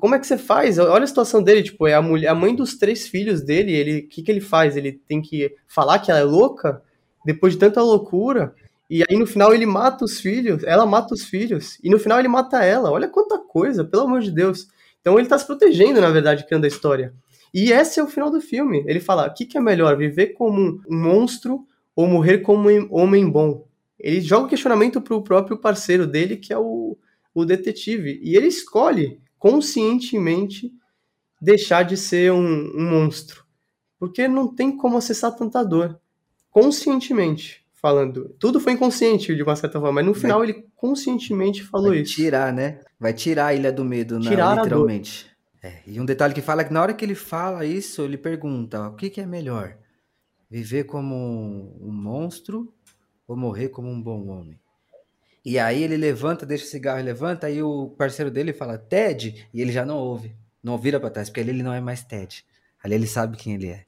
como 0.00 0.14
é 0.14 0.18
que 0.18 0.26
você 0.26 0.38
faz? 0.38 0.78
Olha 0.78 1.04
a 1.04 1.06
situação 1.06 1.42
dele, 1.42 1.62
tipo, 1.62 1.86
é 1.86 1.92
a 1.92 2.00
mulher, 2.00 2.28
a 2.28 2.34
mãe 2.34 2.54
dos 2.54 2.78
três 2.78 3.06
filhos 3.06 3.42
dele, 3.42 3.72
ele, 3.72 3.98
o 3.98 4.08
que 4.08 4.22
que 4.22 4.30
ele 4.30 4.40
faz? 4.40 4.74
Ele 4.74 4.92
tem 5.06 5.20
que 5.20 5.54
falar 5.68 5.98
que 5.98 6.10
ela 6.10 6.20
é 6.20 6.24
louca 6.24 6.82
depois 7.26 7.52
de 7.52 7.58
tanta 7.58 7.82
loucura, 7.82 8.54
e 8.88 9.02
aí 9.02 9.18
no 9.18 9.26
final 9.26 9.52
ele 9.52 9.66
mata 9.66 10.02
os 10.02 10.18
filhos, 10.18 10.64
ela 10.64 10.86
mata 10.86 11.12
os 11.12 11.24
filhos, 11.24 11.78
e 11.84 11.90
no 11.90 11.98
final 11.98 12.18
ele 12.18 12.28
mata 12.28 12.64
ela. 12.64 12.90
Olha 12.90 13.06
quanta 13.06 13.38
coisa, 13.38 13.84
pelo 13.84 14.04
amor 14.04 14.22
de 14.22 14.30
Deus. 14.30 14.68
Então 15.02 15.18
ele 15.18 15.28
tá 15.28 15.38
se 15.38 15.46
protegendo, 15.46 16.00
na 16.00 16.08
verdade, 16.08 16.46
criando 16.46 16.64
a 16.64 16.68
história. 16.68 17.12
E 17.52 17.70
esse 17.70 18.00
é 18.00 18.02
o 18.02 18.08
final 18.08 18.30
do 18.30 18.40
filme. 18.40 18.82
Ele 18.86 18.98
fala: 18.98 19.26
o 19.26 19.34
que, 19.34 19.44
que 19.44 19.58
é 19.58 19.60
melhor, 19.60 19.94
viver 19.98 20.28
como 20.28 20.80
um 20.88 20.96
monstro 20.96 21.66
ou 21.94 22.06
morrer 22.06 22.38
como 22.38 22.70
um 22.70 22.88
homem 22.90 23.28
bom? 23.28 23.66
Ele 24.00 24.22
joga 24.22 24.46
o 24.46 24.48
questionamento 24.48 25.02
pro 25.02 25.22
próprio 25.22 25.58
parceiro 25.58 26.06
dele, 26.06 26.36
que 26.36 26.52
é 26.52 26.58
o, 26.58 26.96
o 27.36 27.44
detetive. 27.44 28.18
E 28.22 28.34
ele 28.34 28.46
escolhe 28.46 29.20
conscientemente 29.38 30.72
deixar 31.40 31.82
de 31.82 31.96
ser 31.96 32.32
um, 32.32 32.72
um 32.74 32.90
monstro. 32.90 33.44
Porque 33.98 34.26
não 34.26 34.54
tem 34.54 34.74
como 34.74 34.96
acessar 34.96 35.36
tanta 35.36 35.62
dor. 35.62 36.00
Conscientemente 36.50 37.62
falando. 37.74 38.34
Tudo 38.40 38.58
foi 38.58 38.72
inconsciente, 38.72 39.34
de 39.34 39.42
uma 39.42 39.54
certa 39.54 39.78
forma, 39.78 39.96
mas 39.96 40.06
no 40.06 40.14
final 40.14 40.38
Vai... 40.38 40.48
ele 40.48 40.66
conscientemente 40.74 41.62
falou 41.62 41.90
Vai 41.90 41.98
isso. 41.98 42.14
Tirar, 42.14 42.52
né? 42.52 42.80
Vai 42.98 43.12
tirar 43.12 43.46
a 43.46 43.54
Ilha 43.54 43.70
do 43.70 43.84
Medo, 43.84 44.18
né? 44.18 44.30
Tirar 44.30 44.56
literalmente. 44.56 45.30
É, 45.62 45.82
e 45.86 46.00
um 46.00 46.06
detalhe 46.06 46.32
que 46.32 46.40
fala 46.40 46.62
é 46.62 46.64
que 46.64 46.72
na 46.72 46.80
hora 46.80 46.94
que 46.94 47.04
ele 47.04 47.14
fala 47.14 47.66
isso, 47.66 48.02
ele 48.02 48.16
pergunta: 48.16 48.88
o 48.88 48.96
que, 48.96 49.10
que 49.10 49.20
é 49.20 49.26
melhor? 49.26 49.76
Viver 50.50 50.84
como 50.84 51.76
um 51.80 51.92
monstro 51.92 52.72
ou 53.28 53.36
morrer 53.36 53.68
como 53.68 53.88
um 53.88 54.00
bom 54.00 54.26
homem? 54.28 54.58
E 55.46 55.60
aí 55.60 55.80
ele 55.84 55.96
levanta, 55.96 56.44
deixa 56.44 56.64
o 56.64 56.68
cigarro 56.68 56.98
e 56.98 57.04
levanta, 57.04 57.46
aí 57.46 57.62
o 57.62 57.94
parceiro 57.96 58.32
dele 58.32 58.52
fala, 58.52 58.76
Ted, 58.76 59.46
e 59.54 59.62
ele 59.62 59.70
já 59.70 59.86
não 59.86 59.96
ouve, 59.96 60.34
não 60.60 60.76
vira 60.76 60.98
para 60.98 61.08
trás, 61.08 61.28
porque 61.28 61.38
ali 61.38 61.50
ele 61.50 61.62
não 61.62 61.72
é 61.72 61.80
mais 61.80 62.02
Ted. 62.02 62.44
Ali 62.82 62.96
ele 62.96 63.06
sabe 63.06 63.36
quem 63.36 63.54
ele 63.54 63.68
é. 63.68 63.84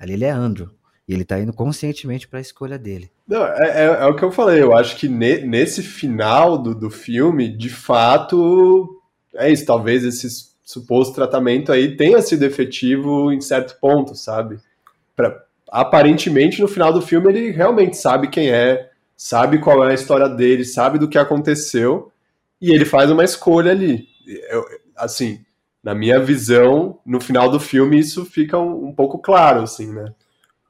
Ali 0.00 0.14
ele 0.14 0.24
é 0.24 0.30
Andrew. 0.30 0.68
E 1.06 1.14
ele 1.14 1.24
tá 1.24 1.38
indo 1.38 1.52
conscientemente 1.52 2.26
para 2.26 2.40
a 2.40 2.42
escolha 2.42 2.76
dele. 2.76 3.08
Não, 3.24 3.46
é, 3.46 3.68
é, 3.68 3.84
é, 4.00 4.04
o 4.06 4.16
que 4.16 4.24
eu 4.24 4.32
falei. 4.32 4.60
Eu 4.60 4.76
acho 4.76 4.96
que 4.96 5.08
ne, 5.08 5.42
nesse 5.42 5.80
final 5.80 6.58
do, 6.58 6.74
do 6.74 6.90
filme, 6.90 7.56
de 7.56 7.70
fato, 7.70 9.00
é 9.36 9.48
isso. 9.48 9.64
Talvez 9.64 10.02
esse 10.02 10.28
suposto 10.64 11.14
tratamento 11.14 11.70
aí 11.70 11.96
tenha 11.96 12.20
sido 12.20 12.44
efetivo 12.44 13.30
em 13.30 13.40
certo 13.40 13.78
ponto, 13.80 14.16
sabe? 14.16 14.58
Pra, 15.14 15.40
aparentemente, 15.70 16.60
no 16.60 16.66
final 16.66 16.92
do 16.92 17.00
filme, 17.00 17.28
ele 17.28 17.50
realmente 17.52 17.96
sabe 17.96 18.26
quem 18.26 18.50
é, 18.50 18.89
sabe 19.22 19.58
qual 19.58 19.84
é 19.84 19.90
a 19.90 19.94
história 19.94 20.30
dele, 20.30 20.64
sabe 20.64 20.98
do 20.98 21.06
que 21.06 21.18
aconteceu, 21.18 22.10
e 22.58 22.72
ele 22.72 22.86
faz 22.86 23.10
uma 23.10 23.22
escolha 23.22 23.70
ali. 23.70 24.08
Eu, 24.48 24.64
assim, 24.96 25.44
na 25.84 25.94
minha 25.94 26.18
visão, 26.18 26.98
no 27.04 27.20
final 27.20 27.50
do 27.50 27.60
filme, 27.60 27.98
isso 27.98 28.24
fica 28.24 28.58
um, 28.58 28.86
um 28.86 28.94
pouco 28.94 29.18
claro, 29.18 29.60
assim, 29.60 29.92
né? 29.92 30.14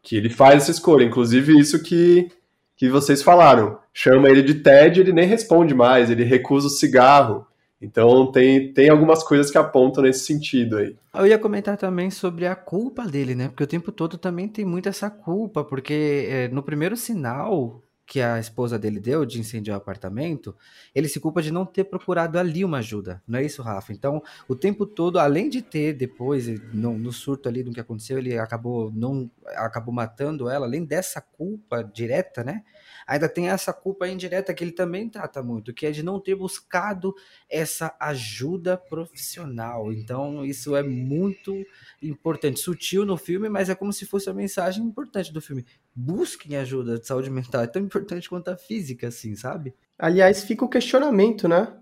Que 0.02 0.16
ele 0.16 0.28
faz 0.28 0.64
essa 0.64 0.72
escolha. 0.72 1.04
Inclusive, 1.04 1.56
isso 1.56 1.80
que, 1.80 2.28
que 2.76 2.88
vocês 2.88 3.22
falaram. 3.22 3.78
Chama 3.94 4.28
ele 4.28 4.42
de 4.42 4.54
Ted, 4.54 4.98
ele 4.98 5.12
nem 5.12 5.28
responde 5.28 5.72
mais, 5.72 6.10
ele 6.10 6.24
recusa 6.24 6.66
o 6.66 6.70
cigarro. 6.70 7.46
Então 7.80 8.32
tem, 8.32 8.72
tem 8.72 8.88
algumas 8.88 9.22
coisas 9.22 9.48
que 9.48 9.58
apontam 9.58 10.02
nesse 10.02 10.26
sentido 10.26 10.78
aí. 10.78 10.96
Eu 11.14 11.26
ia 11.26 11.38
comentar 11.38 11.76
também 11.76 12.10
sobre 12.10 12.48
a 12.48 12.56
culpa 12.56 13.06
dele, 13.06 13.36
né? 13.36 13.46
Porque 13.46 13.62
o 13.62 13.68
tempo 13.68 13.92
todo 13.92 14.18
também 14.18 14.48
tem 14.48 14.64
muito 14.64 14.88
essa 14.88 15.08
culpa, 15.08 15.62
porque 15.62 16.26
é, 16.28 16.48
no 16.48 16.64
primeiro 16.64 16.96
sinal 16.96 17.80
que 18.10 18.20
a 18.20 18.40
esposa 18.40 18.76
dele 18.76 18.98
deu 18.98 19.24
de 19.24 19.38
incendiar 19.38 19.78
o 19.78 19.80
apartamento, 19.80 20.56
ele 20.92 21.06
se 21.06 21.20
culpa 21.20 21.40
de 21.40 21.52
não 21.52 21.64
ter 21.64 21.84
procurado 21.84 22.40
ali 22.40 22.64
uma 22.64 22.78
ajuda. 22.78 23.22
Não 23.24 23.38
é 23.38 23.44
isso, 23.44 23.62
Rafa? 23.62 23.92
Então, 23.92 24.20
o 24.48 24.56
tempo 24.56 24.84
todo, 24.84 25.20
além 25.20 25.48
de 25.48 25.62
ter 25.62 25.92
depois, 25.92 26.48
no, 26.74 26.98
no 26.98 27.12
surto 27.12 27.48
ali 27.48 27.62
do 27.62 27.70
que 27.70 27.78
aconteceu, 27.78 28.18
ele 28.18 28.36
acabou 28.36 28.90
não 28.92 29.30
acabou 29.54 29.94
matando 29.94 30.48
ela, 30.48 30.66
além 30.66 30.84
dessa 30.84 31.20
culpa 31.20 31.84
direta, 31.84 32.42
né? 32.42 32.64
Ainda 33.10 33.28
tem 33.28 33.48
essa 33.48 33.72
culpa 33.72 34.06
indireta 34.06 34.54
que 34.54 34.62
ele 34.62 34.70
também 34.70 35.08
trata 35.08 35.42
muito, 35.42 35.74
que 35.74 35.84
é 35.84 35.90
de 35.90 36.00
não 36.00 36.20
ter 36.20 36.36
buscado 36.36 37.12
essa 37.48 37.92
ajuda 37.98 38.76
profissional. 38.76 39.92
Então, 39.92 40.44
isso 40.44 40.76
é 40.76 40.82
muito 40.84 41.66
importante, 42.00 42.60
sutil 42.60 43.04
no 43.04 43.16
filme, 43.16 43.48
mas 43.48 43.68
é 43.68 43.74
como 43.74 43.92
se 43.92 44.06
fosse 44.06 44.30
a 44.30 44.32
mensagem 44.32 44.84
importante 44.84 45.32
do 45.32 45.40
filme. 45.40 45.66
Busquem 45.92 46.56
ajuda 46.56 47.00
de 47.00 47.06
saúde 47.08 47.28
mental, 47.30 47.62
é 47.62 47.66
tão 47.66 47.82
importante 47.82 48.28
quanto 48.28 48.46
a 48.46 48.56
física, 48.56 49.08
assim, 49.08 49.34
sabe? 49.34 49.74
Aliás, 49.98 50.44
fica 50.44 50.64
o 50.64 50.68
questionamento, 50.68 51.48
né? 51.48 51.76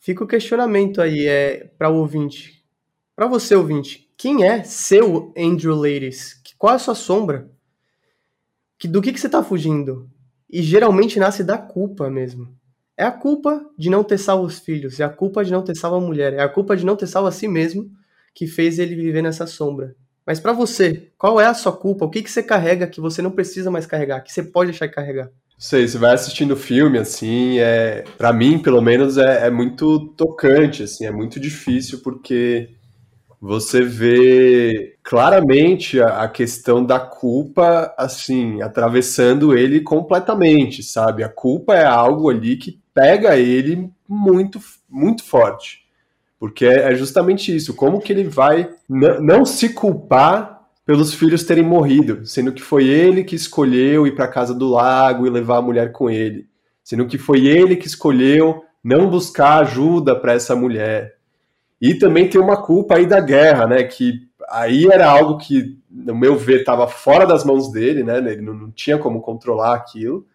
Fica 0.00 0.24
o 0.24 0.26
questionamento 0.26 1.00
aí 1.00 1.26
é 1.26 1.72
para 1.78 1.90
o 1.90 1.98
ouvinte. 1.98 2.66
Para 3.14 3.28
você, 3.28 3.54
ouvinte, 3.54 4.12
quem 4.16 4.44
é 4.44 4.64
seu 4.64 5.32
Andrew 5.38 5.76
Ladies? 5.76 6.42
Qual 6.58 6.72
é 6.72 6.76
a 6.76 6.80
sua 6.80 6.96
sombra? 6.96 7.48
Que, 8.76 8.88
do 8.88 9.00
que, 9.00 9.12
que 9.12 9.20
você 9.20 9.28
está 9.28 9.44
fugindo? 9.44 10.10
E 10.52 10.62
geralmente 10.62 11.18
nasce 11.18 11.44
da 11.44 11.56
culpa 11.56 12.10
mesmo. 12.10 12.48
É 12.96 13.04
a 13.04 13.10
culpa 13.10 13.64
de 13.78 13.88
não 13.88 14.04
ter 14.04 14.18
salvo 14.18 14.44
os 14.44 14.58
filhos, 14.58 15.00
é 15.00 15.04
a 15.04 15.08
culpa 15.08 15.44
de 15.44 15.52
não 15.52 15.62
ter 15.62 15.74
salvo 15.74 15.96
a 15.96 16.00
mulher, 16.00 16.34
é 16.34 16.40
a 16.40 16.48
culpa 16.48 16.76
de 16.76 16.84
não 16.84 16.96
ter 16.96 17.06
salvo 17.06 17.28
a 17.28 17.32
si 17.32 17.48
mesmo 17.48 17.90
que 18.34 18.46
fez 18.46 18.78
ele 18.78 18.94
viver 18.94 19.22
nessa 19.22 19.46
sombra. 19.46 19.94
Mas 20.26 20.38
para 20.38 20.52
você, 20.52 21.08
qual 21.16 21.40
é 21.40 21.46
a 21.46 21.54
sua 21.54 21.72
culpa? 21.72 22.04
O 22.04 22.10
que, 22.10 22.22
que 22.22 22.30
você 22.30 22.42
carrega 22.42 22.86
que 22.86 23.00
você 23.00 23.22
não 23.22 23.30
precisa 23.30 23.70
mais 23.70 23.86
carregar, 23.86 24.20
que 24.20 24.32
você 24.32 24.42
pode 24.42 24.70
deixar 24.70 24.86
de 24.86 24.94
carregar? 24.94 25.30
sei, 25.60 25.86
você 25.86 25.98
vai 25.98 26.14
assistindo 26.14 26.52
o 26.52 26.56
filme, 26.56 26.98
assim, 26.98 27.58
é, 27.58 28.02
para 28.16 28.32
mim, 28.32 28.58
pelo 28.58 28.80
menos, 28.80 29.18
é, 29.18 29.46
é, 29.46 29.50
muito 29.50 30.08
tocante, 30.16 30.84
assim, 30.84 31.04
é 31.04 31.10
muito 31.10 31.38
difícil, 31.38 32.00
porque 32.02 32.70
você 33.40 33.82
vê 33.82 34.98
claramente 35.02 36.00
a, 36.00 36.24
a, 36.24 36.28
questão 36.28 36.84
da 36.84 37.00
culpa, 37.00 37.94
assim, 37.96 38.60
atravessando 38.60 39.56
ele 39.56 39.80
completamente, 39.80 40.82
sabe? 40.82 41.24
A 41.24 41.28
culpa 41.28 41.74
é 41.74 41.86
algo 41.86 42.28
ali 42.28 42.56
que 42.56 42.78
pega 42.92 43.36
ele 43.38 43.90
muito, 44.06 44.60
muito 44.88 45.24
forte. 45.24 45.80
Porque 46.38 46.66
é, 46.66 46.92
é 46.92 46.94
justamente 46.94 47.54
isso, 47.54 47.74
como 47.74 48.00
que 48.00 48.12
ele 48.12 48.24
vai 48.24 48.68
não 48.88 49.44
se 49.46 49.70
culpar 49.70 50.60
pelos 50.84 51.14
filhos 51.14 51.44
terem 51.44 51.64
morrido, 51.64 52.26
sendo 52.26 52.52
que 52.52 52.62
foi 52.62 52.88
ele 52.88 53.24
que 53.24 53.36
escolheu 53.36 54.06
ir 54.06 54.14
para 54.14 54.28
casa 54.28 54.54
do 54.54 54.68
lago 54.68 55.26
e 55.26 55.30
levar 55.30 55.58
a 55.58 55.62
mulher 55.62 55.92
com 55.92 56.10
ele, 56.10 56.48
sendo 56.82 57.06
que 57.06 57.16
foi 57.16 57.46
ele 57.46 57.76
que 57.76 57.86
escolheu 57.86 58.64
não 58.82 59.08
buscar 59.08 59.60
ajuda 59.60 60.16
para 60.16 60.32
essa 60.32 60.56
mulher, 60.56 61.19
e 61.80 61.94
também 61.94 62.28
tem 62.28 62.40
uma 62.40 62.62
culpa 62.62 62.96
aí 62.96 63.06
da 63.06 63.20
guerra, 63.20 63.66
né? 63.66 63.82
Que 63.84 64.28
aí 64.50 64.86
era 64.86 65.08
algo 65.08 65.38
que, 65.38 65.78
no 65.90 66.14
meu 66.14 66.36
ver, 66.36 66.60
estava 66.60 66.86
fora 66.86 67.26
das 67.26 67.42
mãos 67.44 67.72
dele, 67.72 68.04
né? 68.04 68.18
Ele 68.18 68.42
não, 68.42 68.52
não, 68.52 68.70
tinha 68.70 68.98
como 68.98 69.22
controlar 69.22 69.74
aquilo. 69.74 70.26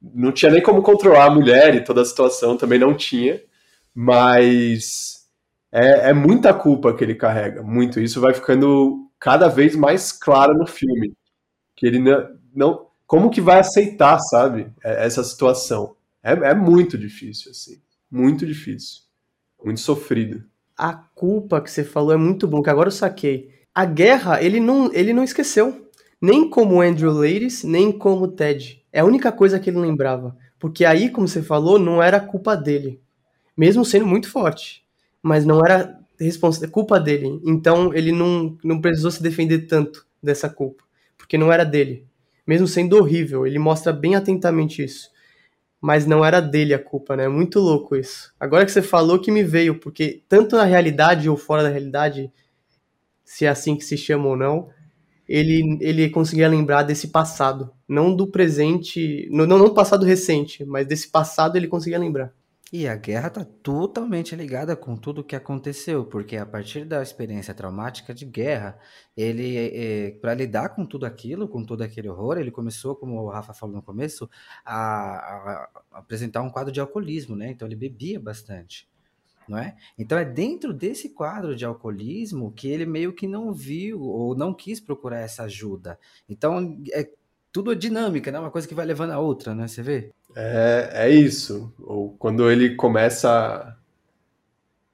Não 0.00 0.30
tinha 0.32 0.52
nem 0.52 0.62
como 0.62 0.82
controlar 0.82 1.26
a 1.26 1.30
mulher 1.30 1.74
e 1.74 1.84
toda 1.84 2.02
a 2.02 2.04
situação, 2.04 2.56
também 2.56 2.78
não 2.78 2.94
tinha. 2.94 3.42
Mas 3.92 5.28
é, 5.72 6.10
é 6.10 6.12
muita 6.12 6.54
culpa 6.54 6.94
que 6.94 7.02
ele 7.02 7.16
carrega, 7.16 7.62
muito. 7.62 8.00
Isso 8.00 8.20
vai 8.20 8.32
ficando 8.32 9.10
cada 9.18 9.48
vez 9.48 9.74
mais 9.74 10.12
claro 10.12 10.54
no 10.54 10.66
filme. 10.66 11.12
Que 11.76 11.86
ele 11.86 11.98
não. 11.98 12.28
não 12.54 12.90
como 13.06 13.30
que 13.30 13.40
vai 13.40 13.58
aceitar, 13.58 14.20
sabe? 14.20 14.72
É, 14.84 15.04
essa 15.04 15.24
situação. 15.24 15.96
É, 16.22 16.32
é 16.32 16.54
muito 16.54 16.96
difícil, 16.96 17.50
assim. 17.50 17.82
Muito 18.08 18.46
difícil. 18.46 19.02
Muito 19.64 19.80
sofrido 19.80 20.49
a 20.80 20.94
culpa 20.94 21.60
que 21.60 21.70
você 21.70 21.84
falou 21.84 22.12
é 22.12 22.16
muito 22.16 22.48
bom, 22.48 22.62
que 22.62 22.70
agora 22.70 22.88
eu 22.88 22.92
saquei. 22.92 23.50
A 23.74 23.84
guerra, 23.84 24.42
ele 24.42 24.58
não, 24.58 24.90
ele 24.94 25.12
não 25.12 25.22
esqueceu. 25.22 25.86
Nem 26.20 26.48
como 26.48 26.80
Andrew 26.80 27.12
Ladies, 27.12 27.62
nem 27.62 27.92
como 27.92 28.28
Ted. 28.28 28.82
É 28.90 29.00
a 29.00 29.04
única 29.04 29.30
coisa 29.30 29.60
que 29.60 29.68
ele 29.68 29.78
lembrava. 29.78 30.34
Porque 30.58 30.86
aí, 30.86 31.10
como 31.10 31.28
você 31.28 31.42
falou, 31.42 31.78
não 31.78 32.02
era 32.02 32.18
culpa 32.18 32.56
dele. 32.56 32.98
Mesmo 33.54 33.84
sendo 33.84 34.06
muito 34.06 34.30
forte. 34.30 34.82
Mas 35.22 35.44
não 35.44 35.60
era 35.64 36.00
culpa 36.72 36.98
dele. 36.98 37.40
Então 37.44 37.92
ele 37.94 38.10
não, 38.10 38.56
não 38.64 38.80
precisou 38.80 39.10
se 39.10 39.22
defender 39.22 39.66
tanto 39.66 40.06
dessa 40.22 40.48
culpa. 40.48 40.82
Porque 41.18 41.36
não 41.36 41.52
era 41.52 41.64
dele. 41.64 42.06
Mesmo 42.46 42.66
sendo 42.66 42.96
horrível. 42.96 43.46
Ele 43.46 43.58
mostra 43.58 43.92
bem 43.92 44.16
atentamente 44.16 44.82
isso 44.82 45.10
mas 45.80 46.06
não 46.06 46.24
era 46.24 46.40
dele 46.40 46.74
a 46.74 46.78
culpa, 46.78 47.16
né? 47.16 47.28
Muito 47.28 47.58
louco 47.60 47.96
isso. 47.96 48.32
Agora 48.38 48.64
que 48.66 48.72
você 48.72 48.82
falou 48.82 49.18
que 49.20 49.30
me 49.30 49.42
veio, 49.42 49.78
porque 49.80 50.22
tanto 50.28 50.56
na 50.56 50.64
realidade 50.64 51.28
ou 51.28 51.36
fora 51.36 51.62
da 51.62 51.68
realidade, 51.68 52.30
se 53.24 53.46
é 53.46 53.48
assim 53.48 53.76
que 53.76 53.84
se 53.84 53.96
chama 53.96 54.28
ou 54.28 54.36
não, 54.36 54.68
ele, 55.28 55.78
ele 55.80 56.10
conseguia 56.10 56.48
lembrar 56.48 56.82
desse 56.82 57.08
passado, 57.08 57.70
não 57.88 58.14
do 58.14 58.26
presente, 58.26 59.28
não, 59.30 59.46
não 59.46 59.58
do 59.66 59.74
passado 59.74 60.04
recente, 60.04 60.64
mas 60.64 60.86
desse 60.86 61.08
passado 61.08 61.56
ele 61.56 61.68
conseguia 61.68 61.98
lembrar. 61.98 62.32
E 62.72 62.86
a 62.86 62.94
guerra 62.94 63.26
está 63.26 63.44
totalmente 63.44 64.36
ligada 64.36 64.76
com 64.76 64.96
tudo 64.96 65.22
o 65.22 65.24
que 65.24 65.34
aconteceu, 65.34 66.04
porque 66.04 66.36
a 66.36 66.46
partir 66.46 66.84
da 66.84 67.02
experiência 67.02 67.52
traumática 67.52 68.14
de 68.14 68.24
guerra, 68.24 68.78
ele, 69.16 69.56
é, 69.56 70.12
para 70.12 70.34
lidar 70.34 70.68
com 70.68 70.86
tudo 70.86 71.04
aquilo, 71.04 71.48
com 71.48 71.64
todo 71.64 71.82
aquele 71.82 72.08
horror, 72.08 72.38
ele 72.38 72.52
começou, 72.52 72.94
como 72.94 73.20
o 73.20 73.28
Rafa 73.28 73.52
falou 73.52 73.74
no 73.74 73.82
começo, 73.82 74.30
a, 74.64 74.76
a, 74.76 75.70
a 75.90 75.98
apresentar 75.98 76.42
um 76.42 76.50
quadro 76.50 76.72
de 76.72 76.78
alcoolismo, 76.80 77.34
né? 77.34 77.50
Então 77.50 77.66
ele 77.66 77.74
bebia 77.74 78.20
bastante. 78.20 78.88
Não 79.48 79.58
é? 79.58 79.76
Então 79.98 80.16
é 80.16 80.24
dentro 80.24 80.72
desse 80.72 81.08
quadro 81.08 81.56
de 81.56 81.64
alcoolismo 81.64 82.52
que 82.52 82.68
ele 82.68 82.86
meio 82.86 83.12
que 83.12 83.26
não 83.26 83.52
viu 83.52 84.00
ou 84.00 84.36
não 84.36 84.54
quis 84.54 84.78
procurar 84.78 85.18
essa 85.18 85.42
ajuda. 85.42 85.98
Então 86.28 86.80
é 86.92 87.10
tudo 87.52 87.72
é 87.72 87.74
dinâmica, 87.74 88.30
né? 88.30 88.38
Uma 88.38 88.50
coisa 88.50 88.68
que 88.68 88.74
vai 88.74 88.86
levando 88.86 89.10
a 89.10 89.18
outra, 89.18 89.54
né? 89.54 89.66
Você 89.66 89.82
vê? 89.82 90.12
É, 90.36 90.90
é 90.92 91.10
isso. 91.10 91.72
Ou 91.80 92.14
quando 92.18 92.50
ele 92.50 92.74
começa 92.76 93.76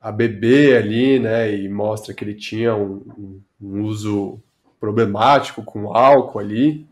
a, 0.00 0.12
beber 0.12 0.76
ali, 0.76 1.18
né? 1.18 1.54
E 1.54 1.68
mostra 1.68 2.14
que 2.14 2.24
ele 2.24 2.34
tinha 2.34 2.74
um, 2.74 3.40
um 3.60 3.82
uso 3.82 4.40
problemático 4.78 5.62
com 5.62 5.94
álcool 5.94 6.38
ali. 6.38 6.86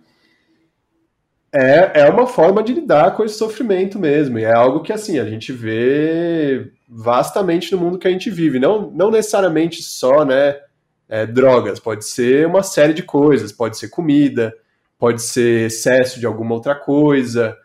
É, 1.52 2.00
é 2.00 2.10
uma 2.10 2.26
forma 2.26 2.62
de 2.64 2.72
lidar 2.72 3.14
com 3.14 3.24
esse 3.24 3.36
sofrimento 3.36 3.98
mesmo. 3.98 4.38
E 4.38 4.44
é 4.44 4.52
algo 4.52 4.80
que, 4.80 4.92
assim, 4.92 5.18
a 5.18 5.24
gente 5.24 5.52
vê 5.52 6.72
vastamente 6.88 7.72
no 7.72 7.78
mundo 7.78 7.98
que 7.98 8.08
a 8.08 8.10
gente 8.10 8.28
vive. 8.30 8.58
Não, 8.58 8.90
não 8.90 9.10
necessariamente 9.10 9.82
só, 9.82 10.24
né? 10.24 10.60
É, 11.06 11.26
drogas, 11.26 11.78
pode 11.78 12.06
ser 12.06 12.46
uma 12.46 12.62
série 12.62 12.94
de 12.94 13.02
coisas, 13.02 13.52
pode 13.52 13.76
ser 13.76 13.88
comida, 13.88 14.54
pode 14.98 15.20
ser 15.20 15.66
excesso 15.66 16.18
de 16.18 16.24
alguma 16.26 16.54
outra 16.54 16.74
coisa. 16.74 17.56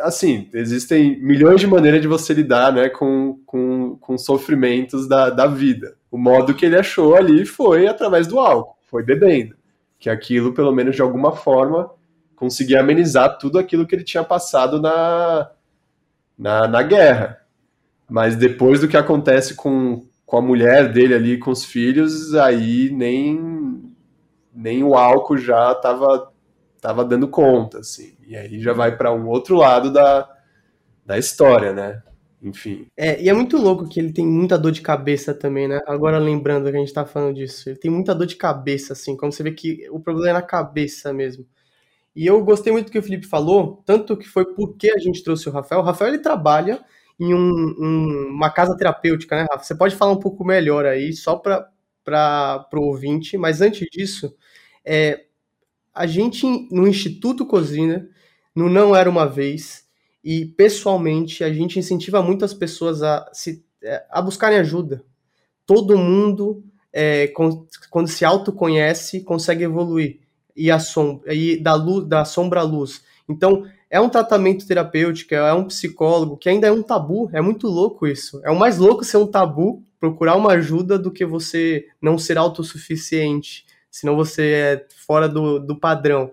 Assim, 0.00 0.48
existem 0.52 1.20
milhões 1.20 1.60
de 1.60 1.66
maneiras 1.66 2.00
de 2.00 2.08
você 2.08 2.32
lidar 2.34 2.72
né, 2.72 2.88
com, 2.88 3.40
com, 3.46 3.96
com 3.96 4.18
sofrimentos 4.18 5.08
da, 5.08 5.30
da 5.30 5.46
vida. 5.46 5.96
O 6.10 6.18
modo 6.18 6.54
que 6.54 6.64
ele 6.66 6.76
achou 6.76 7.14
ali 7.14 7.44
foi 7.44 7.86
através 7.86 8.26
do 8.26 8.38
álcool, 8.38 8.76
foi 8.90 9.02
bebendo. 9.02 9.56
Que 9.98 10.08
aquilo, 10.08 10.54
pelo 10.54 10.72
menos 10.72 10.96
de 10.96 11.02
alguma 11.02 11.32
forma, 11.32 11.90
conseguia 12.34 12.80
amenizar 12.80 13.36
tudo 13.38 13.58
aquilo 13.58 13.86
que 13.86 13.94
ele 13.94 14.04
tinha 14.04 14.22
passado 14.22 14.80
na, 14.80 15.50
na, 16.38 16.68
na 16.68 16.82
guerra. 16.82 17.40
Mas 18.08 18.36
depois 18.36 18.80
do 18.80 18.88
que 18.88 18.96
acontece 18.96 19.54
com, 19.54 20.06
com 20.24 20.36
a 20.38 20.42
mulher 20.42 20.92
dele 20.92 21.14
ali, 21.14 21.38
com 21.38 21.50
os 21.50 21.64
filhos, 21.64 22.34
aí 22.34 22.90
nem, 22.90 23.92
nem 24.54 24.82
o 24.82 24.94
álcool 24.94 25.36
já 25.36 25.72
estava 25.72 26.27
tava 26.80 27.04
dando 27.04 27.28
conta, 27.28 27.78
assim. 27.78 28.14
E 28.26 28.36
aí 28.36 28.60
já 28.60 28.72
vai 28.72 28.96
para 28.96 29.12
um 29.12 29.28
outro 29.28 29.56
lado 29.56 29.92
da, 29.92 30.28
da 31.04 31.18
história, 31.18 31.72
né? 31.72 32.02
Enfim. 32.42 32.86
É, 32.96 33.20
e 33.20 33.28
é 33.28 33.32
muito 33.32 33.56
louco 33.56 33.88
que 33.88 33.98
ele 33.98 34.12
tem 34.12 34.24
muita 34.26 34.56
dor 34.56 34.70
de 34.70 34.80
cabeça 34.80 35.34
também, 35.34 35.66
né? 35.66 35.80
Agora 35.86 36.18
lembrando 36.18 36.70
que 36.70 36.76
a 36.76 36.80
gente 36.80 36.92
tá 36.92 37.04
falando 37.04 37.34
disso. 37.34 37.68
Ele 37.68 37.78
tem 37.78 37.90
muita 37.90 38.14
dor 38.14 38.26
de 38.26 38.36
cabeça, 38.36 38.92
assim, 38.92 39.16
como 39.16 39.32
você 39.32 39.42
vê 39.42 39.50
que 39.52 39.88
o 39.90 39.98
problema 39.98 40.30
é 40.30 40.32
na 40.34 40.42
cabeça 40.42 41.12
mesmo. 41.12 41.44
E 42.14 42.26
eu 42.26 42.42
gostei 42.44 42.72
muito 42.72 42.86
do 42.86 42.92
que 42.92 42.98
o 42.98 43.02
Felipe 43.02 43.26
falou, 43.26 43.82
tanto 43.84 44.16
que 44.16 44.28
foi 44.28 44.44
porque 44.54 44.90
a 44.90 44.98
gente 44.98 45.22
trouxe 45.22 45.48
o 45.48 45.52
Rafael. 45.52 45.80
O 45.80 45.84
Rafael, 45.84 46.12
ele 46.12 46.22
trabalha 46.22 46.84
em 47.18 47.34
um, 47.34 47.74
um, 47.78 48.28
uma 48.30 48.50
casa 48.50 48.76
terapêutica, 48.76 49.36
né, 49.36 49.46
Rafa? 49.50 49.64
Você 49.64 49.74
pode 49.76 49.96
falar 49.96 50.12
um 50.12 50.20
pouco 50.20 50.44
melhor 50.44 50.86
aí, 50.86 51.12
só 51.12 51.36
para 51.36 51.70
o 52.74 52.80
ouvinte, 52.80 53.36
mas 53.36 53.60
antes 53.60 53.86
disso, 53.90 54.34
é, 54.84 55.26
a 55.98 56.06
gente 56.06 56.46
no 56.70 56.86
Instituto 56.86 57.44
Cozina, 57.44 58.08
no 58.54 58.70
Não 58.70 58.94
Era 58.94 59.10
Uma 59.10 59.26
Vez, 59.26 59.84
e 60.22 60.44
pessoalmente 60.44 61.42
a 61.42 61.52
gente 61.52 61.76
incentiva 61.76 62.22
muitas 62.22 62.54
pessoas 62.54 63.02
a, 63.02 63.28
se, 63.32 63.64
é, 63.82 64.04
a 64.08 64.22
buscarem 64.22 64.58
ajuda. 64.58 65.02
Todo 65.66 65.98
mundo, 65.98 66.62
é, 66.92 67.32
quando 67.90 68.06
se 68.06 68.24
autoconhece, 68.24 69.22
consegue 69.22 69.64
evoluir 69.64 70.20
e, 70.54 70.70
a 70.70 70.78
sombra, 70.78 71.34
e 71.34 71.60
da, 71.60 71.74
luz, 71.74 72.06
da 72.06 72.24
sombra 72.24 72.60
à 72.60 72.62
luz. 72.62 73.02
Então, 73.28 73.64
é 73.90 74.00
um 74.00 74.08
tratamento 74.08 74.68
terapêutico, 74.68 75.34
é 75.34 75.52
um 75.52 75.64
psicólogo, 75.64 76.36
que 76.36 76.48
ainda 76.48 76.68
é 76.68 76.72
um 76.72 76.82
tabu, 76.82 77.28
é 77.32 77.40
muito 77.40 77.66
louco 77.66 78.06
isso. 78.06 78.40
É 78.44 78.50
o 78.52 78.58
mais 78.58 78.78
louco 78.78 79.02
ser 79.02 79.16
um 79.16 79.26
tabu, 79.26 79.82
procurar 79.98 80.36
uma 80.36 80.52
ajuda, 80.52 80.96
do 80.96 81.10
que 81.10 81.26
você 81.26 81.86
não 82.00 82.16
ser 82.16 82.38
autossuficiente 82.38 83.66
senão 84.00 84.16
você 84.16 84.52
é 84.52 84.86
fora 85.06 85.28
do, 85.28 85.58
do 85.58 85.78
padrão. 85.78 86.32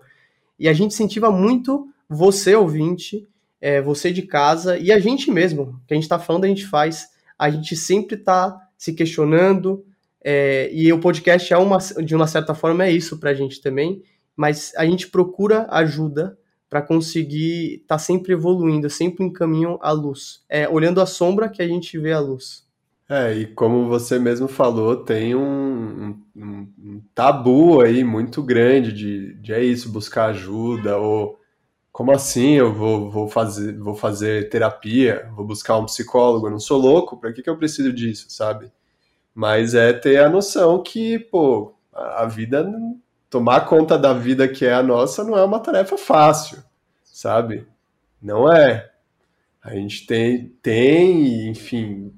E 0.59 0.67
a 0.67 0.73
gente 0.73 0.93
incentiva 0.93 1.31
muito 1.31 1.87
você, 2.09 2.55
ouvinte, 2.55 3.27
é, 3.59 3.81
você 3.81 4.11
de 4.11 4.21
casa 4.21 4.77
e 4.77 4.91
a 4.91 4.99
gente 4.99 5.31
mesmo, 5.31 5.81
que 5.87 5.93
a 5.93 5.95
gente 5.95 6.03
está 6.03 6.19
falando, 6.19 6.45
a 6.45 6.47
gente 6.47 6.65
faz. 6.65 7.07
A 7.37 7.49
gente 7.49 7.75
sempre 7.75 8.15
está 8.15 8.57
se 8.77 8.93
questionando, 8.93 9.83
é, 10.27 10.71
e 10.73 10.91
o 10.91 10.99
podcast 10.99 11.53
é 11.53 11.57
uma, 11.57 11.77
de 12.03 12.15
uma 12.15 12.25
certa 12.25 12.55
forma 12.55 12.83
é 12.83 12.91
isso 12.91 13.19
para 13.19 13.29
a 13.29 13.33
gente 13.35 13.61
também, 13.61 14.01
mas 14.35 14.73
a 14.75 14.83
gente 14.83 15.07
procura 15.07 15.67
ajuda 15.69 16.35
para 16.67 16.81
conseguir 16.81 17.75
estar 17.75 17.95
tá 17.95 17.99
sempre 17.99 18.33
evoluindo, 18.33 18.89
sempre 18.89 19.23
em 19.23 19.31
caminho 19.31 19.77
à 19.83 19.91
luz. 19.91 20.43
É 20.49 20.67
olhando 20.67 20.99
a 20.99 21.05
sombra 21.05 21.47
que 21.47 21.61
a 21.61 21.67
gente 21.67 21.99
vê 21.99 22.11
a 22.11 22.19
luz. 22.19 22.64
É, 23.07 23.33
e 23.33 23.45
como 23.45 23.87
você 23.87 24.17
mesmo 24.17 24.47
falou, 24.47 24.97
tem 24.97 25.35
um, 25.35 26.19
um, 26.35 26.67
um 26.79 27.01
tabu 27.13 27.81
aí 27.81 28.03
muito 28.03 28.41
grande 28.41 28.91
de, 28.91 29.35
de 29.35 29.53
é 29.53 29.63
isso, 29.63 29.91
buscar 29.91 30.27
ajuda, 30.27 30.97
ou 30.97 31.39
como 31.91 32.11
assim 32.11 32.53
eu 32.53 32.73
vou, 32.73 33.11
vou, 33.11 33.27
fazer, 33.27 33.77
vou 33.77 33.95
fazer 33.95 34.49
terapia, 34.49 35.29
vou 35.35 35.45
buscar 35.45 35.77
um 35.77 35.85
psicólogo, 35.85 36.47
eu 36.47 36.51
não 36.51 36.59
sou 36.59 36.79
louco, 36.79 37.17
para 37.17 37.31
que, 37.31 37.43
que 37.43 37.49
eu 37.49 37.57
preciso 37.57 37.93
disso, 37.93 38.25
sabe? 38.29 38.71
Mas 39.35 39.75
é 39.75 39.93
ter 39.93 40.17
a 40.19 40.29
noção 40.29 40.81
que, 40.81 41.19
pô, 41.19 41.75
a 41.93 42.25
vida, 42.25 42.67
tomar 43.29 43.61
conta 43.67 43.97
da 43.99 44.13
vida 44.13 44.47
que 44.47 44.65
é 44.65 44.73
a 44.73 44.83
nossa 44.83 45.23
não 45.23 45.37
é 45.37 45.43
uma 45.45 45.59
tarefa 45.59 45.97
fácil, 45.97 46.63
sabe? 47.03 47.67
Não 48.21 48.51
é. 48.51 48.91
A 49.63 49.75
gente 49.75 50.05
tem, 50.07 50.49
tem 50.61 51.49
enfim, 51.49 52.13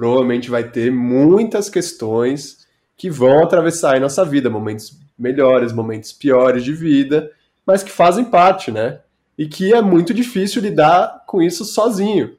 provavelmente 0.00 0.48
vai 0.48 0.64
ter 0.64 0.90
muitas 0.90 1.68
questões 1.68 2.66
que 2.96 3.10
vão 3.10 3.42
atravessar 3.42 3.96
a 3.96 4.00
nossa 4.00 4.24
vida, 4.24 4.48
momentos 4.48 4.98
melhores, 5.18 5.74
momentos 5.74 6.10
piores 6.10 6.64
de 6.64 6.72
vida, 6.72 7.30
mas 7.66 7.82
que 7.82 7.90
fazem 7.90 8.24
parte, 8.24 8.70
né? 8.70 9.00
E 9.36 9.46
que 9.46 9.74
é 9.74 9.82
muito 9.82 10.14
difícil 10.14 10.62
lidar 10.62 11.24
com 11.26 11.42
isso 11.42 11.66
sozinho. 11.66 12.34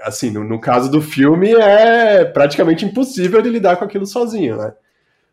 Assim, 0.00 0.32
no, 0.32 0.42
no 0.42 0.60
caso 0.60 0.90
do 0.90 1.00
filme, 1.00 1.52
é 1.52 2.24
praticamente 2.24 2.84
impossível 2.84 3.40
de 3.40 3.48
lidar 3.48 3.76
com 3.76 3.84
aquilo 3.84 4.04
sozinho, 4.04 4.56
né? 4.56 4.74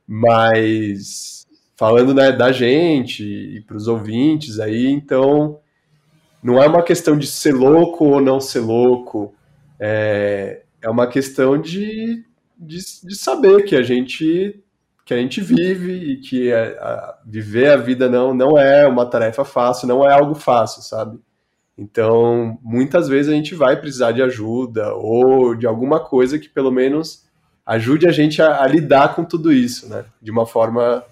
Mas 0.07 1.47
falando 1.75 2.13
né, 2.13 2.31
da 2.31 2.51
gente 2.51 3.23
e 3.23 3.61
para 3.61 3.75
os 3.75 3.87
ouvintes 3.87 4.59
aí, 4.59 4.85
então 4.85 5.57
não 6.43 6.61
é 6.61 6.67
uma 6.67 6.83
questão 6.83 7.17
de 7.17 7.25
ser 7.25 7.55
louco 7.55 8.05
ou 8.05 8.21
não 8.21 8.39
ser 8.39 8.59
louco, 8.59 9.33
é, 9.79 10.63
é 10.81 10.89
uma 10.89 11.07
questão 11.07 11.59
de, 11.59 12.23
de, 12.57 12.77
de, 13.03 13.15
saber 13.15 13.63
que 13.63 13.75
a 13.75 13.81
gente 13.81 14.61
que 15.05 15.13
a 15.13 15.17
gente 15.17 15.41
vive 15.41 15.93
e 15.93 16.17
que 16.17 16.53
a, 16.53 16.63
a, 16.63 17.19
viver 17.25 17.71
a 17.71 17.77
vida 17.77 18.07
não, 18.07 18.31
não 18.31 18.57
é 18.57 18.85
uma 18.87 19.07
tarefa 19.07 19.43
fácil, 19.43 19.87
não 19.87 20.05
é 20.05 20.13
algo 20.13 20.35
fácil, 20.35 20.83
sabe? 20.83 21.19
Então, 21.75 22.59
muitas 22.61 23.07
vezes 23.07 23.31
a 23.31 23.35
gente 23.35 23.55
vai 23.55 23.79
precisar 23.79 24.11
de 24.11 24.21
ajuda 24.21 24.93
ou 24.93 25.55
de 25.55 25.65
alguma 25.65 25.99
coisa 25.99 26.37
que 26.37 26.47
pelo 26.47 26.69
menos 26.69 27.25
ajude 27.65 28.07
a 28.07 28.11
gente 28.11 28.41
a, 28.41 28.61
a 28.61 28.67
lidar 28.67 29.15
com 29.15 29.23
tudo 29.23 29.51
isso, 29.51 29.89
né? 29.89 30.05
De 30.21 30.29
uma 30.29 30.45
forma 30.45 31.03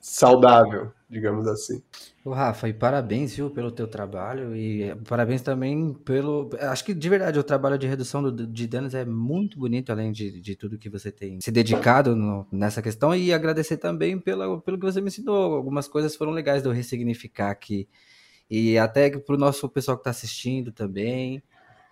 saudável, 0.00 0.90
digamos 1.08 1.46
assim. 1.46 1.82
O 2.24 2.30
Rafa, 2.30 2.68
e 2.68 2.72
parabéns, 2.72 3.34
viu, 3.34 3.50
pelo 3.50 3.70
teu 3.70 3.86
trabalho 3.86 4.56
e 4.56 4.94
parabéns 5.08 5.42
também 5.42 5.92
pelo... 5.92 6.50
Acho 6.58 6.84
que, 6.84 6.94
de 6.94 7.08
verdade, 7.08 7.38
o 7.38 7.44
trabalho 7.44 7.78
de 7.78 7.86
redução 7.86 8.22
do, 8.22 8.46
de 8.46 8.66
danos 8.66 8.94
é 8.94 9.04
muito 9.04 9.58
bonito, 9.58 9.90
além 9.90 10.10
de, 10.12 10.40
de 10.40 10.56
tudo 10.56 10.78
que 10.78 10.88
você 10.88 11.12
tem 11.12 11.40
se 11.40 11.50
dedicado 11.50 12.16
no, 12.16 12.46
nessa 12.50 12.82
questão 12.82 13.14
e 13.14 13.32
agradecer 13.32 13.76
também 13.76 14.18
pela, 14.18 14.60
pelo 14.60 14.78
que 14.78 14.84
você 14.84 15.00
me 15.00 15.08
ensinou. 15.08 15.54
Algumas 15.54 15.86
coisas 15.86 16.16
foram 16.16 16.32
legais 16.32 16.62
de 16.62 16.68
eu 16.68 16.72
ressignificar 16.72 17.50
aqui 17.50 17.88
e 18.50 18.76
até 18.76 19.10
para 19.10 19.34
o 19.34 19.38
nosso 19.38 19.68
pessoal 19.68 19.96
que 19.96 20.00
está 20.00 20.10
assistindo 20.10 20.72
também. 20.72 21.42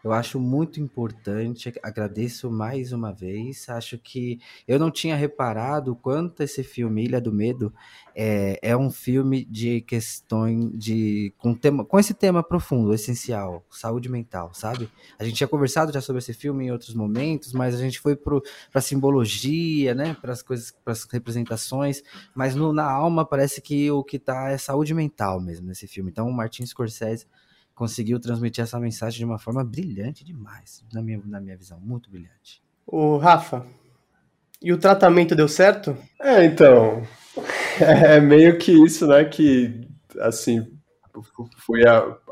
Eu 0.05 0.12
acho 0.12 0.38
muito 0.38 0.80
importante, 0.80 1.72
agradeço 1.82 2.51
mais 2.51 2.92
uma 2.92 3.12
vez. 3.12 3.68
Acho 3.68 3.99
que 3.99 4.38
eu 4.66 4.78
não 4.78 4.92
tinha 4.92 5.16
reparado 5.16 5.96
quanto 5.96 6.40
esse 6.40 6.62
filme 6.62 7.05
Ilha 7.05 7.20
do 7.20 7.32
Medo 7.32 7.74
é, 8.14 8.59
é 8.62 8.76
um 8.76 8.90
filme 8.90 9.44
de 9.44 9.80
questões 9.80 10.70
de 10.78 11.32
com, 11.36 11.53
tema, 11.53 11.84
com 11.84 11.99
esse 11.99 12.14
tema 12.14 12.44
profundo, 12.44 12.94
essencial, 12.94 13.64
saúde 13.70 14.09
mental, 14.09 14.55
sabe? 14.55 14.88
A 15.18 15.24
gente 15.24 15.36
tinha 15.36 15.49
conversado 15.49 15.92
já 15.92 16.01
sobre 16.01 16.20
esse 16.20 16.32
filme 16.32 16.66
em 16.66 16.70
outros 16.70 16.94
momentos, 16.94 17.53
mas 17.53 17.74
a 17.74 17.78
gente 17.78 17.99
foi 17.99 18.14
para 18.14 18.40
a 18.74 18.80
simbologia, 18.80 19.96
né? 19.96 20.16
Para 20.20 20.32
as 20.32 20.42
coisas, 20.42 20.70
para 20.84 20.92
as 20.92 21.05
representações, 21.05 22.03
mas 22.34 22.55
no, 22.55 22.72
na 22.72 22.88
alma 22.88 23.24
parece 23.24 23.61
que 23.61 23.90
o 23.90 24.05
que 24.05 24.16
está 24.16 24.51
é 24.51 24.59
saúde 24.59 24.94
mental 24.94 25.40
mesmo 25.40 25.66
nesse 25.66 25.88
filme. 25.88 26.11
Então, 26.11 26.28
o 26.28 26.32
Martin 26.32 26.64
Scorsese 26.64 27.26
conseguiu 27.79 28.18
transmitir 28.18 28.64
essa 28.64 28.81
mensagem 28.81 29.20
de 29.20 29.24
uma 29.24 29.39
forma 29.39 29.64
brilhante 29.64 30.24
demais, 30.24 30.85
na 30.93 31.01
minha, 31.01 31.22
na 31.24 31.41
minha 31.41 31.57
visão, 31.57 31.79
muito 31.79 32.11
brilhante. 32.11 32.61
O 32.85 33.18
Rafa, 33.18 33.64
e 34.61 34.72
o 34.72 34.79
tratamento 34.79 35.37
deu 35.37 35.47
certo? 35.47 35.97
É, 36.20 36.45
então, 36.45 37.05
é 37.81 38.20
meio 38.20 38.59
que 38.59 38.72
isso, 38.72 39.07
né, 39.07 39.24
que, 39.24 39.89
assim, 40.18 40.66
fui 41.59 41.83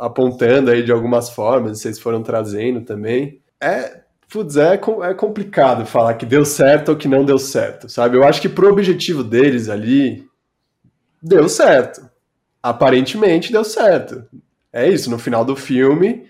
apontando 0.01 0.73
aí 0.73 0.83
de 0.83 0.91
algumas 0.91 1.31
formas, 1.31 1.79
vocês 1.79 2.01
foram 2.01 2.25
trazendo 2.25 2.81
também. 2.81 3.41
É, 3.61 4.03
putz, 4.29 4.57
é, 4.57 4.75
é 4.75 5.15
complicado 5.15 5.87
falar 5.87 6.15
que 6.15 6.27
deu 6.27 6.45
certo 6.45 6.89
ou 6.89 6.97
que 6.97 7.07
não 7.07 7.25
deu 7.25 7.39
certo, 7.39 7.89
sabe? 7.89 8.17
Eu 8.17 8.25
acho 8.25 8.41
que 8.41 8.49
pro 8.49 8.69
objetivo 8.69 9.23
deles 9.23 9.69
ali, 9.69 10.29
deu 11.23 11.49
certo. 11.49 12.11
Aparentemente 12.61 13.53
deu 13.53 13.63
certo 13.63 14.25
é 14.77 14.87
isso, 14.91 15.11
no 15.11 15.19
final 15.19 15.43
do 15.43 15.57
filme, 15.57 16.29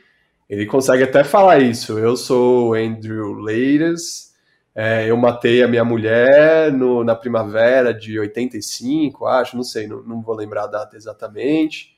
ele 0.48 0.66
consegue 0.66 1.02
até 1.02 1.24
falar 1.24 1.58
isso. 1.58 1.98
Eu 1.98 2.16
sou 2.16 2.74
Andrew 2.74 3.32
Leiras, 3.32 4.32
é, 4.72 5.10
eu 5.10 5.16
matei 5.16 5.64
a 5.64 5.68
minha 5.68 5.84
mulher 5.84 6.72
no, 6.72 7.02
na 7.02 7.16
primavera 7.16 7.92
de 7.92 8.20
85, 8.20 9.26
acho, 9.26 9.56
não 9.56 9.64
sei, 9.64 9.88
não, 9.88 10.00
não 10.04 10.22
vou 10.22 10.36
lembrar 10.36 10.64
a 10.64 10.68
data 10.68 10.96
exatamente. 10.96 11.96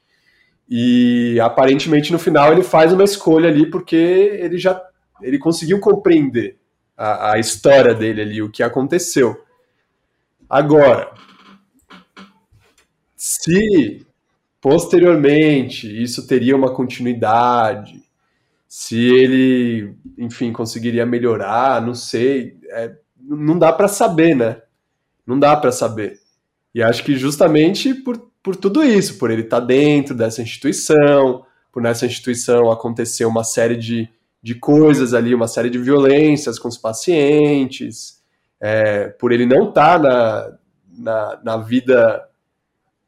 E 0.67 1.39
aparentemente 1.39 2.11
no 2.13 2.19
final 2.19 2.51
ele 2.51 2.63
faz 2.63 2.95
uma 2.95 3.05
escolha 3.05 3.51
ali 3.51 3.71
porque 3.71 3.97
ele 3.97 4.57
já 4.57 4.83
ele 5.21 5.39
conseguiu 5.39 5.79
compreender 5.81 6.59
a, 6.97 7.33
a 7.33 7.39
história 7.39 7.95
dele 7.95 8.23
ali, 8.23 8.41
o 8.41 8.51
que 8.51 8.63
aconteceu. 8.63 9.39
Agora, 10.49 11.13
se 13.15 14.08
posteriormente 14.61 15.87
isso 16.03 16.27
teria 16.27 16.57
uma 16.57 16.73
continuidade, 16.75 18.03
se 18.69 18.99
ele, 18.99 19.95
enfim, 20.19 20.53
conseguiria 20.53 21.07
melhorar, 21.07 21.81
não 21.81 21.95
sei, 21.95 22.59
é, 22.71 22.95
não 23.19 23.59
dá 23.59 23.73
para 23.73 23.89
saber, 23.89 24.37
né? 24.37 24.61
Não 25.27 25.39
dá 25.39 25.57
para 25.57 25.73
saber. 25.73 26.21
E 26.75 26.83
acho 26.83 27.03
que 27.03 27.17
justamente 27.17 27.95
por, 27.95 28.31
por 28.43 28.55
tudo 28.57 28.85
isso, 28.85 29.19
por 29.19 29.31
ele 29.31 29.43
estar 29.43 29.61
tá 29.61 29.67
dentro 29.67 30.15
dessa 30.15 30.43
instituição, 30.43 31.45
por 31.73 31.83
nessa 31.83 32.07
instituição 32.07 32.71
acontecer 32.71 33.25
uma 33.25 33.43
série 33.43 33.77
de, 33.77 34.09
de 34.43 34.55
coisas 34.55 35.15
ali, 35.15 35.35
uma 35.35 35.49
série 35.49 35.71
de 35.71 35.79
violências 35.79 36.59
com 36.59 36.69
os 36.69 36.77
pacientes, 36.77 38.23
é, 38.61 39.09
por 39.09 39.33
ele 39.33 39.47
não 39.47 39.71
estar 39.71 39.99
tá 39.99 40.09
na, 40.09 40.59
na, 40.99 41.41
na 41.43 41.57
vida 41.57 42.28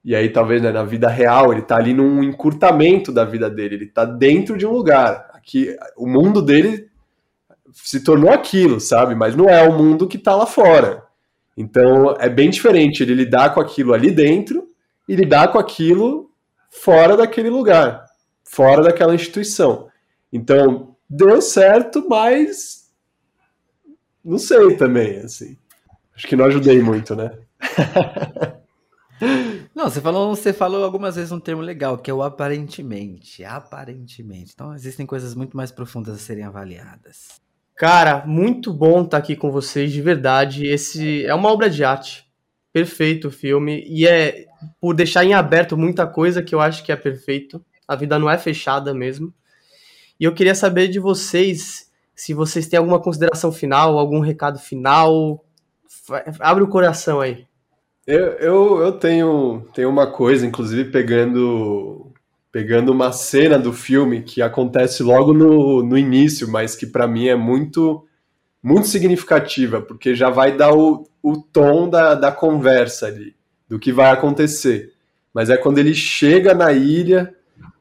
e 0.04 0.16
aí, 0.16 0.30
talvez, 0.30 0.62
né, 0.62 0.72
na 0.72 0.82
vida 0.82 1.08
real, 1.08 1.52
ele 1.52 1.62
tá 1.62 1.76
ali 1.76 1.92
num 1.92 2.22
encurtamento 2.22 3.12
da 3.12 3.24
vida 3.24 3.50
dele, 3.50 3.74
ele 3.74 3.86
tá 3.86 4.04
dentro 4.04 4.56
de 4.56 4.66
um 4.66 4.72
lugar. 4.72 5.30
Aqui, 5.34 5.76
o 5.96 6.06
mundo 6.06 6.40
dele 6.40 6.88
se 7.72 8.02
tornou 8.02 8.30
aquilo, 8.30 8.80
sabe? 8.80 9.14
Mas 9.14 9.36
não 9.36 9.48
é 9.48 9.62
o 9.62 9.76
mundo 9.76 10.08
que 10.08 10.16
tá 10.16 10.34
lá 10.34 10.46
fora. 10.46 11.04
Então, 11.56 12.16
é 12.18 12.28
bem 12.28 12.48
diferente 12.48 13.02
ele 13.02 13.14
lidar 13.14 13.52
com 13.52 13.60
aquilo 13.60 13.92
ali 13.92 14.10
dentro 14.10 14.68
e 15.06 15.14
lidar 15.14 15.48
com 15.48 15.58
aquilo 15.58 16.30
fora 16.70 17.16
daquele 17.16 17.50
lugar, 17.50 18.06
fora 18.42 18.82
daquela 18.82 19.14
instituição. 19.14 19.88
Então, 20.32 20.96
deu 21.08 21.42
certo, 21.42 22.06
mas 22.08 22.90
não 24.24 24.38
sei 24.38 24.76
também, 24.76 25.18
assim. 25.18 25.58
Acho 26.14 26.26
que 26.26 26.36
não 26.36 26.46
ajudei 26.46 26.80
muito, 26.80 27.14
né? 27.14 27.32
Não, 29.80 29.88
você 29.88 30.02
falou, 30.02 30.36
você 30.36 30.52
falou 30.52 30.84
algumas 30.84 31.16
vezes 31.16 31.32
um 31.32 31.40
termo 31.40 31.62
legal, 31.62 31.96
que 31.96 32.10
é 32.10 32.12
o 32.12 32.22
aparentemente. 32.22 33.42
Aparentemente. 33.42 34.52
Então 34.52 34.74
existem 34.74 35.06
coisas 35.06 35.34
muito 35.34 35.56
mais 35.56 35.72
profundas 35.72 36.16
a 36.16 36.18
serem 36.18 36.44
avaliadas. 36.44 37.40
Cara, 37.74 38.26
muito 38.26 38.74
bom 38.74 39.00
estar 39.00 39.16
aqui 39.16 39.34
com 39.34 39.50
vocês, 39.50 39.90
de 39.90 40.02
verdade. 40.02 40.66
Esse 40.66 41.24
é 41.24 41.34
uma 41.34 41.50
obra 41.50 41.70
de 41.70 41.82
arte. 41.82 42.30
Perfeito 42.70 43.28
o 43.28 43.30
filme. 43.30 43.82
E 43.88 44.06
é 44.06 44.44
por 44.78 44.94
deixar 44.94 45.24
em 45.24 45.32
aberto 45.32 45.78
muita 45.78 46.06
coisa 46.06 46.42
que 46.42 46.54
eu 46.54 46.60
acho 46.60 46.84
que 46.84 46.92
é 46.92 46.96
perfeito. 46.96 47.64
A 47.88 47.96
vida 47.96 48.18
não 48.18 48.28
é 48.28 48.36
fechada 48.36 48.92
mesmo. 48.92 49.32
E 50.20 50.24
eu 50.24 50.34
queria 50.34 50.54
saber 50.54 50.88
de 50.88 50.98
vocês 50.98 51.90
se 52.14 52.34
vocês 52.34 52.68
têm 52.68 52.78
alguma 52.78 53.00
consideração 53.00 53.50
final, 53.50 53.98
algum 53.98 54.20
recado 54.20 54.58
final. 54.58 55.42
Abre 56.38 56.64
o 56.64 56.68
coração 56.68 57.18
aí. 57.18 57.48
Eu, 58.10 58.26
eu, 58.40 58.78
eu 58.82 58.92
tenho, 58.92 59.64
tenho 59.72 59.88
uma 59.88 60.04
coisa, 60.04 60.44
inclusive 60.44 60.90
pegando 60.90 62.12
pegando 62.50 62.90
uma 62.90 63.12
cena 63.12 63.56
do 63.56 63.72
filme 63.72 64.22
que 64.22 64.42
acontece 64.42 65.04
logo 65.04 65.32
no, 65.32 65.80
no 65.84 65.96
início, 65.96 66.50
mas 66.50 66.74
que 66.74 66.86
para 66.86 67.06
mim 67.06 67.28
é 67.28 67.36
muito 67.36 68.04
muito 68.60 68.88
significativa, 68.88 69.80
porque 69.80 70.16
já 70.16 70.28
vai 70.28 70.56
dar 70.56 70.74
o, 70.74 71.08
o 71.22 71.36
tom 71.36 71.88
da, 71.88 72.16
da 72.16 72.32
conversa 72.32 73.06
ali, 73.06 73.36
do 73.68 73.78
que 73.78 73.92
vai 73.92 74.10
acontecer. 74.10 74.92
Mas 75.32 75.48
é 75.48 75.56
quando 75.56 75.78
ele 75.78 75.94
chega 75.94 76.52
na 76.52 76.72
ilha, 76.72 77.32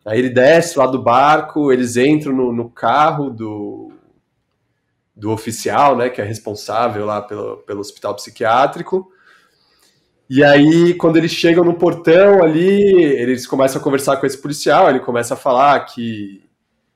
aí 0.06 0.20
ele 0.20 0.30
desce 0.30 0.78
lá 0.78 0.86
do 0.86 1.02
barco, 1.02 1.74
eles 1.74 1.98
entram 1.98 2.34
no, 2.34 2.54
no 2.54 2.70
carro 2.70 3.32
do, 3.32 3.92
do 5.16 5.32
oficial, 5.32 5.98
né, 5.98 6.08
que 6.08 6.22
é 6.22 6.24
responsável 6.24 7.04
lá 7.04 7.20
pelo, 7.20 7.58
pelo 7.64 7.80
hospital 7.80 8.16
psiquiátrico, 8.16 9.12
e 10.30 10.44
aí, 10.44 10.94
quando 10.94 11.18
eles 11.18 11.32
chegam 11.32 11.64
no 11.64 11.74
portão 11.74 12.44
ali, 12.44 12.84
eles 12.94 13.48
começam 13.48 13.82
a 13.82 13.84
conversar 13.84 14.18
com 14.18 14.28
esse 14.28 14.40
policial, 14.40 14.88
ele 14.88 15.00
começa 15.00 15.34
a 15.34 15.38
falar 15.38 15.80
que, 15.86 16.44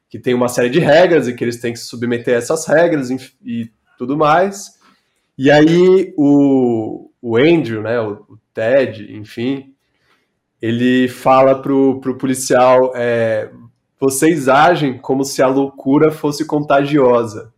que 0.08 0.20
tem 0.20 0.36
uma 0.36 0.48
série 0.48 0.70
de 0.70 0.80
regras 0.80 1.28
e 1.28 1.34
que 1.34 1.44
eles 1.44 1.60
têm 1.60 1.74
que 1.74 1.80
se 1.80 1.86
submeter 1.86 2.36
a 2.36 2.38
essas 2.38 2.68
regras 2.68 3.10
e, 3.10 3.18
e 3.44 3.72
tudo 3.98 4.16
mais. 4.18 4.80
E 5.38 5.50
aí 5.50 6.14
o, 6.18 7.10
o 7.22 7.38
Andrew, 7.38 7.82
né, 7.82 8.00
o, 8.00 8.24
o 8.30 8.38
Ted, 8.54 9.16
enfim, 9.16 9.74
ele 10.62 11.08
fala 11.08 11.62
pro, 11.62 12.00
pro 12.02 12.18
policial, 12.18 12.92
é, 12.96 13.50
vocês 14.00 14.50
agem 14.50 14.98
como 14.98 15.24
se 15.24 15.42
a 15.42 15.48
loucura 15.48 16.12
fosse 16.12 16.46
contagiosa. 16.46 17.53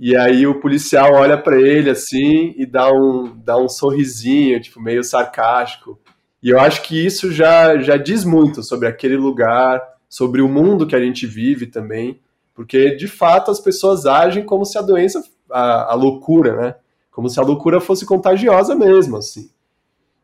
E 0.00 0.16
aí 0.16 0.46
o 0.46 0.58
policial 0.58 1.12
olha 1.12 1.36
para 1.36 1.60
ele 1.60 1.90
assim 1.90 2.54
e 2.56 2.64
dá 2.64 2.90
um, 2.90 3.36
dá 3.44 3.58
um 3.58 3.68
sorrisinho, 3.68 4.58
tipo, 4.58 4.80
meio 4.80 5.04
sarcástico. 5.04 6.00
E 6.42 6.48
eu 6.48 6.58
acho 6.58 6.80
que 6.80 7.04
isso 7.04 7.30
já, 7.30 7.76
já 7.76 7.98
diz 7.98 8.24
muito 8.24 8.62
sobre 8.62 8.88
aquele 8.88 9.18
lugar, 9.18 9.78
sobre 10.08 10.40
o 10.40 10.48
mundo 10.48 10.86
que 10.86 10.96
a 10.96 11.00
gente 11.00 11.26
vive 11.26 11.66
também, 11.66 12.18
porque 12.54 12.96
de 12.96 13.06
fato 13.06 13.50
as 13.50 13.60
pessoas 13.60 14.06
agem 14.06 14.42
como 14.42 14.64
se 14.64 14.78
a 14.78 14.82
doença, 14.82 15.22
a, 15.50 15.92
a 15.92 15.94
loucura, 15.94 16.56
né? 16.56 16.74
Como 17.10 17.28
se 17.28 17.38
a 17.38 17.42
loucura 17.42 17.78
fosse 17.78 18.06
contagiosa 18.06 18.74
mesmo, 18.74 19.18
assim. 19.18 19.50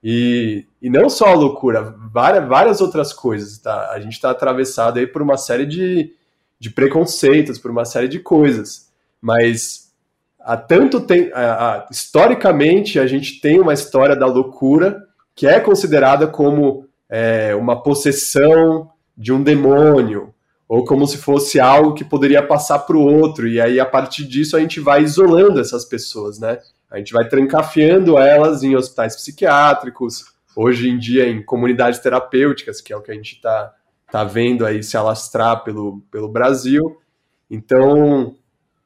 E, 0.03 0.65
e 0.81 0.89
não 0.89 1.11
só 1.11 1.27
a 1.27 1.35
loucura, 1.35 1.95
várias, 2.11 2.49
várias 2.49 2.81
outras 2.81 3.13
coisas, 3.13 3.59
tá? 3.59 3.91
A 3.91 4.01
gente 4.01 4.13
está 4.13 4.31
atravessado 4.31 4.99
aí 4.99 5.07
por 5.07 5.21
uma 5.21 5.37
série 5.37 5.67
de, 5.67 6.15
de 6.59 6.71
preconceitos, 6.71 7.59
por 7.59 7.71
uma 7.71 7.85
série 7.85 8.09
de 8.09 8.21
coisas. 8.21 8.86
Mas 9.27 9.91
há 10.39 10.57
tanto 10.57 11.01
tempo, 11.01 11.33
historicamente, 11.91 13.01
a 13.01 13.09
gente 13.09 13.41
tem 13.41 13.59
uma 13.59 13.75
história 13.75 14.15
da 14.15 14.25
loucura 14.25 15.03
que 15.35 15.49
é 15.49 15.59
considerada 15.59 16.29
como 16.29 16.87
é, 17.11 17.53
uma 17.57 17.83
possessão 17.83 18.89
de 19.19 19.33
um 19.33 19.43
demônio, 19.43 20.33
ou 20.69 20.85
como 20.85 21.09
se 21.09 21.19
fosse 21.19 21.59
algo 21.59 21.93
que 21.93 22.05
poderia 22.05 22.41
passar 22.41 22.79
para 22.79 22.97
o 22.97 23.03
outro, 23.03 23.49
e 23.49 23.61
aí 23.61 23.81
a 23.81 23.85
partir 23.85 24.25
disso 24.25 24.57
a 24.57 24.61
gente 24.61 24.79
vai 24.79 25.03
isolando 25.03 25.59
essas 25.59 25.85
pessoas, 25.85 26.39
né? 26.39 26.61
A 26.89 26.99
gente 26.99 27.13
vai 27.13 27.29
trancafiando 27.29 28.17
elas 28.17 28.63
em 28.63 28.77
hospitais 28.77 29.17
psiquiátricos, 29.17 30.25
hoje 30.55 30.89
em 30.89 30.99
dia 30.99 31.29
em 31.29 31.43
comunidades 31.43 31.99
terapêuticas, 31.99 32.81
que 32.81 32.93
é 32.93 32.97
o 32.97 33.03
que 33.03 33.11
a 33.11 33.15
gente 33.15 33.35
está 33.35 33.75
tá 34.09 34.23
vendo 34.23 34.65
aí 34.65 34.85
se 34.85 34.97
alastrar 34.97 35.65
pelo, 35.65 36.01
pelo 36.13 36.29
Brasil. 36.29 36.97
Então, 37.51 38.37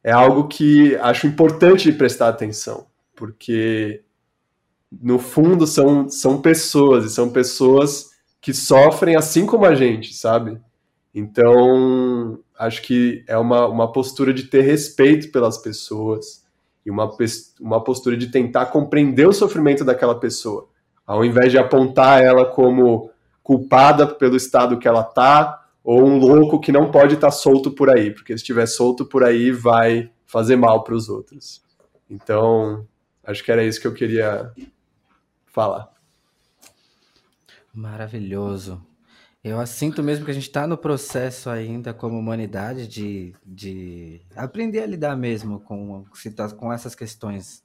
é 0.03 0.11
algo 0.11 0.49
que 0.49 0.97
acho 0.97 1.27
importante 1.27 1.91
de 1.91 1.97
prestar 1.97 2.29
atenção, 2.29 2.87
porque 3.15 4.03
no 4.91 5.19
fundo 5.19 5.67
são, 5.67 6.09
são 6.09 6.41
pessoas, 6.41 7.05
e 7.05 7.11
são 7.11 7.31
pessoas 7.31 8.11
que 8.41 8.53
sofrem 8.53 9.17
assim 9.17 9.47
como 9.47 9.67
a 9.67 9.75
gente, 9.75 10.15
sabe? 10.15 10.59
Então, 11.15 12.39
acho 12.59 12.83
que 12.83 13.25
é 13.27 13.37
uma, 13.37 13.67
uma 13.67 13.93
postura 13.93 14.33
de 14.33 14.45
ter 14.45 14.63
respeito 14.63 15.31
pelas 15.31 15.59
pessoas 15.59 16.45
e 16.85 16.91
uma, 16.91 17.11
uma 17.61 17.83
postura 17.85 18.17
de 18.17 18.29
tentar 18.29 18.67
compreender 18.67 19.29
o 19.29 19.33
sofrimento 19.33 19.85
daquela 19.85 20.19
pessoa, 20.19 20.69
ao 21.07 21.25
invés 21.25 21.53
de 21.53 21.59
apontar 21.59 22.23
ela 22.23 22.47
como 22.47 23.11
culpada 23.43 24.07
pelo 24.07 24.37
estado 24.37 24.79
que 24.79 24.89
ela 24.89 25.03
tá 25.03 25.60
ou 25.83 26.05
um 26.05 26.19
louco 26.19 26.61
que 26.61 26.73
não 26.73 26.91
pode 26.91 27.15
estar 27.15 27.29
tá 27.29 27.33
solto 27.33 27.71
por 27.71 27.91
aí, 27.91 28.11
porque 28.11 28.33
se 28.33 28.43
estiver 28.43 28.67
solto 28.67 29.05
por 29.05 29.25
aí 29.25 29.51
vai 29.51 30.11
fazer 30.27 30.57
mal 30.57 30.85
para 30.85 30.95
os 30.95 31.09
outros. 31.09 31.63
Então, 32.09 32.87
acho 33.25 33.43
que 33.43 33.51
era 33.51 33.65
isso 33.65 33.81
que 33.81 33.87
eu 33.87 33.95
queria 33.95 34.53
falar. 35.47 35.91
Maravilhoso. 37.73 38.85
Eu 39.43 39.65
sinto 39.67 40.03
mesmo 40.03 40.25
que 40.27 40.31
a 40.31 40.35
gente 40.35 40.49
está 40.49 40.67
no 40.67 40.77
processo 40.77 41.49
ainda 41.49 41.95
como 41.95 42.19
humanidade 42.19 42.87
de, 42.87 43.35
de 43.45 44.21
aprender 44.37 44.83
a 44.83 44.87
lidar 44.87 45.17
mesmo 45.17 45.61
com, 45.61 46.05
com 46.59 46.73
essas 46.73 46.95
questões 46.95 47.63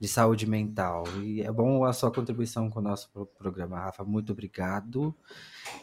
de 0.00 0.08
saúde 0.08 0.46
mental. 0.46 1.04
E 1.22 1.42
é 1.42 1.52
bom 1.52 1.84
a 1.84 1.92
sua 1.92 2.10
contribuição 2.10 2.70
com 2.70 2.78
o 2.78 2.82
nosso 2.82 3.10
programa, 3.38 3.78
Rafa. 3.78 4.04
Muito 4.04 4.32
obrigado. 4.32 5.14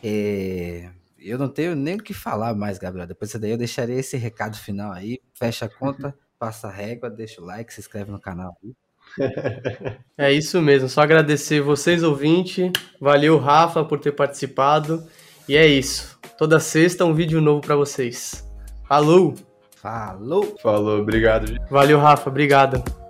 É, 0.01 0.89
eu 1.29 1.37
não 1.37 1.49
tenho 1.49 1.75
nem 1.75 1.95
o 1.95 2.03
que 2.03 2.13
falar 2.13 2.53
mais, 2.55 2.77
Gabriel. 2.77 3.07
Depois 3.07 3.33
daí 3.33 3.51
eu 3.51 3.57
deixarei 3.57 3.97
esse 3.97 4.17
recado 4.17 4.57
final 4.57 4.91
aí. 4.91 5.19
Fecha 5.33 5.65
a 5.65 5.69
conta, 5.69 6.15
passa 6.37 6.67
a 6.67 6.71
régua, 6.71 7.09
deixa 7.09 7.41
o 7.41 7.45
like, 7.45 7.73
se 7.73 7.79
inscreve 7.79 8.11
no 8.11 8.19
canal 8.19 8.57
aí. 8.63 8.73
É 10.17 10.31
isso 10.31 10.61
mesmo, 10.61 10.87
só 10.87 11.01
agradecer 11.01 11.61
vocês, 11.61 12.01
ouvinte. 12.01 12.71
Valeu, 12.99 13.37
Rafa, 13.37 13.83
por 13.83 13.99
ter 13.99 14.13
participado. 14.13 15.05
E 15.47 15.55
é 15.55 15.67
isso. 15.67 16.17
Toda 16.37 16.59
sexta 16.59 17.05
um 17.05 17.13
vídeo 17.13 17.41
novo 17.41 17.61
para 17.61 17.75
vocês. 17.75 18.43
Falou! 18.87 19.35
Falou! 19.75 20.55
Falou, 20.61 20.99
obrigado. 20.99 21.53
Valeu, 21.69 21.99
Rafa, 21.99 22.29
obrigado. 22.29 23.04